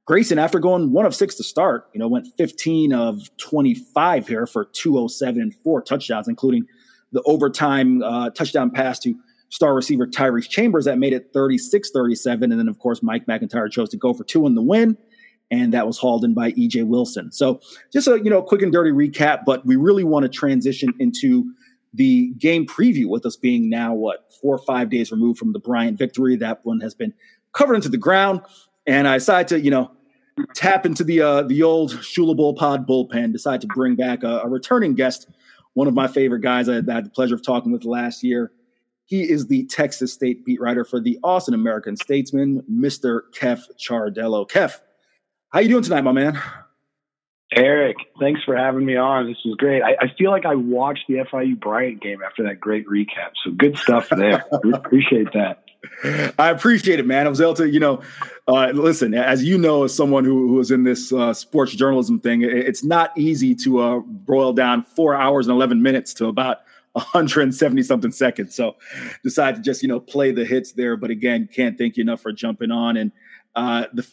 Grayson, 0.05 0.39
after 0.39 0.59
going 0.59 0.93
one 0.93 1.07
of 1.07 1.15
six 1.15 1.37
to 1.37 1.45
start, 1.45 1.89
you 1.93 2.01
know, 2.01 2.09
went 2.09 2.27
15 2.37 2.93
of 2.93 3.35
25 3.37 4.27
here 4.27 4.47
for 4.47 4.65
207 4.65 5.41
and 5.41 5.55
four 5.63 5.81
touchdowns, 5.81 6.27
including 6.27 6.67
the 7.13 7.23
overtime 7.23 8.03
uh, 8.03 8.31
touchdown 8.31 8.71
pass 8.71 8.99
to 9.01 9.15
star 9.53 9.75
receiver 9.75 10.07
Tyrese 10.07 10.49
Chambers 10.49 10.87
that 10.87 10.99
made 10.99 11.13
it 11.13 11.31
36 11.35 11.91
37. 11.91 12.51
And 12.51 12.59
then, 12.59 12.69
of 12.69 12.79
course, 12.79 13.03
Mike 13.03 13.29
MacIntyre 13.29 13.69
chose 13.69 13.91
to 13.91 13.99
go 13.99 14.15
for 14.15 14.25
two 14.25 14.47
in 14.47 14.55
the 14.55 14.63
win. 14.63 14.97
And 15.51 15.75
that 15.75 15.87
was 15.87 15.99
hauled 15.99 16.25
in 16.25 16.33
by 16.33 16.53
EJ 16.53 16.87
Wilson. 16.87 17.31
So 17.31 17.61
just 17.93 18.09
a 18.09 18.19
you 18.25 18.31
know 18.31 18.43
quick 18.43 18.63
and 18.63 18.73
dirty 18.73 18.91
recap, 18.91 19.45
but 19.45 19.65
we 19.67 19.77
really 19.77 20.03
want 20.03 20.25
to 20.25 20.29
transition 20.31 20.95
into 20.99 21.53
the 21.93 22.33
game 22.39 22.65
preview 22.65 23.07
with 23.07 23.27
us 23.27 23.37
being 23.37 23.69
now 23.69 23.93
what 23.93 24.33
four 24.41 24.55
or 24.55 24.65
five 24.65 24.89
days 24.89 25.13
removed 25.13 25.39
from 25.39 25.53
the 25.53 25.59
Bryant 25.59 25.99
victory. 25.99 26.37
That 26.37 26.65
one 26.65 26.81
has 26.81 26.95
been 26.95 27.13
covered 27.53 27.75
into 27.75 27.91
the 27.91 27.99
ground, 27.99 28.41
and 28.87 29.07
I 29.07 29.19
decided 29.19 29.49
to 29.49 29.61
you 29.61 29.71
know 29.71 29.91
tap 30.55 30.87
into 30.87 31.05
the 31.05 31.21
uh, 31.21 31.43
the 31.43 31.63
old 31.63 31.93
Shula 31.93 32.35
Bowl 32.35 32.55
Pod 32.55 32.89
bullpen. 32.89 33.33
Decide 33.33 33.61
to 33.61 33.67
bring 33.67 33.95
back 33.95 34.23
a, 34.23 34.39
a 34.39 34.49
returning 34.49 34.95
guest, 34.95 35.29
one 35.75 35.87
of 35.87 35.93
my 35.93 36.09
favorite 36.09 36.41
guys 36.41 36.71
I 36.71 36.77
had 36.77 36.87
the 36.87 37.11
pleasure 37.15 37.35
of 37.35 37.43
talking 37.43 37.71
with 37.71 37.85
last 37.85 38.23
year. 38.23 38.51
He 39.13 39.29
is 39.29 39.47
the 39.47 39.67
Texas 39.67 40.11
State 40.11 40.43
beat 40.43 40.59
writer 40.59 40.87
for 40.87 40.99
the 40.99 41.19
Austin 41.23 41.53
American 41.53 41.99
Statesman, 41.99 42.63
Mr. 42.63 43.25
Keff 43.35 43.67
Ciardello. 43.79 44.49
Keff, 44.49 44.81
how 45.51 45.61
you 45.61 45.69
doing 45.69 45.83
tonight, 45.83 46.01
my 46.01 46.13
man? 46.13 46.41
Eric, 47.55 47.97
thanks 48.19 48.43
for 48.43 48.57
having 48.57 48.87
me 48.87 48.97
on. 48.97 49.27
This 49.27 49.37
is 49.45 49.55
great. 49.57 49.83
I, 49.83 49.97
I, 50.01 50.15
feel 50.17 50.31
like 50.31 50.47
I 50.47 50.55
watched 50.55 51.05
the 51.09 51.17
FIU 51.31 51.61
Bryant 51.61 52.01
game 52.01 52.23
after 52.25 52.43
that 52.45 52.59
great 52.59 52.87
recap. 52.89 53.33
So 53.45 53.51
good 53.51 53.77
stuff 53.77 54.09
there. 54.09 54.47
appreciate 54.75 55.29
that. 55.35 55.63
I 56.39 56.49
appreciate 56.49 56.99
it, 56.99 57.05
man. 57.05 57.27
I 57.27 57.29
was 57.29 57.43
able 57.43 57.53
to, 57.57 57.69
you 57.69 57.81
know, 57.81 58.01
uh, 58.49 58.71
listen, 58.73 59.13
as 59.13 59.45
you 59.45 59.59
know, 59.59 59.85
as 59.85 59.95
someone 59.95 60.25
who, 60.25 60.49
who 60.49 60.59
is 60.59 60.71
in 60.71 60.85
this 60.85 61.13
uh, 61.13 61.35
sports 61.35 61.75
journalism 61.75 62.19
thing, 62.19 62.41
it, 62.41 62.49
it's 62.51 62.83
not 62.83 63.13
easy 63.19 63.55
to 63.57 63.79
uh, 63.81 63.99
boil 63.99 64.55
down 64.55 64.83
four 64.83 65.15
hours 65.15 65.49
and 65.49 65.55
11 65.55 65.83
minutes 65.83 66.15
to 66.15 66.29
about 66.29 66.61
170 66.93 67.83
something 67.83 68.13
seconds. 68.13 68.55
So 68.55 68.77
decide 69.23 69.57
to 69.57 69.63
just, 69.63 69.83
you 69.83 69.89
know, 69.89 70.01
play 70.01 70.33
the 70.33 70.45
hits 70.45 70.73
there. 70.73 70.97
But 70.97 71.11
again, 71.11 71.49
can't 71.53 71.79
thank 71.79 71.97
you 71.97 72.03
enough 72.03 72.21
for 72.21 72.33
jumping 72.33 72.71
on. 72.71 72.97
And 72.97 73.13
uh, 73.55 73.87
the, 73.93 74.07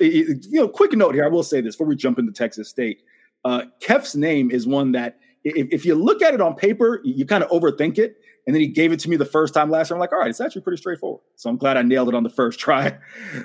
you 0.50 0.62
know, 0.62 0.68
quick 0.68 0.94
note 0.94 1.16
here, 1.16 1.26
I 1.26 1.30
will 1.30 1.44
say 1.44 1.62
this 1.62 1.76
before 1.76 1.88
we 1.88 1.96
jump 1.96 2.20
into 2.20 2.32
Texas 2.32 2.70
State. 2.70 3.02
Uh, 3.46 3.64
Keff's 3.82 4.16
name 4.16 4.52
is 4.52 4.68
one 4.68 4.92
that 4.94 5.20
if, 5.44 5.68
if 5.72 5.86
you 5.86 5.96
look 5.96 6.22
at 6.22 6.34
it 6.34 6.42
on 6.42 6.56
paper, 6.56 7.02
you 7.04 7.26
kind 7.26 7.44
of 7.44 7.50
overthink 7.50 7.98
it. 7.98 8.18
And 8.46 8.56
then 8.56 8.62
he 8.62 8.68
gave 8.68 8.92
it 8.92 9.00
to 9.02 9.10
me 9.10 9.16
the 9.16 9.26
first 9.26 9.54
time 9.54 9.70
last 9.70 9.90
year. 9.90 9.96
I'm 9.96 10.00
like, 10.00 10.12
all 10.12 10.20
right, 10.20 10.30
it's 10.30 10.42
actually 10.42 10.62
pretty 10.62 10.78
straightforward. 10.78 11.22
So 11.36 11.50
I'm 11.50 11.58
glad 11.58 11.78
I 11.78 11.84
nailed 11.84 12.10
it 12.10 12.16
on 12.16 12.24
the 12.24 12.30
first 12.30 12.60
try 12.62 12.98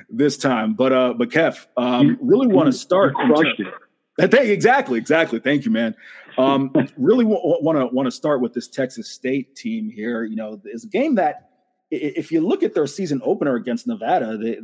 this 0.09 0.37
time. 0.37 0.75
But 0.75 0.93
uh, 0.93 1.15
but 1.15 1.31
Keff, 1.31 1.69
um, 1.77 2.19
really 2.21 2.47
want 2.47 2.67
to 2.67 2.73
start. 2.73 3.15
crushed 3.15 3.61
it. 3.61 3.67
Exactly, 4.17 4.97
exactly. 4.97 5.41
Thank 5.41 5.65
you, 5.65 5.73
man. 5.73 5.93
Um, 6.39 6.73
really 6.97 7.25
want 7.25 7.79
to 7.79 7.87
want 7.95 8.07
to 8.07 8.11
start 8.11 8.41
with 8.41 8.55
this 8.55 8.69
Texas 8.69 9.11
State 9.11 9.57
team 9.57 9.91
here. 9.91 10.25
You 10.25 10.37
know, 10.37 10.61
it's 10.65 10.85
a 10.85 10.89
game 10.89 11.15
that 11.17 11.51
if 11.91 12.33
you 12.33 12.41
look 12.41 12.63
at 12.63 12.75
their 12.75 12.87
season 12.87 13.21
opener 13.25 13.55
against 13.55 13.87
Nevada, 13.87 14.37
they 14.37 14.59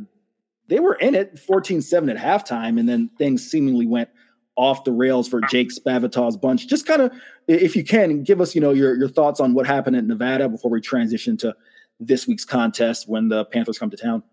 they 0.67 0.79
were 0.79 0.95
in 0.95 1.15
it 1.15 1.35
14-7 1.35 2.09
at 2.09 2.17
halftime, 2.17 2.79
and 2.79 2.87
then 2.87 3.09
things 3.17 3.49
seemingly 3.49 3.85
went 3.85 4.09
off 4.55 4.83
the 4.83 4.91
rails 4.91 5.27
for 5.27 5.41
Jake 5.41 5.69
Spavital's 5.69 6.37
bunch. 6.37 6.67
Just 6.67 6.85
kind 6.85 7.01
of, 7.01 7.11
if 7.47 7.75
you 7.75 7.83
can, 7.83 8.23
give 8.23 8.41
us 8.41 8.53
you 8.55 8.61
know 8.61 8.71
your 8.71 8.95
your 8.95 9.09
thoughts 9.09 9.39
on 9.39 9.53
what 9.53 9.65
happened 9.65 9.95
at 9.95 10.05
Nevada 10.05 10.49
before 10.49 10.71
we 10.71 10.81
transition 10.81 11.37
to 11.37 11.55
this 11.99 12.27
week's 12.27 12.45
contest 12.45 13.07
when 13.07 13.29
the 13.29 13.45
Panthers 13.45 13.77
come 13.77 13.89
to 13.89 13.97
town. 13.97 14.23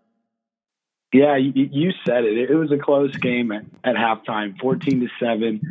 Yeah, 1.11 1.37
you, 1.37 1.51
you 1.71 1.91
said 2.05 2.23
it. 2.23 2.49
It 2.49 2.55
was 2.55 2.71
a 2.71 2.77
close 2.77 3.15
game 3.17 3.51
at, 3.51 3.65
at 3.83 3.95
halftime, 3.95 4.59
14 4.59 4.99
to 4.99 5.07
7. 5.19 5.61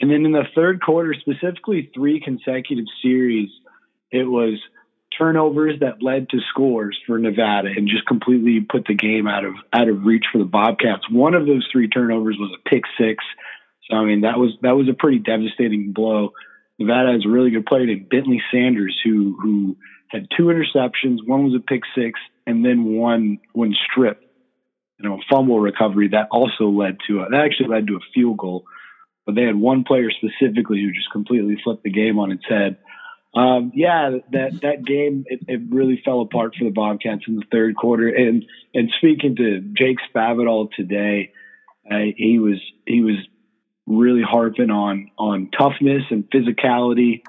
And 0.00 0.10
then 0.10 0.24
in 0.24 0.32
the 0.32 0.44
third 0.54 0.82
quarter, 0.82 1.14
specifically 1.14 1.90
three 1.94 2.20
consecutive 2.20 2.86
series, 3.02 3.50
it 4.10 4.24
was 4.24 4.58
turnovers 5.16 5.80
that 5.80 6.02
led 6.02 6.28
to 6.30 6.38
scores 6.50 6.98
for 7.06 7.18
Nevada 7.18 7.68
and 7.74 7.88
just 7.88 8.06
completely 8.06 8.60
put 8.60 8.86
the 8.86 8.94
game 8.94 9.26
out 9.26 9.44
of 9.44 9.54
out 9.72 9.88
of 9.88 10.04
reach 10.04 10.24
for 10.32 10.38
the 10.38 10.44
Bobcats. 10.44 11.08
One 11.10 11.34
of 11.34 11.46
those 11.46 11.66
three 11.72 11.88
turnovers 11.88 12.36
was 12.38 12.50
a 12.54 12.68
pick 12.68 12.84
six. 12.98 13.24
So 13.88 13.96
I 13.96 14.04
mean 14.04 14.22
that 14.22 14.38
was 14.38 14.52
that 14.62 14.76
was 14.76 14.88
a 14.88 14.94
pretty 14.94 15.18
devastating 15.18 15.92
blow. 15.92 16.32
Nevada 16.78 17.12
has 17.12 17.24
a 17.24 17.28
really 17.28 17.50
good 17.50 17.66
player 17.66 17.86
named 17.86 18.08
Bentley 18.08 18.42
Sanders 18.52 18.98
who 19.04 19.36
who 19.40 19.76
had 20.08 20.28
two 20.36 20.44
interceptions. 20.44 21.26
One 21.26 21.44
was 21.44 21.54
a 21.54 21.64
pick 21.64 21.82
six, 21.94 22.20
and 22.46 22.64
then 22.64 22.84
one 22.84 23.38
one 23.52 23.74
strip, 23.90 24.22
you 24.98 25.08
know, 25.08 25.16
a 25.16 25.20
fumble 25.30 25.60
recovery 25.60 26.08
that 26.08 26.28
also 26.30 26.68
led 26.68 26.98
to 27.06 27.20
a, 27.20 27.28
that 27.30 27.44
actually 27.44 27.68
led 27.68 27.86
to 27.86 27.96
a 27.96 28.00
field 28.14 28.38
goal. 28.38 28.64
But 29.24 29.34
they 29.34 29.42
had 29.42 29.56
one 29.56 29.84
player 29.84 30.10
specifically 30.10 30.80
who 30.80 30.92
just 30.92 31.10
completely 31.10 31.58
flipped 31.62 31.82
the 31.82 31.90
game 31.90 32.18
on 32.18 32.32
its 32.32 32.44
head. 32.48 32.78
Um, 33.34 33.72
yeah, 33.74 34.18
that 34.32 34.60
that 34.62 34.84
game 34.86 35.24
it, 35.26 35.40
it, 35.46 35.60
really 35.68 36.00
fell 36.02 36.22
apart 36.22 36.54
for 36.56 36.64
the 36.64 36.70
Bobcats 36.70 37.24
in 37.28 37.36
the 37.36 37.44
third 37.52 37.76
quarter. 37.76 38.08
And 38.08 38.46
and 38.72 38.90
speaking 38.96 39.36
to 39.36 39.60
Jake 39.60 39.98
Spavital 40.14 40.70
today, 40.72 41.32
uh, 41.90 41.98
he 42.16 42.38
was 42.38 42.58
he 42.86 43.02
was 43.02 43.16
really 43.86 44.22
harping 44.22 44.70
on 44.70 45.10
on 45.18 45.50
toughness 45.50 46.04
and 46.10 46.24
physicality. 46.30 47.22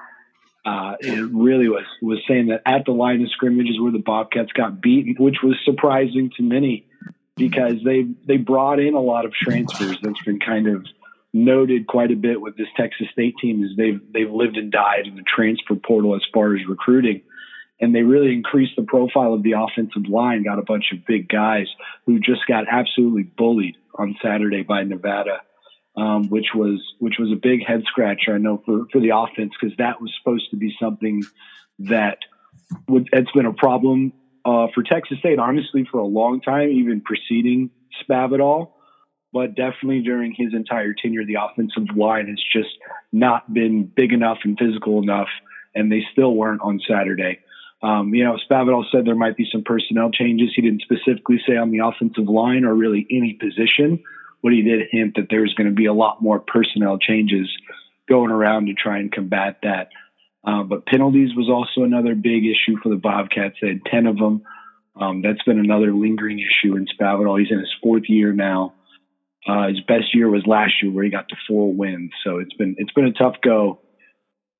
Uh, 0.64 0.96
it 1.00 1.30
really 1.30 1.68
was 1.68 1.84
was 2.00 2.20
saying 2.26 2.46
that 2.46 2.62
at 2.64 2.86
the 2.86 2.92
line 2.92 3.20
of 3.20 3.30
scrimmage 3.32 3.68
is 3.68 3.78
where 3.78 3.92
the 3.92 3.98
Bobcats 3.98 4.52
got 4.52 4.80
beaten, 4.80 5.14
which 5.18 5.42
was 5.42 5.56
surprising 5.66 6.30
to 6.38 6.42
many 6.42 6.87
because 7.38 7.74
they 7.84 8.06
they 8.26 8.36
brought 8.36 8.80
in 8.80 8.94
a 8.94 9.00
lot 9.00 9.24
of 9.24 9.32
transfers. 9.32 9.96
That's 10.02 10.22
been 10.24 10.40
kind 10.40 10.66
of 10.66 10.86
noted 11.32 11.86
quite 11.86 12.10
a 12.10 12.16
bit 12.16 12.40
with 12.40 12.56
this 12.56 12.68
Texas 12.76 13.06
State 13.12 13.34
team 13.40 13.62
is 13.64 13.70
they've 13.76 14.00
they've 14.12 14.30
lived 14.30 14.56
and 14.56 14.70
died 14.70 15.06
in 15.06 15.16
the 15.16 15.22
transfer 15.22 15.74
portal 15.74 16.14
as 16.14 16.22
far 16.32 16.54
as 16.54 16.66
recruiting. 16.68 17.22
And 17.80 17.94
they 17.94 18.02
really 18.02 18.32
increased 18.32 18.72
the 18.76 18.82
profile 18.82 19.34
of 19.34 19.44
the 19.44 19.52
offensive 19.52 20.08
line, 20.08 20.42
got 20.42 20.58
a 20.58 20.64
bunch 20.64 20.86
of 20.92 21.06
big 21.06 21.28
guys 21.28 21.68
who 22.06 22.18
just 22.18 22.44
got 22.48 22.64
absolutely 22.68 23.22
bullied 23.22 23.76
on 23.94 24.16
Saturday 24.20 24.62
by 24.62 24.82
Nevada, 24.82 25.42
um, 25.96 26.28
which 26.28 26.48
was 26.54 26.80
which 26.98 27.14
was 27.20 27.30
a 27.30 27.36
big 27.36 27.64
head 27.64 27.84
scratcher, 27.86 28.34
I 28.34 28.38
know, 28.38 28.60
for, 28.66 28.86
for 28.90 29.00
the 29.00 29.10
offense, 29.14 29.52
because 29.60 29.76
that 29.78 30.00
was 30.00 30.12
supposed 30.18 30.50
to 30.50 30.56
be 30.56 30.74
something 30.80 31.22
that 31.80 32.18
would 32.88 33.08
it's 33.12 33.30
been 33.30 33.46
a 33.46 33.52
problem 33.52 34.12
uh, 34.48 34.68
for 34.74 34.82
Texas 34.82 35.18
State, 35.18 35.38
honestly, 35.38 35.86
for 35.90 35.98
a 35.98 36.06
long 36.06 36.40
time, 36.40 36.70
even 36.70 37.00
preceding 37.00 37.70
Spavital 38.08 38.70
but 39.32 39.54
definitely 39.54 40.00
during 40.00 40.34
his 40.36 40.54
entire 40.54 40.94
tenure, 40.94 41.24
the 41.24 41.36
offensive 41.40 41.94
line 41.96 42.28
has 42.28 42.42
just 42.52 42.74
not 43.12 43.52
been 43.52 43.84
big 43.84 44.12
enough 44.12 44.38
and 44.44 44.58
physical 44.58 45.02
enough, 45.02 45.28
and 45.74 45.92
they 45.92 46.02
still 46.12 46.34
weren't 46.34 46.62
on 46.62 46.80
Saturday. 46.88 47.40
Um, 47.82 48.14
you 48.14 48.24
know, 48.24 48.36
Spavital 48.50 48.84
said 48.90 49.04
there 49.04 49.14
might 49.14 49.36
be 49.36 49.48
some 49.52 49.62
personnel 49.62 50.10
changes. 50.10 50.50
He 50.54 50.62
didn't 50.62 50.82
specifically 50.82 51.40
say 51.46 51.56
on 51.56 51.70
the 51.70 51.80
offensive 51.80 52.28
line 52.28 52.64
or 52.64 52.74
really 52.74 53.06
any 53.10 53.34
position, 53.34 54.02
but 54.42 54.52
he 54.52 54.62
did 54.62 54.88
hint 54.90 55.14
that 55.16 55.26
there's 55.30 55.54
going 55.54 55.68
to 55.68 55.74
be 55.74 55.86
a 55.86 55.92
lot 55.92 56.22
more 56.22 56.40
personnel 56.40 56.98
changes 56.98 57.48
going 58.08 58.30
around 58.30 58.66
to 58.66 58.74
try 58.74 58.98
and 58.98 59.12
combat 59.12 59.58
that. 59.62 59.90
Uh, 60.44 60.62
but 60.62 60.86
penalties 60.86 61.34
was 61.36 61.48
also 61.48 61.84
another 61.84 62.14
big 62.14 62.44
issue 62.44 62.78
for 62.82 62.88
the 62.88 62.96
Bobcats. 62.96 63.56
They 63.60 63.68
had 63.68 63.84
10 63.84 64.06
of 64.06 64.16
them. 64.16 64.42
Um, 65.00 65.22
that's 65.22 65.42
been 65.42 65.58
another 65.58 65.92
lingering 65.92 66.38
issue 66.38 66.76
in 66.76 66.86
Spavital. 66.86 67.38
He's 67.38 67.50
in 67.50 67.58
his 67.58 67.74
fourth 67.82 68.04
year 68.08 68.32
now. 68.32 68.74
Uh, 69.46 69.68
his 69.68 69.80
best 69.80 70.14
year 70.14 70.28
was 70.28 70.46
last 70.46 70.74
year, 70.82 70.92
where 70.92 71.04
he 71.04 71.10
got 71.10 71.28
to 71.28 71.36
four 71.46 71.72
wins. 71.72 72.10
So 72.24 72.38
it's 72.38 72.54
been 72.54 72.74
it's 72.78 72.92
been 72.92 73.06
a 73.06 73.12
tough 73.12 73.36
go 73.42 73.80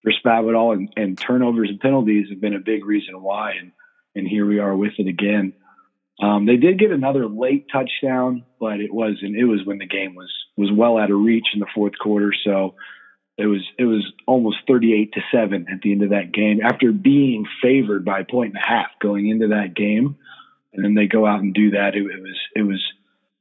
for 0.03 0.13
Spavital, 0.13 0.73
and, 0.73 0.93
and 0.97 1.19
turnovers 1.19 1.69
and 1.69 1.81
penalties 1.81 2.29
have 2.31 2.41
been 2.41 2.55
a 2.55 2.61
big 2.61 2.85
reason 2.85 3.21
why. 3.21 3.53
And 3.61 3.73
and 4.15 4.27
here 4.27 4.47
we 4.47 4.61
are 4.61 4.75
with 4.75 4.93
it 4.99 5.09
again. 5.09 5.53
Um, 6.21 6.47
they 6.47 6.57
did 6.57 6.79
get 6.79 6.91
another 6.91 7.27
late 7.27 7.67
touchdown, 7.73 8.45
but 8.59 8.81
it 8.81 8.93
wasn't. 8.93 9.37
It 9.37 9.45
was 9.45 9.61
when 9.65 9.79
the 9.79 9.87
game 9.87 10.15
was 10.15 10.33
was 10.57 10.71
well 10.73 10.99
out 10.99 11.11
of 11.11 11.21
reach 11.21 11.49
in 11.55 11.61
the 11.61 11.67
fourth 11.75 11.99
quarter. 12.01 12.33
So 12.45 12.75
it 13.39 13.47
was 13.47 13.65
it 13.79 13.85
was 13.85 14.05
almost 14.27 14.59
38 14.67 15.13
to 15.13 15.21
seven 15.33 15.67
at 15.73 15.81
the 15.81 15.93
end 15.93 16.03
of 16.03 16.11
that 16.11 16.33
game 16.33 16.61
after 16.63 16.91
being 16.91 17.47
favored 17.63 18.05
by 18.05 18.21
a 18.21 18.25
point 18.25 18.55
and 18.55 18.63
a 18.63 18.67
half 18.67 18.89
going 19.01 19.29
into 19.29 19.49
that 19.49 19.75
game, 19.75 20.17
and 20.75 20.85
then 20.85 20.95
they 20.95 21.07
go 21.07 21.25
out 21.25 21.41
and 21.41 21.55
do 21.55 21.71
that. 21.71 21.95
It, 21.95 22.03
it 22.03 22.21
was 22.21 22.37
it 22.57 22.63
was 22.63 22.83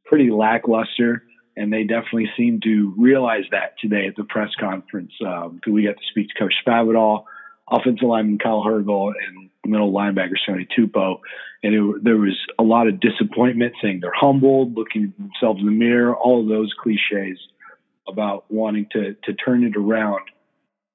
pretty 0.06 0.30
lackluster, 0.30 1.24
and 1.56 1.74
they 1.74 1.84
definitely 1.84 2.30
seem 2.38 2.62
to 2.62 2.94
realize 2.96 3.46
that 3.52 3.74
today 3.80 4.06
at 4.08 4.16
the 4.16 4.24
press 4.24 4.52
conference. 4.60 5.14
Um, 5.26 5.60
we 5.68 5.84
got 5.84 5.98
to 5.98 6.08
speak 6.12 6.28
to 6.30 6.40
Coach 6.44 6.54
Spavital, 6.66 7.24
offensive 7.68 8.08
lineman 8.08 8.38
Kyle 8.38 8.64
Hergel, 8.64 9.14
and 9.28 9.50
middle 9.66 9.92
linebacker 9.92 10.38
Sione 10.48 10.68
Tupou, 10.78 11.22
and 11.64 11.74
it, 11.74 12.04
there 12.04 12.18
was 12.18 12.38
a 12.60 12.64
lot 12.64 12.88
of 12.88 13.00
disappointment, 13.00 13.74
saying 13.82 14.02
they're 14.02 14.12
humbled, 14.14 14.78
looking 14.78 15.12
themselves 15.18 15.60
in 15.60 15.66
the 15.66 15.72
mirror, 15.72 16.16
all 16.16 16.42
of 16.44 16.48
those 16.48 16.72
cliches 16.80 17.40
about 18.08 18.46
wanting 18.50 18.88
to 18.94 19.16
to 19.24 19.34
turn 19.34 19.64
it 19.64 19.76
around. 19.76 20.24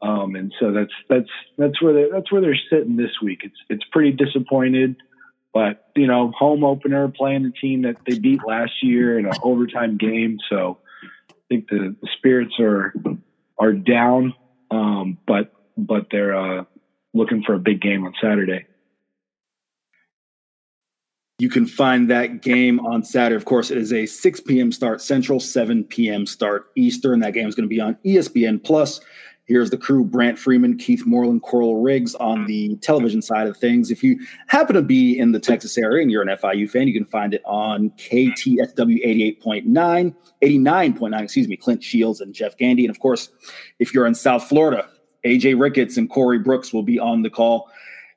Um, 0.00 0.34
and 0.34 0.52
so 0.58 0.72
that's 0.72 0.92
that's 1.08 1.30
that's 1.56 1.80
where 1.80 1.92
they, 1.94 2.10
that's 2.12 2.30
where 2.32 2.40
they're 2.40 2.58
sitting 2.70 2.96
this 2.96 3.12
week. 3.22 3.40
It's 3.44 3.58
it's 3.68 3.84
pretty 3.92 4.12
disappointed. 4.12 4.96
But 5.54 5.86
you 5.94 6.06
know, 6.06 6.32
home 6.36 6.64
opener 6.64 7.08
playing 7.08 7.42
the 7.44 7.52
team 7.52 7.82
that 7.82 7.96
they 8.06 8.18
beat 8.18 8.40
last 8.46 8.72
year 8.82 9.18
in 9.18 9.26
an 9.26 9.34
overtime 9.42 9.98
game, 9.98 10.38
so 10.50 10.78
I 11.30 11.34
think 11.48 11.68
the, 11.68 11.94
the 12.00 12.08
spirits 12.16 12.54
are 12.58 12.94
are 13.58 13.72
down, 13.72 14.34
um, 14.70 15.18
but 15.26 15.52
but 15.76 16.06
they're 16.10 16.34
uh, 16.34 16.64
looking 17.12 17.42
for 17.42 17.54
a 17.54 17.58
big 17.58 17.80
game 17.80 18.04
on 18.04 18.14
Saturday. 18.20 18.66
You 21.42 21.48
can 21.48 21.66
find 21.66 22.08
that 22.08 22.40
game 22.40 22.78
on 22.86 23.02
Saturday. 23.02 23.34
Of 23.34 23.46
course, 23.46 23.72
it 23.72 23.76
is 23.76 23.92
a 23.92 24.06
6 24.06 24.40
p.m. 24.42 24.70
start 24.70 25.02
Central, 25.02 25.40
7 25.40 25.82
p.m. 25.82 26.24
start 26.24 26.66
Eastern. 26.76 27.18
That 27.18 27.32
game 27.32 27.48
is 27.48 27.56
going 27.56 27.68
to 27.68 27.74
be 27.74 27.80
on 27.80 27.96
ESPN 28.06 28.62
Plus. 28.62 29.00
Here's 29.46 29.68
the 29.68 29.76
crew 29.76 30.04
Brant 30.04 30.38
Freeman, 30.38 30.78
Keith 30.78 31.04
Moreland, 31.04 31.42
Coral 31.42 31.82
Riggs 31.82 32.14
on 32.14 32.46
the 32.46 32.76
television 32.76 33.20
side 33.20 33.48
of 33.48 33.56
things. 33.56 33.90
If 33.90 34.04
you 34.04 34.20
happen 34.46 34.76
to 34.76 34.82
be 34.82 35.18
in 35.18 35.32
the 35.32 35.40
Texas 35.40 35.76
area 35.76 36.00
and 36.02 36.12
you're 36.12 36.22
an 36.22 36.28
FIU 36.28 36.70
fan, 36.70 36.86
you 36.86 36.94
can 36.94 37.06
find 37.06 37.34
it 37.34 37.42
on 37.44 37.90
KTSW 37.90 39.04
88.9, 39.42 40.14
89.9, 40.44 41.22
excuse 41.22 41.48
me, 41.48 41.56
Clint 41.56 41.82
Shields 41.82 42.20
and 42.20 42.32
Jeff 42.32 42.56
Gandy. 42.56 42.84
And 42.84 42.94
of 42.94 43.00
course, 43.00 43.30
if 43.80 43.92
you're 43.92 44.06
in 44.06 44.14
South 44.14 44.44
Florida, 44.44 44.88
AJ 45.26 45.60
Ricketts 45.60 45.96
and 45.96 46.08
Corey 46.08 46.38
Brooks 46.38 46.72
will 46.72 46.84
be 46.84 47.00
on 47.00 47.22
the 47.22 47.30
call 47.30 47.68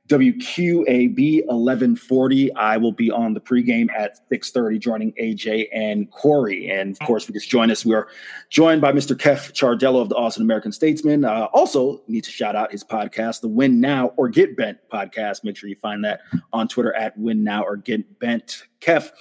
WQAB 0.07 1.45
1140. 1.47 2.53
I 2.55 2.77
will 2.77 2.91
be 2.91 3.09
on 3.09 3.33
the 3.33 3.41
pregame 3.41 3.89
at 3.91 4.19
6:30, 4.29 4.77
joining 4.77 5.13
AJ 5.13 5.67
and 5.73 6.09
Corey. 6.11 6.69
And 6.69 6.91
of 6.91 7.07
course, 7.07 7.27
you 7.27 7.33
just 7.33 7.49
join 7.49 7.71
us, 7.71 7.83
we 7.83 7.95
are 7.95 8.07
joined 8.49 8.81
by 8.81 8.91
Mr. 8.91 9.17
Keff 9.17 9.51
Ciardello 9.53 10.01
of 10.01 10.09
the 10.09 10.15
Austin 10.15 10.43
American 10.43 10.71
Statesman. 10.71 11.25
Uh, 11.25 11.47
also, 11.53 12.03
need 12.07 12.23
to 12.23 12.31
shout 12.31 12.55
out 12.55 12.71
his 12.71 12.83
podcast, 12.83 13.41
the 13.41 13.47
Win 13.47 13.79
Now 13.79 14.07
or 14.15 14.29
Get 14.29 14.55
Bent 14.55 14.77
podcast. 14.93 15.43
Make 15.43 15.57
sure 15.57 15.69
you 15.69 15.75
find 15.75 16.03
that 16.05 16.21
on 16.53 16.67
Twitter 16.67 16.93
at 16.93 17.17
Win 17.17 17.43
Now 17.43 17.63
or 17.63 17.75
Get 17.75 18.19
Bent. 18.19 18.63
Keff, 18.81 19.11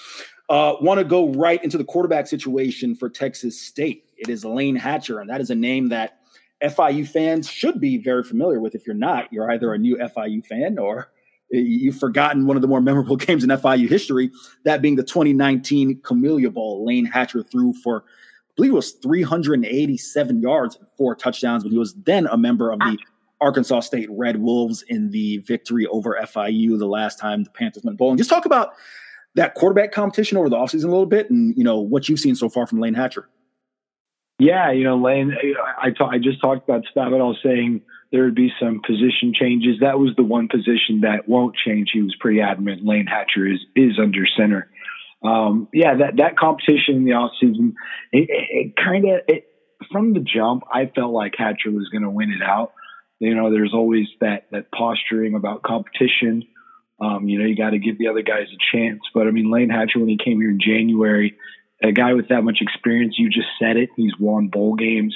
uh, 0.50 0.74
want 0.82 0.98
to 0.98 1.04
go 1.04 1.30
right 1.30 1.62
into 1.64 1.78
the 1.78 1.84
quarterback 1.84 2.26
situation 2.26 2.94
for 2.94 3.08
Texas 3.08 3.58
State. 3.58 4.04
It 4.18 4.28
is 4.28 4.44
Layne 4.44 4.76
Hatcher, 4.76 5.20
and 5.20 5.30
that 5.30 5.40
is 5.40 5.48
a 5.48 5.54
name 5.54 5.88
that 5.88 6.18
FIU 6.64 7.06
fans 7.06 7.48
should 7.48 7.80
be 7.80 7.98
very 7.98 8.22
familiar 8.22 8.60
with. 8.60 8.74
If 8.74 8.86
you're 8.86 8.96
not, 8.96 9.32
you're 9.32 9.50
either 9.50 9.72
a 9.72 9.78
new 9.78 9.96
FIU 9.96 10.44
fan 10.44 10.78
or 10.78 11.10
you've 11.50 11.98
forgotten 11.98 12.46
one 12.46 12.56
of 12.56 12.62
the 12.62 12.68
more 12.68 12.80
memorable 12.80 13.16
games 13.16 13.44
in 13.44 13.50
FIU 13.50 13.88
history, 13.88 14.30
that 14.64 14.82
being 14.82 14.96
the 14.96 15.02
2019 15.02 16.00
Camellia 16.02 16.50
Bowl. 16.50 16.84
Layne 16.84 17.04
Hatcher 17.04 17.42
threw 17.42 17.72
for, 17.72 18.04
I 18.06 18.52
believe 18.56 18.72
it 18.72 18.76
was 18.76 18.92
387 18.92 20.40
yards 20.40 20.76
and 20.76 20.86
four 20.96 21.14
touchdowns, 21.14 21.62
but 21.62 21.72
he 21.72 21.78
was 21.78 21.94
then 21.94 22.26
a 22.26 22.36
member 22.36 22.70
of 22.70 22.78
the 22.78 22.98
ah. 23.00 23.10
Arkansas 23.40 23.80
State 23.80 24.08
Red 24.10 24.40
Wolves 24.40 24.82
in 24.88 25.10
the 25.10 25.38
victory 25.38 25.86
over 25.86 26.18
FIU 26.22 26.78
the 26.78 26.86
last 26.86 27.18
time 27.18 27.44
the 27.44 27.50
Panthers 27.50 27.84
went 27.84 27.98
bowling. 27.98 28.16
Just 28.16 28.30
talk 28.30 28.46
about 28.46 28.72
that 29.34 29.54
quarterback 29.54 29.92
competition 29.92 30.38
over 30.38 30.48
the 30.48 30.56
offseason 30.56 30.84
a 30.84 30.88
little 30.88 31.06
bit 31.06 31.28
and, 31.30 31.56
you 31.56 31.64
know, 31.64 31.78
what 31.78 32.08
you've 32.08 32.20
seen 32.20 32.36
so 32.36 32.48
far 32.48 32.66
from 32.66 32.80
Layne 32.80 32.94
Hatcher. 32.94 33.28
Yeah, 34.38 34.72
you 34.72 34.84
know, 34.84 34.96
Layne, 34.96 35.32
I, 35.32 35.88
I, 35.88 36.04
I 36.16 36.18
just 36.18 36.40
talked 36.40 36.68
about 36.68 36.82
Spavital 36.94 37.34
saying 37.42 37.82
there 38.10 38.24
would 38.24 38.34
be 38.34 38.50
some 38.60 38.80
position 38.84 39.32
changes. 39.32 39.76
That 39.80 39.98
was 39.98 40.10
the 40.16 40.24
one 40.24 40.48
position 40.48 41.02
that 41.02 41.28
won't 41.28 41.56
change. 41.56 41.90
He 41.92 42.02
was 42.02 42.16
pretty 42.18 42.40
adamant. 42.40 42.84
Layne 42.84 43.06
Hatcher 43.06 43.46
is 43.46 43.60
is 43.76 43.98
under 44.00 44.26
center. 44.36 44.70
Um, 45.24 45.68
yeah, 45.72 45.96
that 45.96 46.16
that 46.18 46.36
competition 46.36 46.96
in 46.96 47.04
the 47.04 47.12
offseason, 47.12 47.74
it, 48.12 48.28
it, 48.28 48.48
it 48.50 48.76
kind 48.76 49.04
of 49.06 49.20
from 49.92 50.14
the 50.14 50.20
jump, 50.20 50.64
I 50.72 50.90
felt 50.94 51.12
like 51.12 51.34
Hatcher 51.38 51.70
was 51.70 51.88
going 51.90 52.02
to 52.02 52.10
win 52.10 52.30
it 52.32 52.42
out. 52.42 52.72
You 53.20 53.34
know, 53.34 53.52
there's 53.52 53.72
always 53.74 54.06
that 54.20 54.46
that 54.50 54.72
posturing 54.72 55.34
about 55.34 55.62
competition 55.62 56.44
Um, 57.00 57.28
you 57.28 57.38
know, 57.38 57.44
you 57.44 57.56
got 57.56 57.70
to 57.70 57.78
give 57.78 57.98
the 57.98 58.08
other 58.08 58.22
guys 58.22 58.46
a 58.52 58.76
chance. 58.76 59.00
But 59.12 59.26
I 59.26 59.30
mean, 59.30 59.50
Layne 59.50 59.70
Hatcher, 59.70 59.98
when 59.98 60.08
he 60.08 60.18
came 60.22 60.40
here 60.40 60.50
in 60.50 60.60
January, 60.60 61.34
a 61.84 61.92
guy 61.92 62.14
with 62.14 62.28
that 62.28 62.42
much 62.42 62.58
experience, 62.60 63.14
you 63.18 63.28
just 63.28 63.48
said 63.58 63.76
it. 63.76 63.90
He's 63.96 64.18
won 64.18 64.48
bowl 64.48 64.74
games, 64.74 65.14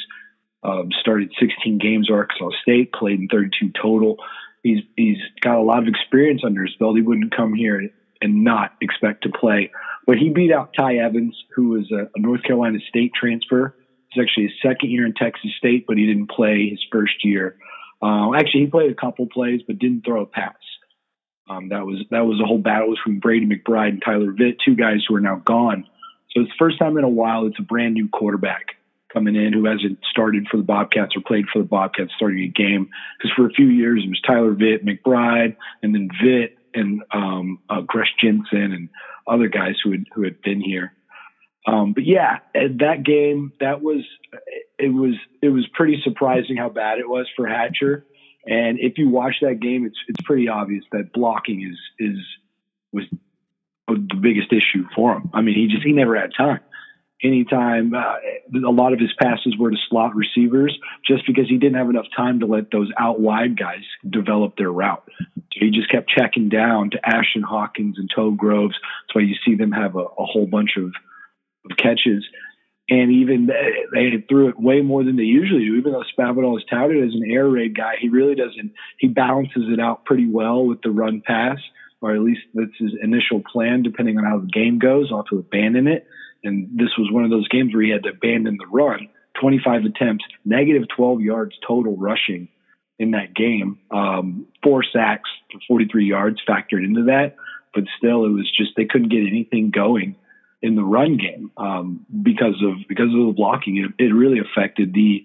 um, 0.63 0.91
started 1.01 1.33
16 1.41 1.79
games 1.79 2.09
at 2.11 2.15
Arkansas 2.15 2.51
State, 2.63 2.93
played 2.93 3.21
in 3.21 3.29
32 3.29 3.73
total. 3.81 4.17
He's 4.63 4.81
he's 4.97 5.19
got 5.41 5.57
a 5.57 5.63
lot 5.63 5.83
of 5.83 5.89
experience 5.89 6.43
under 6.45 6.65
his 6.65 6.75
belt. 6.79 6.97
He 6.97 7.03
wouldn't 7.03 7.35
come 7.35 7.55
here 7.55 7.91
and 8.21 8.45
not 8.45 8.73
expect 8.81 9.23
to 9.23 9.31
play. 9.31 9.71
But 10.07 10.19
he 10.19 10.31
beat 10.31 10.53
out 10.53 10.75
Ty 10.77 10.97
Evans, 10.97 11.37
who 11.55 11.71
was 11.71 11.91
a, 11.93 12.09
a 12.15 12.21
North 12.21 12.43
Carolina 12.43 12.79
State 12.89 13.13
transfer. 13.15 13.75
It's 14.11 14.21
actually 14.21 14.45
his 14.45 14.53
second 14.63 14.91
year 14.91 15.07
in 15.07 15.15
Texas 15.15 15.51
State, 15.59 15.85
but 15.87 15.97
he 15.97 16.07
didn't 16.07 16.31
play 16.31 16.69
his 16.71 16.85
first 16.91 17.25
year. 17.25 17.57
Uh, 18.03 18.35
actually, 18.35 18.63
he 18.63 18.67
played 18.67 18.91
a 18.91 18.95
couple 18.95 19.27
plays, 19.27 19.61
but 19.67 19.79
didn't 19.79 20.05
throw 20.05 20.23
a 20.23 20.27
pass. 20.27 20.57
Um, 21.49 21.69
that 21.71 21.87
was 21.87 22.05
that 22.11 22.27
was 22.27 22.41
a 22.43 22.47
whole 22.47 22.59
battle 22.59 22.95
between 22.95 23.21
Brady 23.21 23.47
McBride 23.47 23.89
and 23.89 24.03
Tyler 24.05 24.33
Vitt, 24.33 24.57
two 24.65 24.77
guys 24.77 25.05
who 25.09 25.15
are 25.15 25.21
now 25.21 25.37
gone. 25.37 25.87
So 26.39 26.43
it's 26.43 26.53
the 26.53 26.65
first 26.65 26.79
time 26.79 26.97
in 26.97 27.03
a 27.05 27.09
while 27.09 27.47
it's 27.47 27.59
a 27.59 27.63
brand 27.63 27.95
new 27.95 28.09
quarterback 28.09 28.77
coming 29.13 29.35
in 29.35 29.53
who 29.53 29.65
hasn't 29.65 29.99
started 30.09 30.47
for 30.49 30.57
the 30.57 30.63
Bobcats 30.63 31.17
or 31.17 31.21
played 31.27 31.47
for 31.53 31.59
the 31.59 31.69
Bobcats 31.69 32.13
starting 32.15 32.45
a 32.45 32.49
game. 32.49 32.91
Because 33.19 33.33
for 33.35 33.47
a 33.47 33.51
few 33.51 33.67
years 33.67 34.03
it 34.05 34.09
was 34.09 34.21
Tyler 34.25 34.55
Vitt, 34.55 34.85
McBride, 34.85 35.57
and 35.83 35.93
then 35.93 36.09
Vitt 36.23 36.51
and 36.75 37.03
um, 37.13 37.59
uh, 37.69 37.81
Gresch 37.81 38.15
Jensen 38.23 38.73
and 38.73 38.89
other 39.27 39.49
guys 39.49 39.75
who 39.83 39.91
had 39.91 40.05
who 40.15 40.23
had 40.23 40.41
been 40.43 40.61
here. 40.61 40.93
Um, 41.67 41.93
but 41.93 42.05
yeah, 42.07 42.39
that 42.55 43.03
game 43.05 43.53
that 43.59 43.83
was 43.83 44.05
it 44.79 44.95
was 44.95 45.15
it 45.43 45.49
was 45.49 45.67
pretty 45.75 46.01
surprising 46.05 46.57
how 46.57 46.69
bad 46.69 46.99
it 46.99 47.09
was 47.09 47.27
for 47.35 47.49
Hatcher. 47.49 48.07
And 48.47 48.79
if 48.79 48.97
you 48.97 49.09
watch 49.09 49.37
that 49.43 49.59
game, 49.61 49.87
it's 49.87 49.99
it's 50.07 50.25
pretty 50.25 50.49
obvious 50.49 50.85
that 50.93 51.13
blocking 51.13 51.69
is 51.69 51.79
is 51.99 52.19
was 52.93 53.05
the 53.97 54.17
biggest 54.21 54.53
issue 54.53 54.87
for 54.95 55.15
him. 55.15 55.31
I 55.33 55.41
mean, 55.41 55.55
he 55.55 55.67
just 55.67 55.85
he 55.85 55.93
never 55.93 56.19
had 56.19 56.31
time. 56.37 56.61
Anytime, 57.23 57.95
uh, 57.95 58.15
a 58.65 58.71
lot 58.71 58.93
of 58.93 59.01
his 59.01 59.13
passes 59.21 59.57
were 59.59 59.73
to 59.73 59.77
slot 59.89 60.15
receivers, 60.15 60.79
just 61.05 61.27
because 61.27 61.49
he 61.49 61.59
didn't 61.59 61.77
have 61.77 61.91
enough 61.91 62.07
time 62.17 62.41
to 62.41 62.47
let 62.47 62.71
those 62.71 62.91
out 62.97 63.19
wide 63.19 63.59
guys 63.59 63.83
develop 64.09 64.57
their 64.57 64.71
route. 64.71 65.03
So 65.37 65.59
he 65.59 65.71
just 65.71 65.91
kept 65.91 66.11
checking 66.11 66.49
down 66.49 66.91
to 66.91 66.99
Ashton 67.05 67.43
Hawkins 67.43 67.99
and 67.99 68.09
Toe 68.15 68.31
Groves. 68.31 68.75
That's 68.75 69.17
why 69.17 69.23
you 69.23 69.35
see 69.45 69.57
them 69.57 69.73
have 69.73 69.97
a, 69.97 70.05
a 70.05 70.25
whole 70.25 70.47
bunch 70.47 70.77
of, 70.77 70.93
of 71.69 71.77
catches 71.77 72.25
and 72.91 73.13
even 73.13 73.51
they 73.93 74.25
threw 74.29 74.49
it 74.49 74.59
way 74.59 74.81
more 74.81 75.05
than 75.05 75.17
they 75.17 75.25
usually 75.25 75.65
do. 75.65 75.77
Even 75.77 75.93
though 75.93 76.05
Spavital 76.17 76.57
is 76.57 76.65
touted 76.71 77.07
as 77.07 77.15
an 77.15 77.31
air 77.31 77.47
raid 77.47 77.77
guy, 77.77 77.95
he 78.01 78.09
really 78.09 78.35
doesn't. 78.35 78.73
He 78.99 79.09
balances 79.09 79.65
it 79.71 79.81
out 79.81 80.05
pretty 80.05 80.27
well 80.29 80.65
with 80.65 80.81
the 80.83 80.91
run 80.91 81.23
pass, 81.25 81.59
or 82.01 82.15
at 82.15 82.21
least 82.21 82.41
that's 82.55 82.77
his 82.79 82.93
initial 83.03 83.43
plan. 83.53 83.83
Depending 83.83 84.19
on 84.19 84.25
how 84.25 84.39
the 84.39 84.47
game 84.47 84.79
goes, 84.79 85.09
I'll 85.11 85.19
have 85.19 85.27
to 85.27 85.39
abandon 85.39 85.87
it. 85.87 86.07
And 86.45 86.69
this 86.79 86.91
was 86.97 87.11
one 87.11 87.25
of 87.25 87.31
those 87.31 87.49
games 87.49 87.75
where 87.75 87.83
he 87.83 87.91
had 87.91 88.05
to 88.05 88.11
abandon 88.11 88.57
the 88.59 88.67
run. 88.67 89.09
25 89.41 89.85
attempts, 89.85 90.25
negative 90.45 90.85
12 90.97 91.21
yards 91.21 91.55
total 91.67 91.97
rushing 91.97 92.49
in 92.99 93.13
that 93.13 93.35
game. 93.35 93.79
Um, 93.91 94.47
four 94.63 94.85
sacks 94.85 95.31
for 95.53 95.61
43 95.69 96.07
yards 96.07 96.39
factored 96.49 96.85
into 96.85 97.05
that, 97.05 97.37
but 97.75 97.85
still, 97.97 98.25
it 98.25 98.31
was 98.31 98.51
just 98.57 98.73
they 98.77 98.87
couldn't 98.87 99.11
get 99.11 99.27
anything 99.27 99.71
going 99.71 100.17
in 100.61 100.75
the 100.75 100.83
run 100.83 101.17
game 101.17 101.53
um, 101.57 102.07
because 102.23 102.61
of 102.65 102.77
because 102.89 103.13
of 103.15 103.27
the 103.27 103.35
blocking. 103.37 103.77
It, 103.77 104.05
it 104.05 104.13
really 104.13 104.41
affected 104.41 104.93
the 104.93 105.25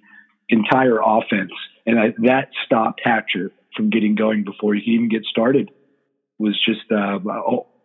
entire 0.49 0.99
offense, 1.03 1.51
and 1.85 1.99
I, 1.99 2.13
that 2.19 2.49
stopped 2.65 3.01
Hatcher 3.03 3.51
from 3.75 3.89
getting 3.89 4.15
going 4.15 4.43
before 4.43 4.75
he 4.75 4.81
could 4.81 4.91
even 4.91 5.09
get 5.09 5.23
started. 5.25 5.71
Was 6.39 6.59
just 6.65 6.91
uh, 6.91 7.19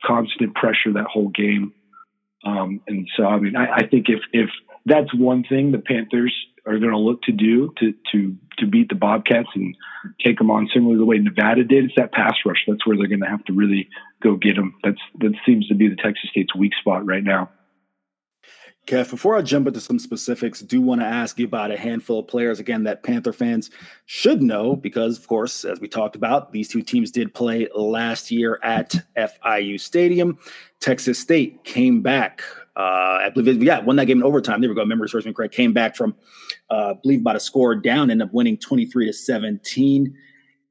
constant 0.05 0.55
pressure 0.55 0.95
that 0.95 1.07
whole 1.07 1.29
game, 1.29 1.73
um, 2.45 2.81
and 2.89 3.09
so 3.17 3.25
I 3.25 3.39
mean 3.39 3.57
I, 3.57 3.77
I 3.77 3.87
think 3.87 4.07
if 4.09 4.21
if 4.33 4.51
that's 4.87 5.13
one 5.15 5.45
thing 5.45 5.71
the 5.71 5.79
Panthers 5.79 6.35
are 6.67 6.79
going 6.79 6.93
to 6.93 6.99
look 6.99 7.23
to 7.23 7.33
do 7.33 7.73
to 7.79 7.95
to 8.13 8.37
to 8.59 8.67
beat 8.67 8.89
the 8.89 8.95
Bobcats 8.95 9.49
and 9.55 9.75
take 10.25 10.39
them 10.39 10.51
on 10.51 10.69
similar 10.73 10.95
to 10.95 10.99
the 10.99 11.05
way 11.05 11.19
Nevada 11.19 11.65
did. 11.65 11.85
It's 11.85 11.95
that 11.97 12.13
pass 12.13 12.35
rush. 12.45 12.65
That's 12.67 12.87
where 12.87 12.97
they're 12.97 13.07
going 13.07 13.23
to 13.23 13.29
have 13.29 13.45
to 13.47 13.53
really 13.53 13.89
go 14.23 14.37
get 14.37 14.57
them. 14.57 14.75
That's 14.83 15.01
that 15.21 15.33
seems 15.47 15.69
to 15.69 15.75
be 15.75 15.89
the 15.89 15.97
Texas 15.97 16.31
State's 16.31 16.55
weak 16.55 16.73
spot 16.81 17.07
right 17.07 17.25
now. 17.25 17.51
Kev, 18.89 19.11
before 19.11 19.37
I 19.37 19.43
jump 19.43 19.67
into 19.67 19.81
some 19.81 19.99
specifics, 19.99 20.61
do 20.61 20.81
want 20.81 21.03
to 21.03 21.07
ask 21.07 21.39
you 21.39 21.45
about 21.45 21.71
a 21.71 21.77
handful 21.77 22.21
of 22.21 22.27
players 22.27 22.59
again 22.59 22.85
that 22.85 23.03
Panther 23.03 23.35
fans 23.35 23.71
should 24.07 24.41
know 24.41 24.77
because, 24.77 25.19
of 25.19 25.29
course, 25.29 25.67
as 25.67 25.79
we 25.79 25.89
talked 25.89 26.17
about, 26.17 26.53
these 26.53 26.69
two 26.69 26.81
teams 26.81 27.11
did 27.11 27.35
play 27.35 27.69
last 27.75 28.31
year 28.31 28.59
at 28.63 28.95
FIU 29.15 29.79
Stadium. 29.79 30.39
Texas 30.81 31.19
State 31.19 31.65
came 31.65 32.01
back. 32.01 32.43
Uh, 32.79 33.27
I 33.27 33.31
believe, 33.35 33.61
it, 33.61 33.63
yeah, 33.63 33.81
won 33.81 33.97
that 33.97 34.07
game 34.07 34.19
in 34.19 34.25
overtime. 34.25 34.63
There 34.63 34.71
we 34.71 34.77
go. 34.77 34.87
Memory 34.87 35.11
serves 35.11 35.27
me 35.27 35.35
correct. 35.35 35.53
Came 35.53 35.75
back 35.75 35.95
from, 35.95 36.17
uh, 36.71 36.93
I 36.93 36.95
believe, 37.03 37.21
about 37.21 37.37
a 37.37 37.41
score 37.41 37.75
down, 37.75 38.11
ended 38.11 38.29
up 38.29 38.33
winning 38.33 38.57
23 38.57 39.05
to 39.05 39.13
17. 39.13 40.17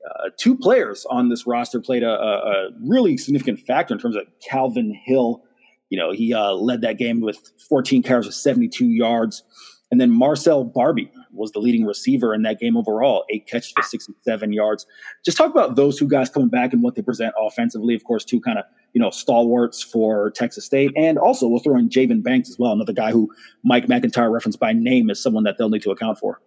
Uh, 0.09 0.29
two 0.37 0.57
players 0.57 1.05
on 1.11 1.29
this 1.29 1.45
roster 1.45 1.79
played 1.79 2.01
a, 2.01 2.09
a, 2.09 2.37
a, 2.37 2.69
really 2.83 3.15
significant 3.15 3.59
factor 3.59 3.93
in 3.93 3.99
terms 3.99 4.15
of 4.15 4.23
Calvin 4.49 4.99
Hill. 5.05 5.43
You 5.89 5.97
know, 5.97 6.11
he 6.11 6.33
uh, 6.33 6.53
led 6.53 6.81
that 6.81 6.97
game 6.97 7.21
with 7.21 7.51
14 7.69 8.03
carries 8.03 8.27
of 8.27 8.33
72 8.33 8.85
yards. 8.85 9.43
And 9.89 10.01
then 10.01 10.11
Marcel 10.11 10.65
Barbee 10.65 11.09
was 11.31 11.51
the 11.51 11.59
leading 11.59 11.85
receiver 11.85 12.33
in 12.33 12.41
that 12.41 12.59
game 12.59 12.75
overall, 12.75 13.23
eight 13.29 13.47
catches 13.47 13.71
for 13.71 13.81
67 13.81 14.51
yards. 14.51 14.85
Just 15.23 15.37
talk 15.37 15.49
about 15.49 15.75
those 15.75 15.97
two 15.97 16.07
guys 16.07 16.29
coming 16.29 16.49
back 16.49 16.73
and 16.73 16.83
what 16.83 16.95
they 16.95 17.01
present 17.01 17.33
offensively. 17.39 17.95
Of 17.95 18.03
course, 18.03 18.25
two 18.25 18.41
kind 18.41 18.57
of 18.57 18.65
you 18.93 19.01
know 19.01 19.11
stalwarts 19.11 19.81
for 19.81 20.31
Texas 20.31 20.65
State, 20.65 20.91
and 20.97 21.17
also 21.17 21.47
we'll 21.47 21.59
throw 21.59 21.77
in 21.77 21.87
Javen 21.87 22.21
Banks 22.21 22.49
as 22.49 22.57
well, 22.59 22.71
another 22.73 22.93
guy 22.93 23.11
who 23.11 23.31
Mike 23.63 23.87
MacIntyre 23.87 24.31
referenced 24.31 24.59
by 24.59 24.73
name 24.73 25.09
as 25.09 25.21
someone 25.21 25.43
that 25.43 25.57
they'll 25.57 25.69
need 25.69 25.83
to 25.83 25.91
account 25.91 26.19
for. 26.19 26.41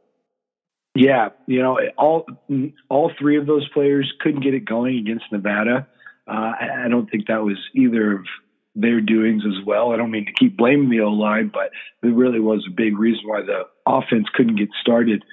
Yeah, 0.95 1.29
you 1.47 1.63
know, 1.63 1.79
all 1.97 2.27
all 2.89 3.13
three 3.19 3.39
of 3.39 3.47
those 3.47 3.69
players 3.71 4.13
couldn't 4.21 4.41
get 4.43 4.55
it 4.55 4.65
going 4.65 4.99
against 4.99 5.25
Nevada. 5.33 5.87
Uh, 6.29 6.53
I 6.85 6.89
don't 6.89 7.09
think 7.11 7.27
that 7.29 7.43
was 7.43 7.57
either 7.75 8.17
of 8.17 8.27
their 8.75 9.01
doings 9.01 9.43
as 9.47 9.65
well. 9.65 9.93
I 9.93 9.97
don't 9.97 10.11
mean 10.11 10.27
to 10.27 10.33
keep 10.33 10.57
blaming 10.57 10.91
the 10.91 11.01
O 11.01 11.11
line, 11.11 11.51
but 11.53 11.71
it 12.03 12.15
really 12.15 12.41
was 12.41 12.65
a 12.67 12.75
big 12.75 12.99
reason 12.99 13.23
why 13.27 13.43
the 13.43 13.65
offense 13.87 14.27
couldn't 14.33 14.57
get 14.57 14.69
started. 14.81 15.25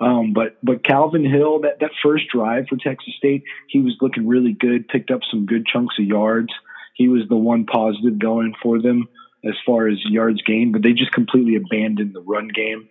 Um, 0.00 0.32
but 0.32 0.58
but 0.62 0.84
Calvin 0.84 1.24
Hill, 1.24 1.60
that 1.60 1.80
that 1.80 1.90
first 2.02 2.24
drive 2.32 2.66
for 2.68 2.76
Texas 2.76 3.14
State, 3.16 3.44
he 3.68 3.80
was 3.80 3.96
looking 4.00 4.26
really 4.26 4.52
good. 4.52 4.88
Picked 4.88 5.10
up 5.10 5.20
some 5.30 5.46
good 5.46 5.66
chunks 5.66 5.96
of 5.98 6.04
yards. 6.04 6.52
He 6.94 7.08
was 7.08 7.22
the 7.28 7.36
one 7.36 7.66
positive 7.66 8.18
going 8.18 8.54
for 8.62 8.80
them 8.80 9.08
as 9.44 9.54
far 9.66 9.88
as 9.88 9.98
yards 10.04 10.42
gained, 10.42 10.72
but 10.72 10.82
they 10.82 10.92
just 10.92 11.12
completely 11.12 11.56
abandoned 11.56 12.14
the 12.14 12.20
run 12.20 12.48
game 12.48 12.88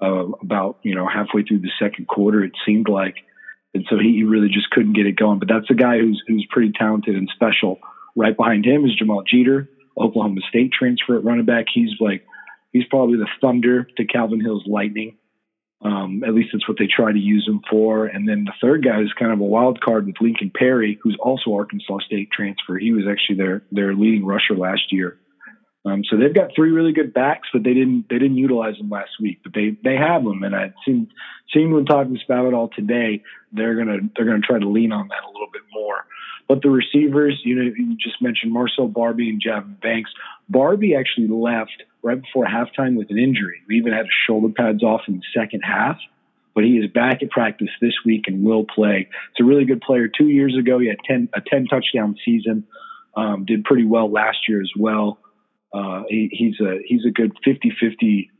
uh, 0.00 0.26
about 0.42 0.78
you 0.82 0.94
know 0.94 1.08
halfway 1.08 1.42
through 1.42 1.60
the 1.60 1.70
second 1.78 2.06
quarter. 2.06 2.42
It 2.44 2.52
seemed 2.64 2.88
like, 2.88 3.16
and 3.74 3.84
so 3.88 3.98
he 3.98 4.22
really 4.22 4.48
just 4.48 4.70
couldn't 4.70 4.94
get 4.94 5.06
it 5.06 5.16
going. 5.16 5.38
But 5.38 5.48
that's 5.48 5.70
a 5.70 5.74
guy 5.74 5.98
who's 5.98 6.22
who's 6.26 6.46
pretty 6.50 6.72
talented 6.72 7.16
and 7.16 7.30
special. 7.34 7.78
Right 8.16 8.36
behind 8.36 8.64
him 8.64 8.84
is 8.84 8.94
Jamal 8.94 9.22
Jeter, 9.22 9.68
Oklahoma 9.98 10.40
State 10.48 10.72
transfer 10.72 11.16
at 11.16 11.24
running 11.24 11.44
back. 11.46 11.66
He's 11.72 11.90
like 12.00 12.24
he's 12.72 12.84
probably 12.88 13.16
the 13.16 13.28
thunder 13.40 13.88
to 13.96 14.04
Calvin 14.04 14.40
Hill's 14.40 14.66
lightning. 14.66 15.16
Um, 15.82 16.22
at 16.26 16.32
least 16.34 16.50
that's 16.52 16.66
what 16.66 16.78
they 16.78 16.86
try 16.86 17.12
to 17.12 17.18
use 17.18 17.46
him 17.46 17.60
for. 17.70 18.06
And 18.06 18.26
then 18.26 18.44
the 18.44 18.54
third 18.60 18.82
guy 18.84 19.02
is 19.02 19.12
kind 19.18 19.32
of 19.32 19.40
a 19.40 19.44
wild 19.44 19.82
card 19.82 20.06
with 20.06 20.14
Lincoln 20.18 20.50
Perry, 20.54 20.98
who's 21.02 21.16
also 21.20 21.54
Arkansas 21.54 21.98
State 22.06 22.30
transfer. 22.32 22.78
He 22.78 22.92
was 22.92 23.04
actually 23.10 23.36
their 23.36 23.62
their 23.70 23.94
leading 23.94 24.24
rusher 24.24 24.56
last 24.56 24.92
year. 24.92 25.18
Um, 25.86 26.02
so 26.08 26.16
they've 26.16 26.34
got 26.34 26.50
three 26.56 26.70
really 26.70 26.92
good 26.92 27.12
backs, 27.12 27.48
but 27.52 27.62
they 27.62 27.74
didn't 27.74 28.06
they 28.08 28.18
didn't 28.18 28.38
utilize 28.38 28.76
them 28.78 28.88
last 28.88 29.10
week. 29.20 29.40
But 29.42 29.52
they 29.52 29.76
they 29.84 29.96
have 29.96 30.24
them, 30.24 30.42
and 30.42 30.56
I 30.56 30.72
seen 30.84 31.08
seen 31.52 31.72
when 31.72 31.84
talking 31.84 32.18
about 32.26 32.46
it 32.46 32.54
all 32.54 32.70
today, 32.74 33.22
they're 33.52 33.74
gonna 33.74 33.98
they're 34.16 34.24
gonna 34.24 34.40
try 34.40 34.58
to 34.58 34.68
lean 34.68 34.92
on 34.92 35.08
that 35.08 35.24
a 35.24 35.30
little 35.30 35.50
bit 35.52 35.62
more. 35.74 36.06
But 36.48 36.62
the 36.62 36.70
receivers, 36.70 37.40
you 37.44 37.56
know, 37.56 37.62
you 37.62 37.96
just 37.96 38.20
mentioned 38.20 38.52
Marcel 38.52 38.88
Barbee 38.88 39.28
and 39.28 39.42
Javen 39.42 39.80
Banks. 39.80 40.10
Barbee 40.50 40.98
actually 40.98 41.28
left 41.28 41.82
right 42.02 42.20
before 42.20 42.46
halftime 42.46 42.96
with 42.96 43.10
an 43.10 43.18
injury. 43.18 43.62
We 43.66 43.76
even 43.76 43.92
had 43.92 44.06
his 44.06 44.14
shoulder 44.26 44.52
pads 44.54 44.82
off 44.82 45.02
in 45.08 45.16
the 45.16 45.40
second 45.40 45.62
half, 45.62 45.98
but 46.54 46.64
he 46.64 46.76
is 46.76 46.90
back 46.90 47.22
at 47.22 47.30
practice 47.30 47.70
this 47.80 47.94
week 48.04 48.24
and 48.26 48.44
will 48.44 48.64
play. 48.64 49.08
It's 49.30 49.40
a 49.40 49.44
really 49.44 49.64
good 49.64 49.80
player. 49.80 50.08
Two 50.08 50.28
years 50.28 50.54
ago, 50.58 50.78
he 50.78 50.88
had 50.88 50.98
10, 51.06 51.30
a 51.34 51.40
10 51.40 51.66
touchdown 51.66 52.16
season, 52.24 52.66
um, 53.16 53.46
did 53.46 53.64
pretty 53.64 53.84
well 53.84 54.10
last 54.10 54.38
year 54.46 54.60
as 54.60 54.70
well. 54.78 55.18
Uh, 55.74 56.04
he, 56.08 56.28
he's 56.30 56.60
a 56.60 56.78
he's 56.86 57.04
a 57.04 57.10
good 57.10 57.32
50-50 57.44 58.30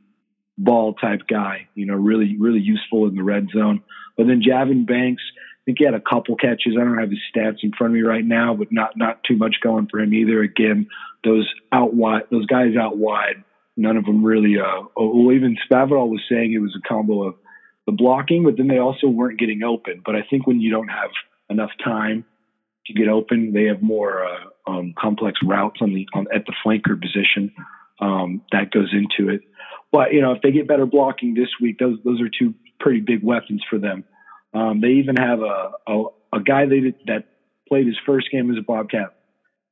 ball 0.56 0.94
type 0.94 1.22
guy. 1.28 1.68
You 1.74 1.86
know, 1.86 1.94
really 1.94 2.36
really 2.38 2.60
useful 2.60 3.08
in 3.08 3.16
the 3.16 3.24
red 3.24 3.48
zone. 3.52 3.82
But 4.16 4.28
then 4.28 4.40
Javen 4.40 4.86
Banks, 4.86 5.22
I 5.36 5.60
think 5.64 5.78
he 5.78 5.84
had 5.84 5.94
a 5.94 6.00
couple 6.00 6.36
catches. 6.36 6.76
I 6.80 6.84
don't 6.84 6.98
have 6.98 7.10
his 7.10 7.18
stats 7.34 7.64
in 7.64 7.72
front 7.72 7.92
of 7.92 7.94
me 7.96 8.02
right 8.02 8.24
now, 8.24 8.54
but 8.54 8.68
not 8.70 8.96
not 8.96 9.24
too 9.24 9.36
much 9.36 9.56
going 9.62 9.88
for 9.90 9.98
him 9.98 10.14
either. 10.14 10.42
Again, 10.42 10.86
those 11.24 11.48
out 11.72 11.92
wide, 11.92 12.22
those 12.30 12.46
guys 12.46 12.76
out 12.80 12.96
wide, 12.96 13.42
none 13.76 13.96
of 13.96 14.04
them 14.04 14.24
really. 14.24 14.56
Uh, 14.58 14.84
well, 14.96 15.32
even 15.32 15.56
Spavital 15.68 16.08
was 16.08 16.22
saying 16.30 16.52
it 16.52 16.58
was 16.58 16.76
a 16.78 16.88
combo 16.88 17.24
of 17.24 17.34
the 17.86 17.92
blocking, 17.92 18.44
but 18.44 18.56
then 18.56 18.68
they 18.68 18.78
also 18.78 19.08
weren't 19.08 19.40
getting 19.40 19.64
open. 19.64 20.02
But 20.06 20.14
I 20.14 20.22
think 20.22 20.46
when 20.46 20.60
you 20.60 20.70
don't 20.70 20.88
have 20.88 21.10
enough 21.50 21.70
time 21.82 22.24
to 22.86 22.92
get 22.92 23.08
open. 23.08 23.52
They 23.52 23.64
have 23.64 23.82
more 23.82 24.24
uh, 24.24 24.70
um, 24.70 24.94
complex 24.98 25.38
routes 25.44 25.80
on 25.80 25.94
the 25.94 26.06
on, 26.14 26.26
at 26.34 26.44
the 26.46 26.54
flanker 26.64 27.00
position 27.00 27.52
um, 28.00 28.42
that 28.52 28.70
goes 28.70 28.92
into 28.92 29.32
it. 29.32 29.42
But 29.92 30.12
you 30.12 30.20
know, 30.20 30.32
if 30.32 30.42
they 30.42 30.52
get 30.52 30.68
better 30.68 30.86
blocking 30.86 31.34
this 31.34 31.48
week, 31.60 31.78
those 31.78 31.98
those 32.04 32.20
are 32.20 32.28
two 32.28 32.54
pretty 32.80 33.00
big 33.00 33.22
weapons 33.22 33.62
for 33.68 33.78
them. 33.78 34.04
Um, 34.52 34.80
they 34.80 34.88
even 34.88 35.16
have 35.16 35.40
a, 35.40 35.70
a, 35.86 36.04
a 36.34 36.40
guy 36.40 36.66
they, 36.66 36.94
that 37.06 37.24
played 37.68 37.86
his 37.86 37.96
first 38.06 38.30
game 38.30 38.50
as 38.50 38.58
a 38.58 38.62
Bobcat, 38.62 39.14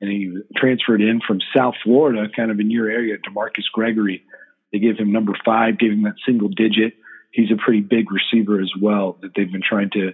and 0.00 0.10
he 0.10 0.36
transferred 0.56 1.00
in 1.00 1.20
from 1.26 1.40
South 1.56 1.74
Florida, 1.84 2.26
kind 2.34 2.50
of 2.50 2.58
in 2.58 2.70
your 2.70 2.90
area, 2.90 3.16
DeMarcus 3.18 3.70
Gregory. 3.72 4.24
They 4.72 4.78
gave 4.78 4.96
him 4.96 5.12
number 5.12 5.32
five, 5.44 5.78
gave 5.78 5.92
him 5.92 6.02
that 6.02 6.14
single 6.26 6.48
digit. 6.48 6.94
He's 7.30 7.50
a 7.50 7.62
pretty 7.62 7.80
big 7.80 8.06
receiver 8.10 8.60
as 8.60 8.70
well 8.80 9.18
that 9.22 9.32
they've 9.36 9.50
been 9.50 9.62
trying 9.66 9.90
to 9.90 10.12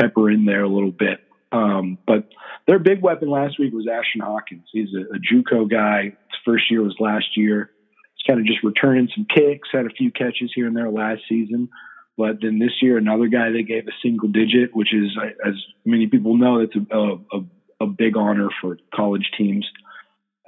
pepper 0.00 0.30
in 0.30 0.44
there 0.44 0.62
a 0.62 0.68
little 0.68 0.92
bit. 0.92 1.20
Um, 1.50 1.98
but 2.06 2.28
their 2.66 2.78
big 2.78 3.02
weapon 3.02 3.30
last 3.30 3.58
week 3.58 3.72
was 3.72 3.86
Ashton 3.88 4.20
Hawkins. 4.20 4.68
He's 4.72 4.88
a, 4.94 5.14
a 5.14 5.18
JUCO 5.18 5.70
guy. 5.70 6.02
His 6.04 6.38
first 6.44 6.70
year 6.70 6.82
was 6.82 6.94
last 7.00 7.36
year. 7.36 7.70
He's 8.14 8.26
kind 8.26 8.40
of 8.40 8.46
just 8.46 8.62
returning 8.62 9.08
some 9.14 9.26
kicks, 9.34 9.68
had 9.72 9.86
a 9.86 9.90
few 9.90 10.10
catches 10.10 10.52
here 10.54 10.66
and 10.66 10.76
there 10.76 10.90
last 10.90 11.22
season. 11.28 11.70
But 12.18 12.38
then 12.42 12.58
this 12.58 12.82
year, 12.82 12.98
another 12.98 13.28
guy 13.28 13.50
they 13.50 13.62
gave 13.62 13.86
a 13.86 13.92
single 14.02 14.28
digit, 14.28 14.74
which 14.74 14.92
is, 14.92 15.16
as 15.46 15.54
many 15.84 16.08
people 16.08 16.36
know, 16.36 16.60
it's 16.60 16.74
a, 16.74 17.36
a, 17.36 17.84
a 17.84 17.86
big 17.86 18.16
honor 18.16 18.48
for 18.60 18.76
college 18.92 19.30
teams. 19.38 19.64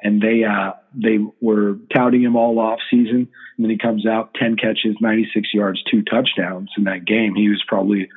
And 0.03 0.21
they 0.21 0.45
uh, 0.45 0.73
they 0.95 1.19
were 1.41 1.77
touting 1.95 2.23
him 2.23 2.35
all 2.35 2.59
off 2.59 2.79
season, 2.91 3.29
and 3.57 3.59
then 3.59 3.69
he 3.69 3.77
comes 3.77 4.07
out 4.07 4.33
ten 4.33 4.57
catches, 4.57 4.97
ninety 4.99 5.29
six 5.35 5.49
yards, 5.53 5.83
two 5.91 6.03
touchdowns 6.03 6.71
in 6.79 6.85
that 6.85 7.05
game. 7.05 7.35
He 7.35 7.51
was 7.51 7.63
probably 7.69 8.09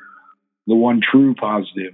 the 0.66 0.74
one 0.74 1.02
true 1.02 1.34
positive, 1.34 1.92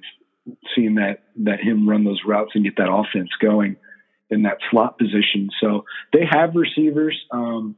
seeing 0.74 0.96
that 0.96 1.24
that 1.36 1.60
him 1.60 1.88
run 1.88 2.04
those 2.04 2.20
routes 2.26 2.52
and 2.54 2.64
get 2.64 2.76
that 2.76 2.90
offense 2.90 3.30
going 3.40 3.76
in 4.30 4.42
that 4.42 4.58
slot 4.70 4.98
position. 4.98 5.50
So 5.60 5.84
they 6.12 6.24
have 6.30 6.54
receivers. 6.54 7.18
Um, 7.32 7.76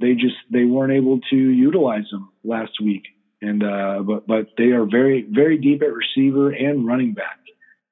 they 0.00 0.14
just 0.14 0.36
they 0.50 0.64
weren't 0.64 0.92
able 0.92 1.20
to 1.30 1.36
utilize 1.36 2.08
them 2.10 2.30
last 2.42 2.72
week 2.82 3.04
and 3.42 3.62
uh, 3.62 4.00
but 4.02 4.26
but 4.26 4.48
they 4.56 4.70
are 4.70 4.84
very 4.84 5.26
very 5.28 5.58
deep 5.58 5.82
at 5.82 5.92
receiver 5.92 6.50
and 6.50 6.86
running 6.86 7.14
back. 7.14 7.38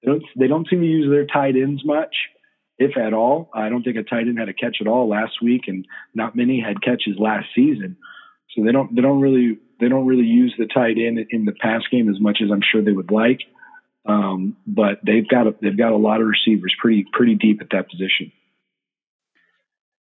They 0.02 0.10
don't 0.10 0.22
they 0.38 0.46
don't 0.46 0.68
seem 0.68 0.80
to 0.80 0.86
use 0.86 1.10
their 1.10 1.26
tight 1.26 1.56
ends 1.56 1.84
much, 1.84 2.14
if 2.78 2.96
at 2.96 3.14
all. 3.14 3.50
I 3.54 3.68
don't 3.68 3.82
think 3.82 3.96
a 3.96 4.02
tight 4.02 4.28
end 4.28 4.38
had 4.38 4.48
a 4.48 4.54
catch 4.54 4.78
at 4.80 4.86
all 4.86 5.08
last 5.08 5.42
week, 5.42 5.62
and 5.66 5.86
not 6.14 6.36
many 6.36 6.60
had 6.60 6.82
catches 6.82 7.18
last 7.18 7.46
season. 7.54 7.96
So 8.54 8.64
they 8.64 8.72
don't 8.72 8.94
they 8.94 9.02
don't 9.02 9.20
really 9.20 9.58
they 9.80 9.88
don't 9.88 10.06
really 10.06 10.26
use 10.26 10.54
the 10.58 10.66
tight 10.66 10.96
end 10.98 11.18
in 11.30 11.44
the 11.44 11.52
pass 11.52 11.82
game 11.90 12.08
as 12.08 12.20
much 12.20 12.38
as 12.42 12.50
I'm 12.52 12.62
sure 12.62 12.82
they 12.82 12.92
would 12.92 13.10
like. 13.10 13.40
Um, 14.08 14.56
but 14.66 14.98
they've 15.04 15.28
got 15.28 15.46
a, 15.46 15.54
they've 15.60 15.76
got 15.76 15.92
a 15.92 15.96
lot 15.96 16.20
of 16.20 16.26
receivers 16.26 16.74
pretty 16.80 17.06
pretty 17.12 17.34
deep 17.34 17.60
at 17.60 17.68
that 17.70 17.90
position. 17.90 18.32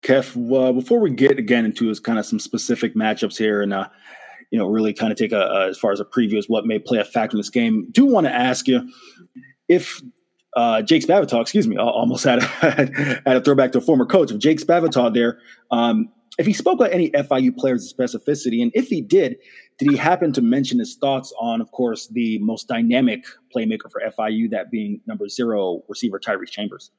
Kev, 0.04 0.34
uh, 0.54 0.72
before 0.72 1.00
we 1.00 1.10
get 1.10 1.38
again 1.38 1.64
into 1.64 1.92
kind 1.96 2.18
of 2.18 2.24
some 2.24 2.38
specific 2.38 2.94
matchups 2.94 3.36
here, 3.36 3.60
and 3.60 3.72
uh, 3.74 3.88
you 4.50 4.58
know, 4.58 4.68
really 4.68 4.92
kind 4.92 5.12
of 5.12 5.18
take 5.18 5.32
a, 5.32 5.40
a, 5.40 5.68
as 5.68 5.78
far 5.78 5.92
as 5.92 6.00
a 6.00 6.04
preview 6.04 6.38
as 6.38 6.46
what 6.48 6.64
may 6.64 6.78
play 6.78 6.98
a 6.98 7.04
factor 7.04 7.36
in 7.36 7.40
this 7.40 7.50
game. 7.50 7.88
Do 7.90 8.06
want 8.06 8.26
to 8.26 8.32
ask 8.32 8.66
you 8.68 8.88
if 9.68 10.00
uh, 10.56 10.82
Jake 10.82 11.04
Spavital, 11.04 11.40
excuse 11.40 11.68
me, 11.68 11.76
almost 11.76 12.24
had 12.24 12.38
a, 12.38 12.42
had 13.26 13.36
a 13.36 13.40
throwback 13.40 13.72
to 13.72 13.78
a 13.78 13.80
former 13.80 14.06
coach 14.06 14.30
of 14.30 14.38
Jake 14.38 14.60
Spavital 14.60 15.12
there. 15.12 15.38
Um, 15.70 16.10
if 16.38 16.46
he 16.46 16.52
spoke 16.52 16.74
about 16.74 16.92
any 16.92 17.10
FIU 17.10 17.56
players' 17.56 17.92
specificity, 17.92 18.62
and 18.62 18.70
if 18.74 18.88
he 18.88 19.00
did, 19.00 19.36
did 19.80 19.90
he 19.90 19.96
happen 19.96 20.30
to 20.34 20.42
mention 20.42 20.78
his 20.78 20.94
thoughts 20.96 21.32
on, 21.40 21.62
of 21.62 21.72
course, 21.72 22.06
the 22.08 22.38
most 22.40 22.68
dynamic 22.68 23.24
playmaker 23.54 23.90
for 23.90 24.02
FIU, 24.18 24.50
that 24.50 24.70
being 24.70 25.00
number 25.06 25.26
zero 25.26 25.82
receiver 25.88 26.20
Tyrese 26.20 26.50
Chambers? 26.50 26.90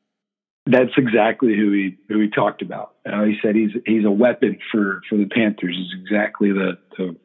That's 0.66 0.92
exactly 0.98 1.56
who 1.56 1.72
he 1.72 1.98
who 2.10 2.20
he 2.20 2.30
talked 2.30 2.64
about. 2.64 2.96
Uh, 3.06 3.24
he 3.24 3.36
said 3.42 3.56
he's 3.56 3.72
he's 3.86 4.04
a 4.04 4.12
weapon 4.12 4.58
for 4.72 5.02
for 5.08 5.18
the 5.18 5.26
Panthers. 5.26 5.78
Is 5.78 5.94
exactly 6.02 6.52
the, 6.52 6.78
the 6.98 7.16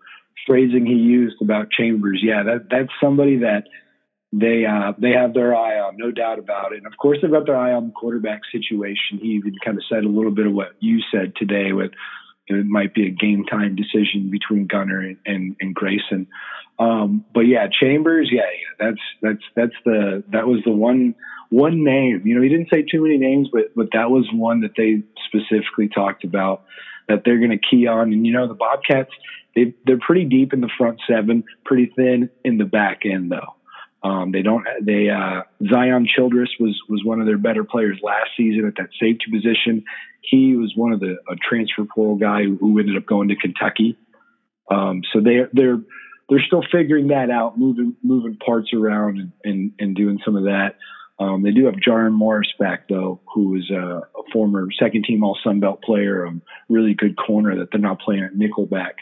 phrasing 0.47 0.85
he 0.85 0.95
used 0.95 1.37
about 1.41 1.71
Chambers. 1.71 2.21
Yeah, 2.23 2.43
that 2.43 2.69
that's 2.71 2.93
somebody 3.01 3.39
that 3.39 3.65
they 4.33 4.67
uh, 4.67 4.93
they 4.99 5.13
have 5.13 5.33
their 5.33 5.55
eye 5.55 5.79
on, 5.79 5.97
no 5.97 6.11
doubt 6.11 6.39
about 6.39 6.73
it. 6.73 6.79
And 6.79 6.87
of 6.87 6.99
course, 6.99 7.19
they've 7.23 7.31
got 7.31 7.47
their 7.47 7.57
eye 7.57 7.73
on 7.73 7.87
the 7.87 7.93
quarterback 7.93 8.41
situation. 8.53 9.19
He 9.21 9.29
even 9.29 9.55
kind 9.65 9.79
of 9.79 9.85
said 9.89 10.05
a 10.05 10.09
little 10.09 10.33
bit 10.33 10.47
of 10.47 10.53
what 10.53 10.73
you 10.81 11.01
said 11.11 11.33
today. 11.37 11.73
With 11.73 11.93
it 12.49 12.67
might 12.67 12.95
be 12.95 13.07
a 13.07 13.11
game 13.11 13.45
time 13.45 13.77
decision 13.77 14.31
between 14.31 14.67
Gunnar 14.67 15.01
and, 15.01 15.17
and, 15.27 15.57
and 15.61 15.75
Grayson. 15.75 16.29
Um, 16.79 17.25
but 17.35 17.41
yeah, 17.41 17.67
Chambers. 17.69 18.31
Yeah, 18.31 18.43
yeah, 18.43 18.87
that's 18.87 19.01
that's 19.23 19.43
that's 19.55 19.85
the 19.85 20.23
that 20.29 20.47
was 20.47 20.61
the 20.65 20.71
one 20.71 21.15
one 21.49 21.85
name. 21.85 22.23
You 22.25 22.35
know, 22.35 22.43
he 22.43 22.49
didn't 22.49 22.69
say 22.71 22.83
too 22.83 23.03
many 23.03 23.17
names, 23.17 23.49
but 23.53 23.75
but 23.75 23.89
that 23.93 24.11
was 24.11 24.29
one 24.33 24.61
that 24.61 24.73
they 24.77 25.03
specifically 25.27 25.89
talked 25.89 26.25
about 26.25 26.65
that 27.09 27.23
they're 27.25 27.39
going 27.39 27.51
to 27.51 27.59
key 27.59 27.87
on. 27.87 28.13
And 28.13 28.27
you 28.27 28.33
know, 28.33 28.47
the 28.47 28.55
Bobcats 28.55 29.11
they 29.55 29.75
they're 29.87 29.99
pretty 29.99 30.25
deep 30.25 30.53
in 30.53 30.61
the 30.61 30.71
front 30.79 31.01
seven, 31.09 31.45
pretty 31.65 31.91
thin 31.97 32.31
in 32.45 32.59
the 32.59 32.65
back 32.65 33.03
end 33.05 33.33
though. 33.33 33.56
Um, 34.07 34.31
they 34.31 34.43
don't. 34.43 34.65
They 34.83 35.09
uh, 35.09 35.43
Zion 35.69 36.07
Childress 36.07 36.51
was 36.61 36.81
was 36.89 37.03
one 37.05 37.21
of 37.21 37.27
their 37.27 37.39
better 37.39 37.65
players 37.65 37.99
last 38.03 38.31
season 38.37 38.65
at 38.67 38.75
that 38.77 38.91
safety 39.01 39.25
position. 39.33 39.85
He 40.21 40.55
was 40.55 40.73
one 40.77 40.93
of 40.93 41.01
the 41.01 41.17
a 41.29 41.35
transfer 41.37 41.85
portal 41.93 42.15
guy 42.15 42.45
who, 42.45 42.79
ended 42.79 42.97
up 42.97 43.07
going 43.07 43.29
to 43.29 43.37
Kentucky. 43.37 43.99
Um, 44.71 45.03
so 45.13 45.21
they 45.21 45.47
they're 45.53 45.79
they're 46.29 46.45
still 46.47 46.63
figuring 46.71 47.09
that 47.09 47.31
out, 47.31 47.59
moving 47.59 47.97
moving 48.01 48.37
parts 48.37 48.73
around 48.73 49.19
and 49.19 49.33
and, 49.43 49.73
and 49.81 49.97
doing 49.97 50.21
some 50.25 50.37
of 50.37 50.45
that. 50.45 50.77
Um, 51.19 51.43
they 51.43 51.51
do 51.51 51.65
have 51.65 51.75
Jaron 51.75 52.13
Morris 52.13 52.53
back 52.61 52.89
though, 52.89 53.21
who 53.35 53.57
is 53.57 53.69
a, 53.71 54.03
a 54.03 54.23
former 54.33 54.69
second 54.79 55.05
team 55.05 55.25
All 55.25 55.37
Sun 55.43 55.59
Belt 55.59 55.83
player, 55.83 56.27
a 56.27 56.33
really 56.69 56.95
good 56.95 57.17
corner 57.17 57.57
that 57.59 57.71
they're 57.73 57.81
not 57.81 58.01
playing 58.01 58.23
at 58.23 58.35
nickelback. 58.35 58.93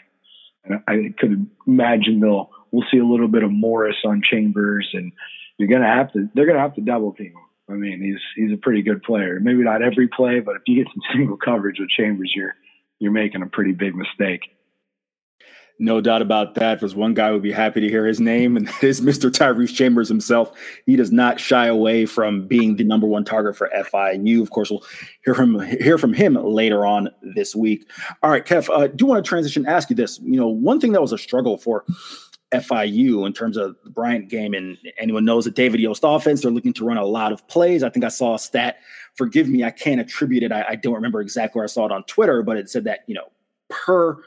I 0.87 1.13
could 1.17 1.49
imagine 1.67 2.19
they'll 2.19 2.49
we'll 2.71 2.85
see 2.91 2.97
a 2.97 3.05
little 3.05 3.27
bit 3.27 3.43
of 3.43 3.51
Morris 3.51 3.97
on 4.05 4.21
Chambers, 4.23 4.89
and 4.93 5.11
you're 5.57 5.69
gonna 5.69 5.93
have 5.93 6.11
to 6.13 6.29
they're 6.33 6.45
gonna 6.45 6.59
have 6.59 6.75
to 6.75 6.81
double 6.81 7.13
team 7.13 7.27
him. 7.27 7.45
I 7.69 7.73
mean, 7.73 8.01
he's 8.01 8.21
he's 8.35 8.53
a 8.53 8.61
pretty 8.61 8.81
good 8.81 9.03
player. 9.03 9.39
Maybe 9.41 9.63
not 9.63 9.81
every 9.81 10.07
play, 10.07 10.39
but 10.39 10.55
if 10.55 10.63
you 10.67 10.83
get 10.83 10.91
some 10.93 11.01
single 11.13 11.37
coverage 11.37 11.79
with 11.79 11.89
Chambers, 11.89 12.31
you're 12.35 12.55
you're 12.99 13.11
making 13.11 13.41
a 13.41 13.47
pretty 13.47 13.73
big 13.73 13.95
mistake. 13.95 14.41
No 15.77 15.99
doubt 15.99 16.21
about 16.21 16.55
that. 16.55 16.79
There's 16.79 16.95
one 16.95 17.13
guy 17.13 17.31
would 17.31 17.41
be 17.41 17.51
happy 17.51 17.81
to 17.81 17.89
hear 17.89 18.05
his 18.05 18.21
name, 18.21 18.55
and 18.55 18.67
that 18.81 18.83
is 18.83 19.01
Mr. 19.01 19.29
Tyrese 19.29 19.75
Chambers 19.75 20.07
himself. 20.07 20.51
He 20.85 20.95
does 20.95 21.11
not 21.11 21.39
shy 21.39 21.67
away 21.67 22.05
from 22.05 22.47
being 22.47 22.77
the 22.77 22.85
number 22.85 23.07
one 23.07 23.25
target 23.25 23.57
for 23.57 23.69
FIU. 23.75 24.41
Of 24.41 24.51
course, 24.51 24.69
we'll 24.69 24.83
hear 25.25 25.35
from 25.35 25.59
hear 25.59 25.97
from 25.97 26.13
him 26.13 26.35
later 26.35 26.85
on 26.85 27.09
this 27.35 27.55
week. 27.55 27.89
All 28.23 28.31
right, 28.31 28.45
Kev, 28.45 28.69
uh, 28.69 28.87
do 28.87 29.05
want 29.05 29.23
to 29.23 29.27
transition? 29.27 29.65
Ask 29.65 29.89
you 29.89 29.95
this. 29.95 30.19
You 30.23 30.39
know, 30.39 30.47
one 30.47 30.79
thing 30.79 30.93
that 30.93 31.01
was 31.01 31.11
a 31.11 31.17
struggle 31.17 31.57
for 31.57 31.83
FIU 32.53 33.25
in 33.25 33.33
terms 33.33 33.57
of 33.57 33.75
the 33.83 33.89
Bryant 33.89 34.29
game, 34.29 34.53
and 34.53 34.77
anyone 34.97 35.25
knows 35.25 35.43
that 35.45 35.55
David 35.55 35.81
Yost 35.81 36.03
offense, 36.05 36.41
they're 36.41 36.51
looking 36.51 36.73
to 36.73 36.85
run 36.85 36.97
a 36.97 37.05
lot 37.05 37.33
of 37.33 37.45
plays. 37.49 37.83
I 37.83 37.89
think 37.89 38.05
I 38.05 38.09
saw 38.09 38.35
a 38.35 38.39
stat. 38.39 38.77
Forgive 39.15 39.49
me, 39.49 39.63
I 39.63 39.71
can't 39.71 39.99
attribute 39.99 40.43
it. 40.43 40.51
I, 40.51 40.65
I 40.69 40.75
don't 40.75 40.93
remember 40.93 41.21
exactly 41.21 41.59
where 41.59 41.65
I 41.65 41.67
saw 41.67 41.85
it 41.85 41.91
on 41.91 42.03
Twitter, 42.03 42.43
but 42.43 42.57
it 42.57 42.69
said 42.69 42.85
that 42.85 42.99
you 43.07 43.15
know 43.15 43.29
per 43.69 44.17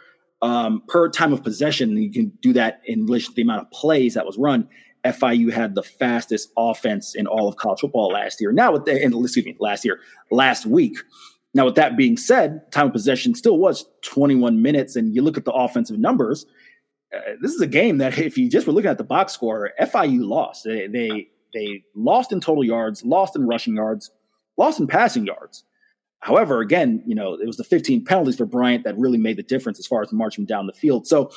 um, 0.43 0.83
per 0.89 1.09
time 1.09 1.33
of 1.33 1.43
possession. 1.43 1.97
You 1.97 2.11
can 2.11 2.33
do 2.41 2.53
that 2.55 2.81
in 2.85 3.07
relation 3.07 3.33
to 3.33 3.37
the 3.37 3.43
amount 3.43 3.63
of 3.63 3.71
plays 3.71 4.15
that 4.15 4.27
was 4.27 4.37
run. 4.39 4.69
FIU 5.05 5.53
had 5.53 5.75
the 5.75 5.83
fastest 5.83 6.51
offense 6.57 7.15
in 7.15 7.27
all 7.27 7.49
of 7.49 7.57
college 7.57 7.81
football 7.81 8.09
last 8.09 8.41
year. 8.41 8.53
Now, 8.53 8.73
with 8.73 8.85
the, 8.85 9.03
and 9.03 9.15
excuse 9.15 9.47
me, 9.47 9.57
last 9.61 9.85
year, 9.85 10.01
last 10.31 10.67
week. 10.67 10.99
Now, 11.55 11.65
with 11.65 11.77
that 11.77 11.97
being 11.97 12.17
said, 12.17 12.71
time 12.73 12.89
of 12.89 12.93
possession 12.93 13.35
still 13.35 13.59
was 13.59 13.87
21 14.03 14.61
minutes, 14.61 14.97
and 14.97 15.15
you 15.15 15.23
look 15.23 15.39
at 15.39 15.45
the 15.45 15.53
offensive 15.53 15.99
numbers. 15.99 16.47
Uh, 17.15 17.21
this 17.41 17.53
is 17.53 17.61
a 17.61 17.67
game 17.67 17.99
that, 17.99 18.19
if 18.19 18.37
you 18.37 18.51
just 18.51 18.67
were 18.67 18.73
looking 18.73 18.91
at 18.91 18.99
the 18.99 19.05
box 19.05 19.33
score, 19.33 19.71
FIU 19.81 20.27
lost. 20.27 20.65
They, 20.65 20.89
they 20.89 21.29
they 21.55 21.85
lost 21.95 22.33
in 22.33 22.41
total 22.41 22.65
yards, 22.65 23.05
lost 23.05 23.37
in 23.37 23.47
rushing 23.47 23.77
yards, 23.77 24.11
lost 24.57 24.81
in 24.81 24.87
passing 24.87 25.27
yards. 25.27 25.65
However, 26.21 26.61
again, 26.61 27.03
you 27.07 27.15
know, 27.15 27.35
it 27.35 27.47
was 27.47 27.57
the 27.57 27.65
15 27.65 28.05
penalties 28.05 28.37
for 28.37 28.47
Bryant 28.47 28.85
that 28.85 28.99
really 28.99 29.19
made 29.19 29.37
the 29.37 29.43
difference 29.43 29.79
as 29.79 29.87
far 29.87 30.03
as 30.03 30.13
marching 30.13 30.45
down 30.45 30.67
the 30.67 30.73
field. 30.73 31.07
So, 31.07 31.31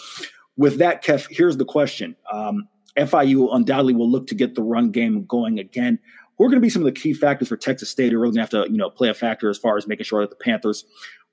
with 0.57 0.79
that, 0.79 1.03
Kev, 1.03 1.27
here's 1.29 1.57
the 1.57 1.65
question. 1.65 2.15
Um, 2.31 2.67
FIU 2.97 3.55
undoubtedly 3.55 3.93
will 3.93 4.09
look 4.09 4.27
to 4.27 4.35
get 4.35 4.55
the 4.55 4.63
run 4.63 4.91
game 4.91 5.25
going 5.25 5.59
again. 5.59 5.99
Who 6.37 6.45
are 6.45 6.47
going 6.47 6.57
to 6.57 6.65
be 6.65 6.69
some 6.69 6.81
of 6.81 6.93
the 6.93 6.99
key 6.99 7.13
factors 7.13 7.47
for 7.47 7.57
Texas 7.57 7.89
State? 7.89 8.11
Who 8.11 8.17
are 8.17 8.21
really 8.21 8.35
going 8.35 8.47
to 8.47 8.57
have 8.57 8.65
to, 8.65 8.71
you 8.71 8.77
know, 8.77 8.89
play 8.89 9.09
a 9.09 9.13
factor 9.13 9.49
as 9.49 9.57
far 9.57 9.77
as 9.77 9.87
making 9.87 10.05
sure 10.05 10.21
that 10.21 10.29
the 10.29 10.43
Panthers 10.43 10.85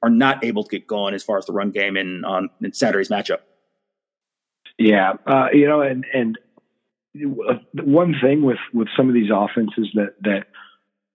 are 0.02 0.10
not 0.10 0.44
able 0.44 0.62
to 0.62 0.70
get 0.70 0.86
going 0.86 1.14
as 1.14 1.22
far 1.22 1.38
as 1.38 1.46
the 1.46 1.52
run 1.52 1.70
game 1.70 1.96
in 1.96 2.24
on 2.24 2.50
in 2.62 2.72
Saturday's 2.72 3.08
matchup. 3.08 3.38
Yeah, 4.78 5.14
uh, 5.26 5.48
you 5.52 5.66
know, 5.66 5.80
and 5.80 6.04
and 6.12 6.38
uh, 7.16 7.54
one 7.82 8.14
thing 8.22 8.42
with 8.42 8.58
with 8.72 8.88
some 8.96 9.08
of 9.08 9.14
these 9.14 9.30
offenses 9.32 9.88
that 9.94 10.14
that 10.20 10.46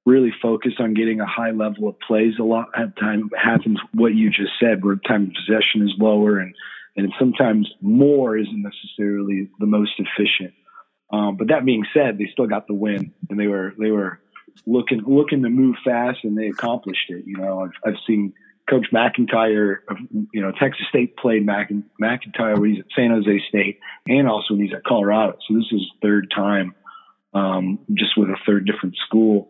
really 0.06 0.34
focus 0.42 0.74
on 0.80 0.94
getting 0.94 1.22
a 1.22 1.26
high 1.26 1.52
level 1.52 1.88
of 1.88 2.00
plays 2.00 2.34
a 2.40 2.44
lot 2.44 2.68
of 2.76 2.96
time 2.98 3.30
happens 3.38 3.80
what 3.94 4.14
you 4.14 4.30
just 4.30 4.52
said 4.60 4.84
where 4.84 4.98
time 5.08 5.24
of 5.24 5.34
possession 5.34 5.82
is 5.84 5.94
lower 5.98 6.40
and 6.40 6.56
and 6.96 7.12
sometimes 7.20 7.70
more 7.82 8.38
isn't 8.38 8.62
necessarily 8.64 9.50
the 9.60 9.66
most 9.66 9.92
efficient 9.98 10.54
Um, 11.12 11.38
but 11.38 11.50
that 11.50 11.64
being 11.66 11.86
said, 11.94 12.18
they 12.18 12.28
still 12.34 12.48
got 12.48 12.68
the 12.68 12.74
win, 12.74 13.14
and 13.30 13.40
they 13.40 13.48
were 13.48 13.74
they 13.80 13.92
were 13.92 14.20
looking 14.66 15.04
looking 15.06 15.44
to 15.44 15.50
move 15.50 15.76
fast, 15.86 16.20
and 16.24 16.38
they 16.38 16.48
accomplished 16.48 17.10
it. 17.10 17.26
You 17.28 17.38
know, 17.38 17.62
I've, 17.62 17.72
I've 17.86 18.00
seen 18.08 18.34
Coach 18.70 18.88
MacIntyre 18.92 19.84
you 20.34 20.42
know, 20.42 20.52
Texas 20.52 20.86
State 20.90 21.16
played 21.18 21.46
Mac, 21.46 21.72
MacIntyre 22.00 22.60
when 22.60 22.72
he's 22.72 22.80
at 22.80 22.88
San 22.96 23.12
Jose 23.12 23.44
State, 23.48 23.80
and 24.08 24.28
also 24.28 24.56
when 24.56 24.64
he's 24.64 24.74
at 24.74 24.84
Colorado. 24.84 25.38
So 25.48 25.56
this 25.56 25.68
is 25.72 25.82
third 26.02 26.32
time, 26.36 26.74
um, 27.36 27.80
just 27.94 28.18
with 28.18 28.30
a 28.30 28.38
third 28.46 28.66
different 28.66 28.96
school. 29.06 29.50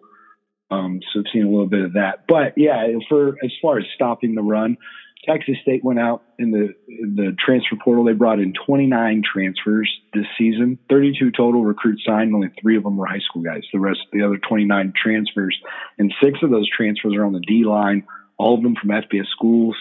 Um, 0.73 0.99
so 1.11 1.19
I've 1.19 1.25
seen 1.31 1.43
a 1.43 1.49
little 1.49 1.67
bit 1.67 1.85
of 1.85 1.93
that. 1.93 2.25
But 2.27 2.53
yeah, 2.57 2.87
for 3.09 3.29
as 3.43 3.51
far 3.61 3.77
as 3.79 3.85
stopping 3.95 4.35
the 4.35 4.41
run, 4.41 4.77
Texas 5.25 5.55
State 5.61 5.83
went 5.83 5.99
out 5.99 6.23
in 6.37 6.51
the 6.51 6.75
in 6.87 7.15
the 7.15 7.35
transfer 7.43 7.75
portal. 7.83 8.03
They 8.03 8.13
brought 8.13 8.39
in 8.39 8.53
29 8.65 9.23
transfers 9.31 9.89
this 10.13 10.25
season, 10.37 10.79
32 10.89 11.31
total 11.31 11.63
recruits 11.63 12.03
signed. 12.05 12.33
Only 12.33 12.49
three 12.61 12.77
of 12.77 12.83
them 12.83 12.97
were 12.97 13.05
high 13.05 13.19
school 13.19 13.41
guys. 13.41 13.63
The 13.71 13.79
rest, 13.79 13.99
the 14.11 14.23
other 14.23 14.37
29 14.37 14.93
transfers, 15.01 15.57
and 15.97 16.13
six 16.21 16.39
of 16.43 16.49
those 16.49 16.69
transfers 16.69 17.13
are 17.15 17.25
on 17.25 17.33
the 17.33 17.39
D 17.39 17.63
line. 17.65 18.05
All 18.37 18.55
of 18.55 18.63
them 18.63 18.75
from 18.75 18.89
FBS 18.89 19.27
schools. 19.31 19.75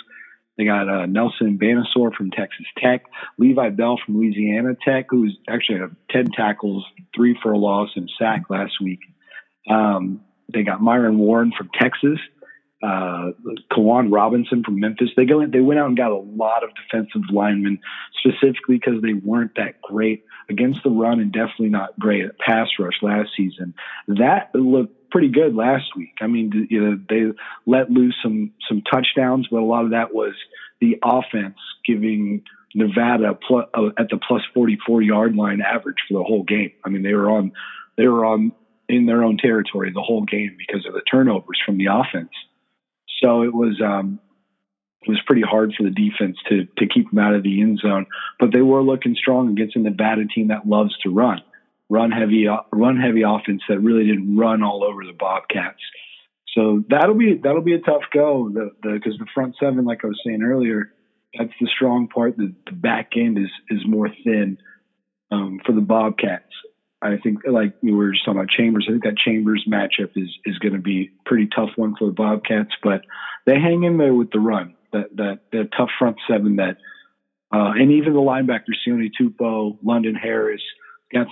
They 0.58 0.66
got 0.66 0.88
uh, 0.88 1.06
Nelson 1.06 1.58
Banasor 1.58 2.14
from 2.14 2.30
Texas 2.30 2.66
Tech, 2.76 3.06
Levi 3.38 3.70
Bell 3.70 3.98
from 4.04 4.18
Louisiana 4.18 4.76
Tech, 4.86 5.06
who's 5.08 5.36
actually 5.48 5.78
had 5.80 5.96
10 6.10 6.26
tackles, 6.36 6.84
three 7.16 7.36
for 7.42 7.52
a 7.52 7.58
loss, 7.58 7.88
and 7.96 8.10
sack 8.18 8.42
last 8.50 8.74
week. 8.80 9.00
Um, 9.68 10.20
they 10.52 10.62
got 10.62 10.80
Myron 10.80 11.18
Warren 11.18 11.52
from 11.56 11.70
Texas 11.80 12.18
uh, 12.82 13.30
Kawan 13.70 14.12
Robinson 14.12 14.64
from 14.64 14.80
Memphis. 14.80 15.10
They 15.16 15.24
go 15.24 15.40
in, 15.40 15.50
they 15.52 15.60
went 15.60 15.78
out 15.78 15.86
and 15.86 15.96
got 15.96 16.10
a 16.10 16.16
lot 16.16 16.64
of 16.64 16.70
defensive 16.74 17.22
linemen 17.32 17.78
specifically 18.18 18.78
because 18.78 19.00
they 19.02 19.12
weren't 19.12 19.52
that 19.56 19.80
great 19.80 20.24
against 20.48 20.82
the 20.82 20.90
run 20.90 21.20
and 21.20 21.32
definitely 21.32 21.68
not 21.68 21.96
great 21.98 22.24
at 22.24 22.38
pass 22.38 22.68
rush 22.78 22.94
last 23.00 23.30
season. 23.36 23.74
That 24.08 24.50
looked 24.54 25.10
pretty 25.10 25.28
good 25.28 25.54
last 25.54 25.96
week. 25.96 26.14
I 26.20 26.26
mean, 26.26 26.66
you 26.70 26.80
know, 26.80 27.00
they 27.08 27.32
let 27.66 27.90
loose 27.90 28.16
some 28.22 28.52
some 28.68 28.82
touchdowns, 28.90 29.46
but 29.48 29.60
a 29.60 29.64
lot 29.64 29.84
of 29.84 29.92
that 29.92 30.12
was 30.12 30.34
the 30.80 30.98
offense 31.04 31.58
giving 31.86 32.42
Nevada 32.74 33.38
plus, 33.46 33.66
uh, 33.74 33.90
at 33.96 34.08
the 34.08 34.18
plus 34.26 34.42
44 34.54 35.02
yard 35.02 35.36
line 35.36 35.60
average 35.60 35.98
for 36.08 36.18
the 36.18 36.24
whole 36.24 36.42
game. 36.42 36.72
I 36.84 36.88
mean, 36.88 37.02
they 37.02 37.14
were 37.14 37.30
on 37.30 37.52
they 37.96 38.08
were 38.08 38.24
on 38.24 38.52
in 38.92 39.06
their 39.06 39.22
own 39.22 39.36
territory 39.36 39.90
the 39.92 40.02
whole 40.02 40.24
game 40.24 40.56
because 40.58 40.86
of 40.86 40.94
the 40.94 41.02
turnovers 41.10 41.60
from 41.64 41.78
the 41.78 41.86
offense. 41.86 42.30
So 43.22 43.42
it 43.42 43.54
was 43.54 43.80
um, 43.84 44.20
it 45.02 45.08
was 45.08 45.20
pretty 45.26 45.42
hard 45.42 45.74
for 45.76 45.82
the 45.84 45.90
defense 45.90 46.36
to 46.48 46.66
to 46.78 46.86
keep 46.86 47.10
them 47.10 47.18
out 47.18 47.34
of 47.34 47.42
the 47.42 47.60
end 47.60 47.78
zone. 47.78 48.06
But 48.38 48.52
they 48.52 48.62
were 48.62 48.82
looking 48.82 49.14
strong 49.14 49.50
against 49.50 49.76
a 49.76 49.80
Nevada 49.80 50.24
team 50.26 50.48
that 50.48 50.66
loves 50.66 50.96
to 50.98 51.10
run, 51.10 51.40
run 51.88 52.10
heavy, 52.10 52.46
run 52.72 52.96
heavy 52.96 53.22
offense 53.22 53.62
that 53.68 53.80
really 53.80 54.06
didn't 54.06 54.36
run 54.36 54.62
all 54.62 54.84
over 54.84 55.04
the 55.04 55.16
Bobcats. 55.18 55.80
So 56.54 56.84
that'll 56.88 57.14
be 57.16 57.40
that'll 57.42 57.62
be 57.62 57.74
a 57.74 57.80
tough 57.80 58.02
go. 58.12 58.50
The 58.52 58.70
because 58.82 59.18
the, 59.18 59.24
the, 59.24 59.30
front 59.34 59.56
seven, 59.58 59.84
like 59.84 60.04
I 60.04 60.08
was 60.08 60.20
saying 60.24 60.42
earlier, 60.42 60.92
that's 61.36 61.52
the 61.60 61.68
strong 61.74 62.08
part. 62.08 62.36
The, 62.36 62.52
the 62.66 62.72
back 62.72 63.12
end 63.16 63.38
is 63.38 63.50
is 63.70 63.86
more 63.86 64.08
thin 64.24 64.58
um, 65.30 65.60
for 65.64 65.72
the 65.72 65.80
Bobcats. 65.80 66.52
I 67.02 67.16
think, 67.22 67.40
like 67.50 67.74
we 67.82 67.92
were 67.92 68.12
just 68.12 68.24
talking 68.24 68.38
about 68.38 68.50
Chambers, 68.50 68.86
I 68.88 68.92
think 68.92 69.04
that 69.04 69.16
Chambers 69.16 69.66
matchup 69.68 70.10
is 70.16 70.28
is 70.44 70.58
going 70.58 70.74
to 70.74 70.80
be 70.80 71.10
a 71.10 71.28
pretty 71.28 71.48
tough 71.54 71.70
one 71.76 71.94
for 71.98 72.06
the 72.06 72.12
Bobcats, 72.12 72.70
but 72.82 73.02
they 73.44 73.58
hang 73.58 73.82
in 73.82 73.98
there 73.98 74.14
with 74.14 74.30
the 74.30 74.38
run. 74.38 74.74
That 74.92 75.16
that 75.16 75.68
tough 75.76 75.90
front 75.98 76.18
seven 76.30 76.56
that, 76.56 76.76
uh, 77.52 77.72
and 77.74 77.90
even 77.92 78.12
the 78.12 78.20
linebackers, 78.20 78.76
Sione 78.86 79.10
Tupou, 79.20 79.78
London 79.82 80.14
Harris, 80.14 80.62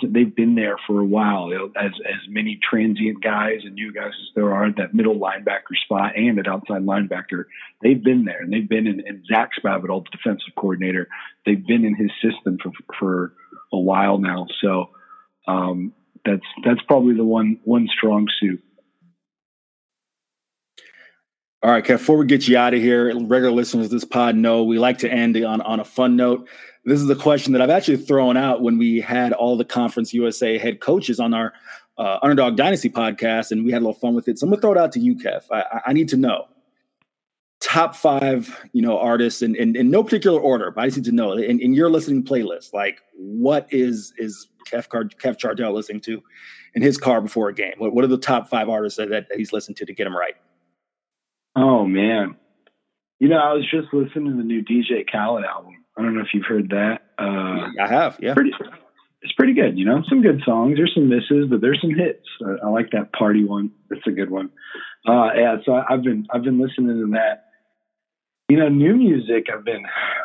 they've 0.03 0.35
been 0.35 0.55
there 0.55 0.77
for 0.87 1.01
a 1.01 1.05
while. 1.05 1.51
You 1.51 1.73
as 1.77 1.93
as 2.07 2.21
many 2.29 2.59
transient 2.69 3.23
guys 3.23 3.61
and 3.65 3.75
new 3.75 3.93
guys 3.93 4.13
as 4.21 4.29
there 4.35 4.53
are 4.53 4.67
at 4.67 4.77
that 4.77 4.95
middle 4.95 5.19
linebacker 5.19 5.77
spot 5.85 6.17
and 6.17 6.39
at 6.39 6.49
outside 6.49 6.83
linebacker, 6.83 7.45
they've 7.83 8.03
been 8.03 8.25
there 8.25 8.43
and 8.43 8.53
they've 8.53 8.69
been 8.69 8.87
in, 8.87 9.01
in 9.07 9.23
Zach 9.31 9.51
Spavital, 9.63 10.05
the 10.05 10.17
defensive 10.17 10.55
coordinator. 10.57 11.09
They've 11.47 11.67
been 11.67 11.85
in 11.85 11.95
his 11.95 12.11
system 12.23 12.59
for 12.63 12.73
for 12.99 13.33
a 13.73 13.79
while 13.79 14.19
now. 14.19 14.47
So 14.61 14.91
um, 15.47 15.93
that's 16.25 16.45
that's 16.65 16.81
probably 16.87 17.15
the 17.15 17.25
one 17.25 17.59
one 17.65 17.89
strong 17.97 18.29
suit. 18.41 18.63
All 21.63 21.71
right, 21.71 21.85
Kev, 21.85 21.99
before 21.99 22.17
we 22.17 22.25
get 22.25 22.49
you 22.49 22.57
out 22.57 22.73
of 22.73 22.81
here, 22.81 23.15
regular 23.21 23.51
listeners 23.51 23.87
of 23.87 23.93
this 23.93 24.05
pod 24.05 24.35
know 24.35 24.65
we 24.65 24.79
like 24.79 24.97
to 24.99 25.11
end 25.11 25.37
on, 25.45 25.61
on 25.61 25.79
a 25.79 25.85
fun 25.85 26.17
note. 26.17 26.49
This 26.87 27.01
is 27.01 27.11
a 27.11 27.15
question 27.15 27.53
that 27.53 27.61
I've 27.61 27.69
actually 27.69 27.99
thrown 27.99 28.39
out 28.39 28.63
when 28.63 28.79
we 28.79 28.99
had 28.99 29.35
all 29.35 29.59
the 29.59 29.65
Conference 29.67 30.15
USA 30.15 30.57
head 30.57 30.81
coaches 30.81 31.21
on 31.21 31.35
our 31.35 31.53
uh, 31.99 32.19
Underdog 32.23 32.57
Dynasty 32.57 32.89
podcast, 32.89 33.51
and 33.51 33.63
we 33.63 33.73
had 33.73 33.83
a 33.83 33.85
little 33.85 34.01
fun 34.01 34.15
with 34.15 34.27
it. 34.27 34.39
So 34.39 34.47
I'm 34.47 34.51
gonna 34.51 34.63
throw 34.63 34.73
it 34.73 34.79
out 34.79 34.93
to 34.93 35.01
you, 35.01 35.17
Kev. 35.17 35.43
I, 35.51 35.83
I 35.89 35.93
need 35.93 36.09
to 36.09 36.17
know 36.17 36.47
top 37.61 37.95
five, 37.95 38.59
you 38.73 38.83
know, 38.83 38.99
artists 38.99 39.43
in, 39.43 39.55
in, 39.55 39.77
in, 39.77 39.91
no 39.91 40.03
particular 40.03 40.41
order, 40.41 40.71
but 40.71 40.83
I 40.83 40.87
just 40.87 40.99
need 40.99 41.05
to 41.05 41.13
know 41.13 41.33
in, 41.33 41.61
in 41.61 41.75
your 41.75 41.91
listening 41.91 42.25
playlist, 42.25 42.73
like 42.73 43.01
what 43.15 43.67
is 43.71 44.13
is 44.19 44.49
Kev, 44.67 44.89
Card, 44.89 45.15
Kev 45.19 45.39
Chardell 45.39 45.73
listening 45.73 46.01
to 46.03 46.23
in 46.75 46.83
his 46.83 46.97
car 46.97 47.21
before 47.21 47.49
a 47.49 47.55
game? 47.55 47.75
What, 47.79 47.95
what 47.95 48.05
are 48.05 48.09
the 48.09 48.19
top 48.19 48.49
five 48.49 48.69
artists 48.69 48.97
that, 48.97 49.11
that 49.11 49.27
he's 49.37 49.53
listened 49.53 49.77
to 49.79 49.87
to 49.87 49.93
get 49.93 50.07
him 50.07 50.17
right? 50.17 50.35
Oh 51.55 51.85
man, 51.85 52.37
you 53.19 53.29
know, 53.29 53.37
I 53.37 53.53
was 53.53 53.69
just 53.71 53.93
listening 53.93 54.31
to 54.31 54.37
the 54.37 54.45
new 54.45 54.65
DJ 54.65 55.05
Khaled 55.11 55.45
album. 55.45 55.85
I 55.97 56.03
don't 56.03 56.15
know 56.15 56.23
if 56.23 56.29
you've 56.33 56.47
heard 56.47 56.71
that. 56.71 57.03
Uh, 57.19 57.69
I 57.79 57.87
have. 57.87 58.19
Yeah, 58.23 58.33
pretty, 58.33 58.53
it's 59.21 59.35
pretty 59.35 59.53
good. 59.53 59.79
You 59.79 59.85
know, 59.85 60.03
some 60.09 60.23
good 60.23 60.41
songs. 60.47 60.77
There's 60.77 60.95
some 60.95 61.11
misses, 61.11 61.49
but 61.51 61.61
there's 61.61 61.81
some 61.81 61.95
hits. 61.95 62.27
I, 62.45 62.67
I 62.67 62.71
like 62.71 62.91
that 62.93 63.13
party 63.13 63.45
one. 63.45 63.71
That's 63.91 64.07
a 64.07 64.13
good 64.13 64.31
one. 64.31 64.51
Uh, 65.07 65.29
yeah, 65.37 65.57
so 65.67 65.75
I, 65.75 65.95
I've 65.95 66.03
been 66.03 66.27
I've 66.33 66.43
been 66.43 66.59
listening 66.59 66.89
to 66.89 67.11
that. 67.13 67.50
You 68.51 68.57
know, 68.57 68.69
new 68.69 68.97
music. 68.97 69.47
I've 69.53 69.65
been 69.65 69.85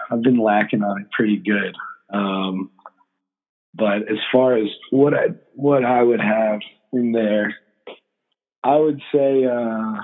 I've 0.09 0.23
been 0.23 0.39
lacking 0.39 0.81
on 0.81 0.99
it 0.99 1.11
pretty 1.11 1.37
good. 1.37 1.75
Um, 2.09 2.71
but 3.75 4.09
as 4.09 4.17
far 4.31 4.57
as 4.57 4.67
what 4.89 5.13
I 5.13 5.27
what 5.53 5.85
I 5.85 6.01
would 6.01 6.21
have 6.21 6.61
in 6.91 7.11
there, 7.11 7.55
I 8.63 8.77
would 8.77 8.99
say, 9.13 9.45
uh, 9.45 10.01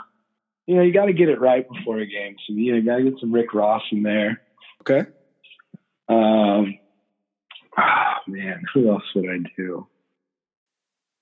you 0.68 0.76
know, 0.76 0.84
you 0.84 0.94
got 0.94 1.06
to 1.06 1.14
get 1.14 1.30
it 1.30 1.42
right 1.42 1.68
before 1.68 1.98
a 1.98 2.06
game. 2.06 2.36
So 2.46 2.54
you, 2.54 2.74
know, 2.74 2.78
you 2.78 2.86
got 2.86 2.98
to 2.98 3.04
get 3.10 3.20
some 3.20 3.32
Rick 3.32 3.56
Ross 3.56 3.82
in 3.92 4.04
there. 4.04 4.42
Okay. 4.82 5.10
Um. 6.08 6.78
Oh 7.76 8.14
man, 8.28 8.62
who 8.72 8.92
else 8.92 9.04
would 9.16 9.26
I 9.26 9.38
do? 9.58 9.88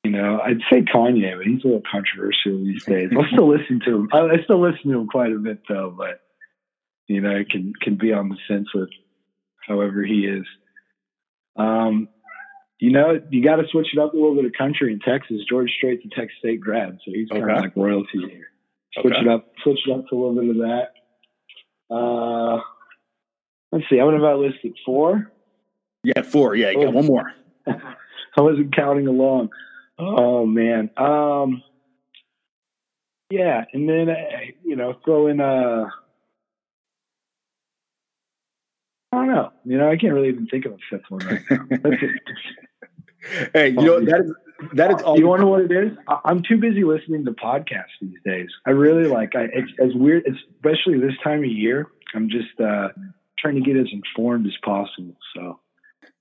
You 0.04 0.12
know, 0.12 0.42
I'd 0.44 0.60
say 0.70 0.82
Kanye, 0.82 1.38
but 1.38 1.46
he's 1.46 1.64
a 1.64 1.68
little 1.68 1.84
controversial 1.90 2.58
these 2.58 2.84
days. 2.84 3.12
I 3.18 3.32
still 3.32 3.48
listen 3.48 3.80
to 3.86 3.96
him. 3.96 4.10
I, 4.12 4.20
I 4.20 4.44
still 4.44 4.62
listen 4.62 4.92
to 4.92 5.00
him 5.00 5.08
quite 5.08 5.32
a 5.32 5.38
bit 5.38 5.62
though, 5.70 5.94
but 5.96 6.22
you 7.10 7.22
know, 7.22 7.44
can 7.50 7.74
can 7.82 7.96
be 7.96 8.14
on 8.14 8.30
the 8.30 8.38
fence 8.48 8.68
with 8.74 8.90
however 9.68 10.04
he 10.04 10.26
is. 10.26 10.46
Um, 11.58 12.08
you 12.80 12.92
know, 12.92 13.20
you 13.32 13.44
got 13.44 13.58
to 13.58 13.64
switch 13.72 13.88
it 13.92 14.00
up 14.00 14.14
a 14.14 14.16
little 14.16 14.36
bit 14.36 14.46
of 14.46 14.54
country 14.58 14.94
in 14.94 15.00
Texas. 15.00 15.42
George 15.50 15.72
Strait's 15.76 16.06
a 16.06 16.10
Texas 16.10 16.38
State 16.40 16.62
grad, 16.62 17.00
so 17.04 17.12
he's 17.12 17.28
kind 17.28 17.50
of 17.50 17.58
like 17.58 17.76
royalty 17.76 18.20
here. 18.30 18.48
Switch 18.94 19.14
okay. 19.14 19.22
it 19.22 19.28
up, 19.28 19.52
switch 19.64 19.80
it 19.86 19.92
up 19.92 20.06
to 20.08 20.16
a 20.16 20.18
little 20.18 20.36
bit 20.36 20.50
of 20.50 20.88
that. 21.90 21.94
Uh, 21.94 22.62
let's 23.72 23.86
see. 23.90 24.00
I 24.00 24.06
have 24.06 24.14
about 24.14 24.40
listed 24.40 24.76
four. 24.86 25.32
Yeah, 26.04 26.22
four. 26.22 26.56
Yeah, 26.56 26.70
you 26.70 26.86
got 26.86 26.94
one 26.94 27.08
more. 27.08 27.34
I 27.68 28.42
wasn't 28.42 28.76
counting 28.76 29.08
along. 29.08 29.50
Oh 29.98 30.46
man. 30.46 30.92
Um, 30.96 31.64
yeah, 33.32 33.66
and 33.74 33.90
then 33.90 34.10
uh, 34.10 34.14
you 34.64 34.76
know, 34.76 34.96
throw 35.04 35.28
in 35.28 35.42
uh 35.42 35.86
I 39.12 39.18
don't 39.18 39.28
know. 39.28 39.52
You 39.66 39.78
know, 39.78 39.90
I 39.90 39.98
can't 39.98 40.14
really 40.14 40.30
even 40.30 40.48
think 40.48 40.66
of 40.66 40.74
a 40.74 40.78
fifth 40.90 41.10
one 41.10 41.26
right 41.26 41.42
now. 41.50 41.92
hey, 43.54 43.70
you 43.70 43.76
know 43.76 44.06
that 44.06 44.22
is 44.22 44.32
that 44.74 44.92
is. 44.92 45.02
All 45.02 45.18
you 45.18 45.28
want 45.28 45.40
to 45.40 45.46
know 45.46 45.52
what 45.52 45.62
it 45.62 45.72
is? 45.72 45.98
I'm 46.26 46.44
too 46.44 46.58
busy 46.58 46.84
listening 46.84 47.26
to 47.26 47.32
podcasts 47.32 47.98
these 48.02 48.18
days. 48.24 48.50
I 48.68 48.72
really 48.72 49.08
like. 49.08 49.36
I 49.36 49.44
it's 49.54 49.72
as 49.80 49.94
weird, 49.96 50.26
especially 50.28 51.00
this 51.00 51.16
time 51.24 51.40
of 51.40 51.50
year. 51.50 51.88
I'm 52.14 52.30
just 52.30 52.60
uh, 52.60 52.90
trying 53.40 53.56
to 53.56 53.62
get 53.62 53.78
as 53.78 53.88
informed 53.92 54.46
as 54.46 54.54
possible. 54.64 55.16
So 55.36 55.60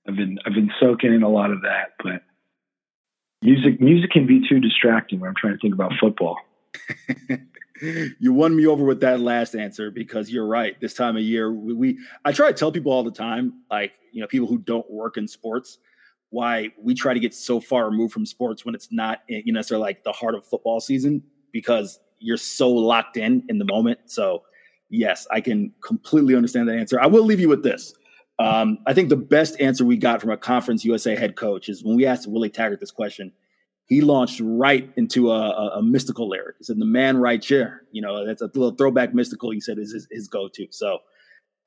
I've 0.07 0.15
been 0.15 0.39
I've 0.45 0.53
been 0.53 0.71
soaking 0.79 1.13
in 1.13 1.21
a 1.21 1.29
lot 1.29 1.51
of 1.51 1.61
that, 1.61 1.91
but 2.03 2.23
music 3.43 3.79
music 3.79 4.09
can 4.11 4.25
be 4.25 4.47
too 4.47 4.59
distracting 4.59 5.19
when 5.19 5.29
I'm 5.29 5.35
trying 5.35 5.53
to 5.53 5.59
think 5.59 5.73
about 5.73 5.93
football. 5.99 6.37
you 7.81 8.33
won 8.33 8.55
me 8.55 8.65
over 8.65 8.83
with 8.83 8.99
that 9.01 9.19
last 9.19 9.55
answer 9.55 9.91
because 9.91 10.29
you're 10.29 10.47
right. 10.47 10.79
This 10.79 10.93
time 10.93 11.15
of 11.17 11.23
year, 11.23 11.51
we, 11.51 11.73
we, 11.73 11.99
I 12.25 12.31
try 12.31 12.47
to 12.47 12.53
tell 12.53 12.71
people 12.71 12.91
all 12.91 13.03
the 13.03 13.11
time, 13.11 13.61
like 13.69 13.93
you 14.11 14.21
know, 14.21 14.27
people 14.27 14.47
who 14.47 14.57
don't 14.57 14.89
work 14.89 15.17
in 15.17 15.27
sports, 15.27 15.77
why 16.29 16.69
we 16.81 16.93
try 16.93 17.13
to 17.13 17.19
get 17.19 17.33
so 17.33 17.59
far 17.59 17.89
removed 17.89 18.13
from 18.13 18.25
sports 18.25 18.65
when 18.65 18.75
it's 18.75 18.91
not 18.91 19.19
you 19.27 19.53
know, 19.53 19.61
so 19.61 19.79
like 19.79 20.03
the 20.03 20.11
heart 20.11 20.35
of 20.35 20.45
football 20.45 20.79
season 20.79 21.23
because 21.51 21.99
you're 22.19 22.37
so 22.37 22.69
locked 22.69 23.17
in 23.17 23.43
in 23.49 23.57
the 23.57 23.65
moment. 23.65 23.99
So 24.05 24.43
yes, 24.89 25.27
I 25.31 25.41
can 25.41 25.73
completely 25.81 26.35
understand 26.35 26.67
that 26.69 26.77
answer. 26.77 26.99
I 26.99 27.07
will 27.07 27.23
leave 27.23 27.39
you 27.39 27.49
with 27.49 27.63
this. 27.63 27.93
Um, 28.39 28.79
I 28.87 28.93
think 28.93 29.09
the 29.09 29.17
best 29.17 29.59
answer 29.59 29.83
we 29.83 29.97
got 29.97 30.21
from 30.21 30.29
a 30.29 30.37
Conference 30.37 30.85
USA 30.85 31.15
head 31.15 31.35
coach 31.35 31.67
is 31.67 31.83
when 31.83 31.97
we 31.97 32.05
asked 32.05 32.25
Willie 32.25 32.49
Taggart 32.49 32.79
this 32.79 32.91
question, 32.91 33.33
he 33.89 34.01
launched 34.01 34.39
right 34.43 34.89
into 34.95 35.31
a, 35.31 35.49
a, 35.49 35.79
a 35.79 35.81
Mystikal 35.81 36.29
lyric. 36.29 36.55
He 36.59 36.63
said, 36.63 36.79
"The 36.79 36.85
man 36.85 37.17
right 37.17 37.43
here." 37.43 37.83
You 37.91 38.03
know, 38.03 38.25
that's 38.25 38.41
a 38.41 38.45
little 38.45 38.71
throwback 38.71 39.13
Mystikal. 39.13 39.51
He 39.53 39.59
said 39.59 39.79
is 39.79 39.91
his, 39.91 40.07
his 40.11 40.27
go-to. 40.27 40.67
So 40.69 40.99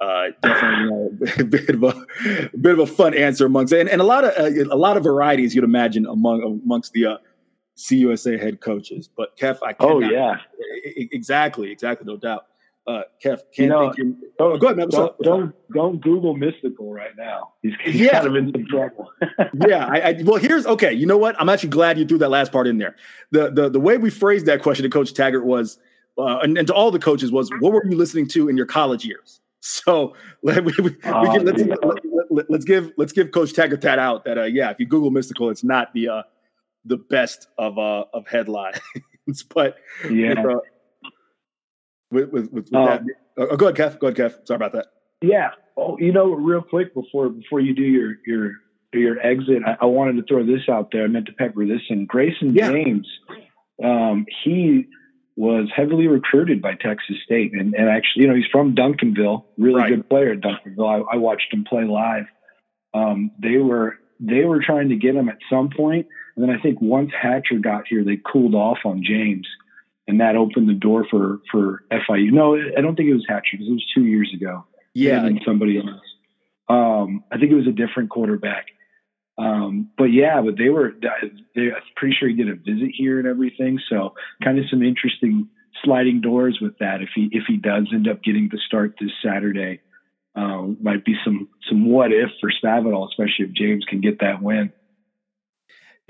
uh, 0.01 0.29
definitely, 0.41 0.85
you 0.85 0.91
know, 0.91 1.19
a 1.39 1.45
bit 1.45 1.71
of 1.71 1.83
a, 1.83 2.57
bit 2.57 2.73
of 2.73 2.79
a 2.79 2.87
fun 2.87 3.15
answer 3.15 3.47
amongst 3.47 3.73
and, 3.73 3.89
and 3.89 4.01
a 4.01 4.05
lot 4.05 4.25
of 4.25 4.33
uh, 4.39 4.65
a 4.73 4.77
lot 4.77 4.97
of 4.97 5.03
varieties 5.03 5.55
you'd 5.55 5.65
imagine 5.65 6.07
among 6.07 6.61
amongst 6.65 6.93
the 6.93 7.07
uh, 7.07 7.17
CUSA 7.77 8.41
head 8.41 8.61
coaches. 8.61 9.09
But 9.15 9.37
Kev, 9.37 9.59
I 9.63 9.75
oh 9.81 10.01
yeah, 10.01 10.37
exactly, 10.85 11.73
exactly, 11.73 12.07
no 12.07 12.17
doubt. 12.17 12.47
Uh, 12.85 13.03
Kev, 13.25 13.39
can't 13.55 13.59
you 13.59 13.67
know, 13.69 13.93
think 13.93 14.17
oh, 14.41 14.59
go 14.59 14.67
ahead, 14.67 14.77
man. 14.77 14.89
Don't, 14.89 15.17
don't, 15.21 15.55
don't 15.73 16.01
Google 16.01 16.35
Mystikal 16.35 16.93
right 16.93 17.17
now. 17.17 17.53
He's, 17.63 17.75
he's 17.85 17.95
yeah. 17.95 18.13
kind 18.15 18.27
of 18.27 18.35
in 18.35 18.51
some 18.51 18.67
trouble. 18.67 19.09
yeah, 19.69 19.87
I, 19.87 20.01
I, 20.01 20.23
well, 20.25 20.39
here's 20.39 20.67
okay. 20.67 20.93
You 20.93 21.07
know 21.07 21.17
what? 21.17 21.41
I'm 21.41 21.49
actually 21.49 21.69
glad 21.69 21.97
you 21.97 22.05
threw 22.05 22.19
that 22.19 22.31
last 22.31 22.51
part 22.51 22.67
in 22.67 22.79
there. 22.79 22.97
The 23.31 23.53
the 23.53 23.69
the 23.69 23.79
way 23.79 23.99
we 23.99 24.11
phrased 24.11 24.47
that 24.47 24.63
question 24.63 24.83
to 24.83 24.91
Coach 24.91 25.15
Taggart 25.15 25.45
was, 25.45 25.79
uh, 26.19 26.39
and, 26.39 26.59
and 26.59 26.67
to 26.67 26.75
all 26.75 26.91
the 26.91 26.99
coaches 26.99 27.31
was, 27.31 27.51
what 27.61 27.73
were 27.73 27.87
you 27.87 27.97
listening 27.97 28.27
to 28.29 28.49
in 28.49 28.57
your 28.57 28.67
college 28.67 29.05
years? 29.05 29.41
So 29.65 30.17
let, 30.43 30.65
we, 30.65 30.73
we, 30.83 30.97
oh, 31.05 31.23
we 31.23 31.39
can, 31.39 31.45
let's, 31.45 31.63
let, 32.31 32.51
us 32.51 32.65
give 32.65 32.91
let's 32.97 33.13
give 33.13 33.31
Coach 33.31 33.53
Taggart 33.53 33.81
that 33.83 34.01
out. 34.01 34.25
That 34.25 34.37
uh, 34.37 34.43
yeah, 34.43 34.71
if 34.71 34.81
you 34.81 34.87
Google 34.87 35.13
Mystikal, 35.13 35.53
it's 35.53 35.63
not 35.63 35.95
the 35.95 36.09
uh, 36.09 36.23
the 36.85 36.97
best 36.97 37.47
of 37.59 37.79
uh, 37.79 38.07
of 38.13 38.27
headlines, 38.27 38.81
but 39.55 39.77
yeah. 40.11 40.35
With, 42.13 42.31
with, 42.31 42.53
with, 42.53 42.65
with 42.71 42.75
um, 42.75 42.87
that, 42.87 43.03
oh, 43.39 43.57
go 43.57 43.69
ahead, 43.69 43.95
Kev. 43.95 43.99
Go 43.99 44.09
ahead, 44.09 44.19
Kev. 44.19 44.47
Sorry 44.47 44.57
about 44.57 44.73
that. 44.73 44.87
Yeah. 45.23 45.51
Oh, 45.77 45.97
you 45.99 46.13
know, 46.13 46.33
real 46.33 46.63
quick 46.63 46.95
before 46.95 47.31
before 47.31 47.61
you 47.61 47.75
do 47.75 47.83
your 47.83 48.17
your 48.27 48.53
your 48.93 49.19
exit, 49.21 49.63
I, 49.67 49.77
I 49.81 49.87
wanted 49.87 50.17
to 50.17 50.23
throw 50.29 50.45
this 50.45 50.69
out 50.69 50.91
there. 50.93 51.05
I 51.05 51.07
meant 51.07 51.27
to 51.27 51.33
pepper 51.33 51.67
this 51.67 51.81
in. 51.89 52.07
Grayson 52.07 52.55
yeah. 52.55 52.71
James, 52.71 53.09
um, 53.83 54.27
he 54.45 54.87
was 55.37 55.69
heavily 55.75 56.09
recruited 56.09 56.61
by 56.61 56.75
Texas 56.75 57.17
State, 57.25 57.53
and, 57.55 57.75
and 57.75 57.89
actually, 57.89 58.23
you 58.23 58.29
know, 58.29 58.35
he's 58.35 58.45
from 58.53 58.75
Duncanville, 58.75 59.45
really 59.57 59.81
right. 59.81 59.89
good 59.89 60.09
player 60.09 60.33
at 60.33 60.41
Duncanville. 60.41 61.07
I, 61.11 61.15
I 61.15 61.17
watched 61.17 61.53
him 61.53 61.65
play 61.65 61.85
live. 61.85 62.25
Um, 62.93 63.31
they 63.43 63.57
were 63.57 63.97
they 64.21 64.45
were 64.45 64.63
trying 64.63 64.91
to 64.91 64.97
get 64.97 65.15
him 65.15 65.29
at 65.29 65.39
some 65.49 65.71
point, 65.75 66.07
and 66.37 66.47
then 66.47 66.55
I 66.55 66.61
think 66.61 66.81
once 66.83 67.11
Hatcher 67.19 67.59
got 67.61 67.89
here, 67.89 68.05
they 68.05 68.19
cooled 68.31 68.55
off 68.55 68.79
on 68.85 69.03
James, 69.03 69.47
and 70.09 70.21
that 70.21 70.37
opened 70.37 70.69
the 70.69 70.75
door 70.75 71.07
for 71.11 71.41
for 71.51 71.85
FIU. 71.91 72.33
No, 72.33 72.57
I 72.57 72.81
don't 72.81 72.97
think 72.97 73.09
it 73.09 73.15
was 73.15 73.27
Hatcher 73.29 73.43
because 73.53 73.69
it 73.69 73.73
was 73.73 73.87
two 73.95 74.05
years 74.05 74.31
ago. 74.35 74.65
Yeah, 74.95 75.29
somebody 75.45 75.79
else. 75.79 76.01
Um, 76.69 77.25
I 77.31 77.39
think 77.39 77.51
it 77.53 77.57
was 77.57 77.67
a 77.67 77.73
different 77.73 78.11
quarterback. 78.11 78.67
Um, 79.39 79.91
but 79.97 80.07
yeah, 80.07 80.41
but 80.43 80.57
they 80.59 80.69
were, 80.69 80.93
they, 81.55 81.73
I'm 81.73 81.83
pretty 81.97 82.17
sure 82.19 82.29
he 82.29 82.35
did 82.35 82.49
a 82.49 82.55
visit 82.55 82.91
here 82.97 83.19
and 83.19 83.27
everything. 83.27 83.79
So 83.89 84.15
kind 84.43 84.59
of 84.59 84.67
some 84.71 84.83
interesting 84.83 85.49
sliding 85.83 86.21
doors 86.21 86.59
with 86.61 86.79
that. 86.79 87.01
If 87.01 87.11
he, 87.15 87.29
if 87.33 87.45
he 87.49 87.57
does 87.57 87.89
end 87.93 88.09
up 88.09 88.23
getting 88.23 88.49
the 88.51 88.59
start 88.67 88.95
this 89.01 89.11
Saturday, 89.25 89.81
um, 90.35 90.79
might 90.81 91.05
be 91.05 91.15
some, 91.25 91.49
some 91.69 91.87
what 91.91 92.13
if 92.13 92.31
for 92.41 92.51
Spavital, 92.51 93.09
especially 93.09 93.47
if 93.47 93.53
James 93.53 93.85
can 93.89 94.01
get 94.01 94.21
that 94.21 94.43
win. 94.43 94.73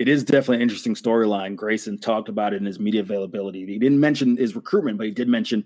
It 0.03 0.09
is 0.09 0.25
definitely 0.25 0.57
an 0.57 0.63
interesting 0.63 0.95
storyline. 0.95 1.55
Grayson 1.55 1.97
talked 1.97 2.27
about 2.27 2.51
it 2.51 2.57
in 2.57 2.65
his 2.65 2.77
media 2.77 2.99
availability. 2.99 3.65
He 3.65 3.79
didn't 3.79 4.01
mention 4.01 4.35
his 4.35 4.53
recruitment, 4.53 4.97
but 4.97 5.05
he 5.05 5.13
did 5.13 5.29
mention 5.29 5.63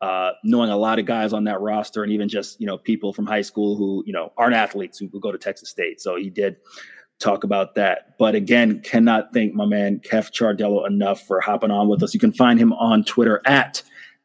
uh, 0.00 0.30
knowing 0.44 0.70
a 0.70 0.76
lot 0.76 1.00
of 1.00 1.06
guys 1.06 1.32
on 1.32 1.42
that 1.42 1.60
roster 1.60 2.04
and 2.04 2.12
even 2.12 2.28
just 2.28 2.60
you 2.60 2.68
know 2.68 2.78
people 2.78 3.12
from 3.12 3.26
high 3.26 3.42
school 3.42 3.76
who 3.76 4.04
you 4.06 4.12
know 4.12 4.32
aren't 4.36 4.54
athletes 4.54 4.96
who, 4.96 5.08
who 5.08 5.18
go 5.18 5.32
to 5.32 5.38
Texas 5.38 5.70
State. 5.70 6.00
So 6.00 6.14
he 6.14 6.30
did 6.30 6.58
talk 7.18 7.42
about 7.42 7.74
that. 7.74 8.16
But 8.16 8.36
again, 8.36 8.80
cannot 8.82 9.34
thank 9.34 9.54
my 9.54 9.66
man 9.66 9.98
Keff 10.04 10.30
Ciardello 10.30 10.86
enough 10.86 11.26
for 11.26 11.40
hopping 11.40 11.72
on 11.72 11.88
with 11.88 12.00
us. 12.04 12.14
You 12.14 12.20
can 12.20 12.32
find 12.32 12.60
him 12.60 12.72
on 12.74 13.02
Twitter 13.02 13.42
at 13.44 13.82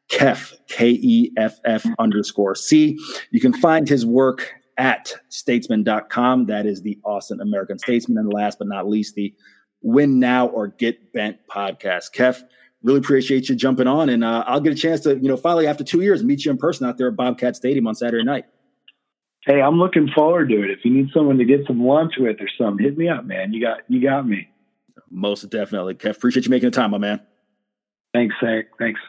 Keff, 0.09 0.53
K 0.67 0.91
E 0.91 1.31
F 1.37 1.59
F 1.65 1.87
underscore 1.97 2.53
C. 2.53 2.99
You 3.31 3.41
can 3.41 3.53
find 3.53 3.89
his 3.89 4.05
work 4.05 4.47
at 4.77 5.11
statesman.com. 5.29 6.45
That 6.45 6.67
is 6.67 6.83
the 6.83 6.99
Austin 7.03 7.41
American 7.41 7.79
Statesman. 7.79 8.19
And 8.19 8.31
last 8.31 8.59
but 8.59 8.67
not 8.67 8.87
least, 8.87 9.15
the 9.15 9.33
Win 9.85 10.19
Now 10.19 10.47
or 10.47 10.67
Get 10.67 11.13
Bent 11.13 11.37
podcast. 11.47 12.11
Keff, 12.11 12.43
really 12.81 12.97
appreciate 12.97 13.47
you 13.47 13.55
jumping 13.55 13.85
on. 13.85 14.09
And 14.09 14.23
uh, 14.23 14.43
I'll 14.47 14.59
get 14.59 14.73
a 14.73 14.75
chance 14.75 15.01
to, 15.01 15.15
you 15.15 15.29
know, 15.29 15.37
finally 15.37 15.67
after 15.67 15.83
two 15.83 16.01
years, 16.01 16.23
meet 16.23 16.43
you 16.43 16.51
in 16.51 16.57
person 16.57 16.87
out 16.87 16.97
there 16.97 17.07
at 17.07 17.15
Bobcat 17.15 17.55
Stadium 17.55 17.85
on 17.85 17.93
Saturday 17.93 18.23
night. 18.23 18.45
Hey, 19.45 19.61
I'm 19.61 19.77
looking 19.77 20.09
forward 20.15 20.49
to 20.49 20.63
it. 20.63 20.71
If 20.71 20.79
you 20.83 20.91
need 20.91 21.11
someone 21.13 21.37
to 21.37 21.45
get 21.45 21.67
some 21.67 21.85
lunch 21.85 22.13
with 22.17 22.37
or 22.41 22.49
something, 22.57 22.83
hit 22.83 22.97
me 22.97 23.07
up, 23.07 23.25
man. 23.25 23.53
You 23.53 23.61
got 23.61 23.81
you 23.87 24.01
got 24.01 24.27
me. 24.27 24.49
Most 25.11 25.47
definitely. 25.51 25.93
Kev, 25.93 26.17
appreciate 26.17 26.45
you 26.45 26.49
making 26.49 26.71
the 26.71 26.75
time, 26.75 26.89
my 26.89 26.97
man. 26.97 27.21
Thanks, 28.11 28.33
Zach. 28.41 28.65
Thanks. 28.79 28.99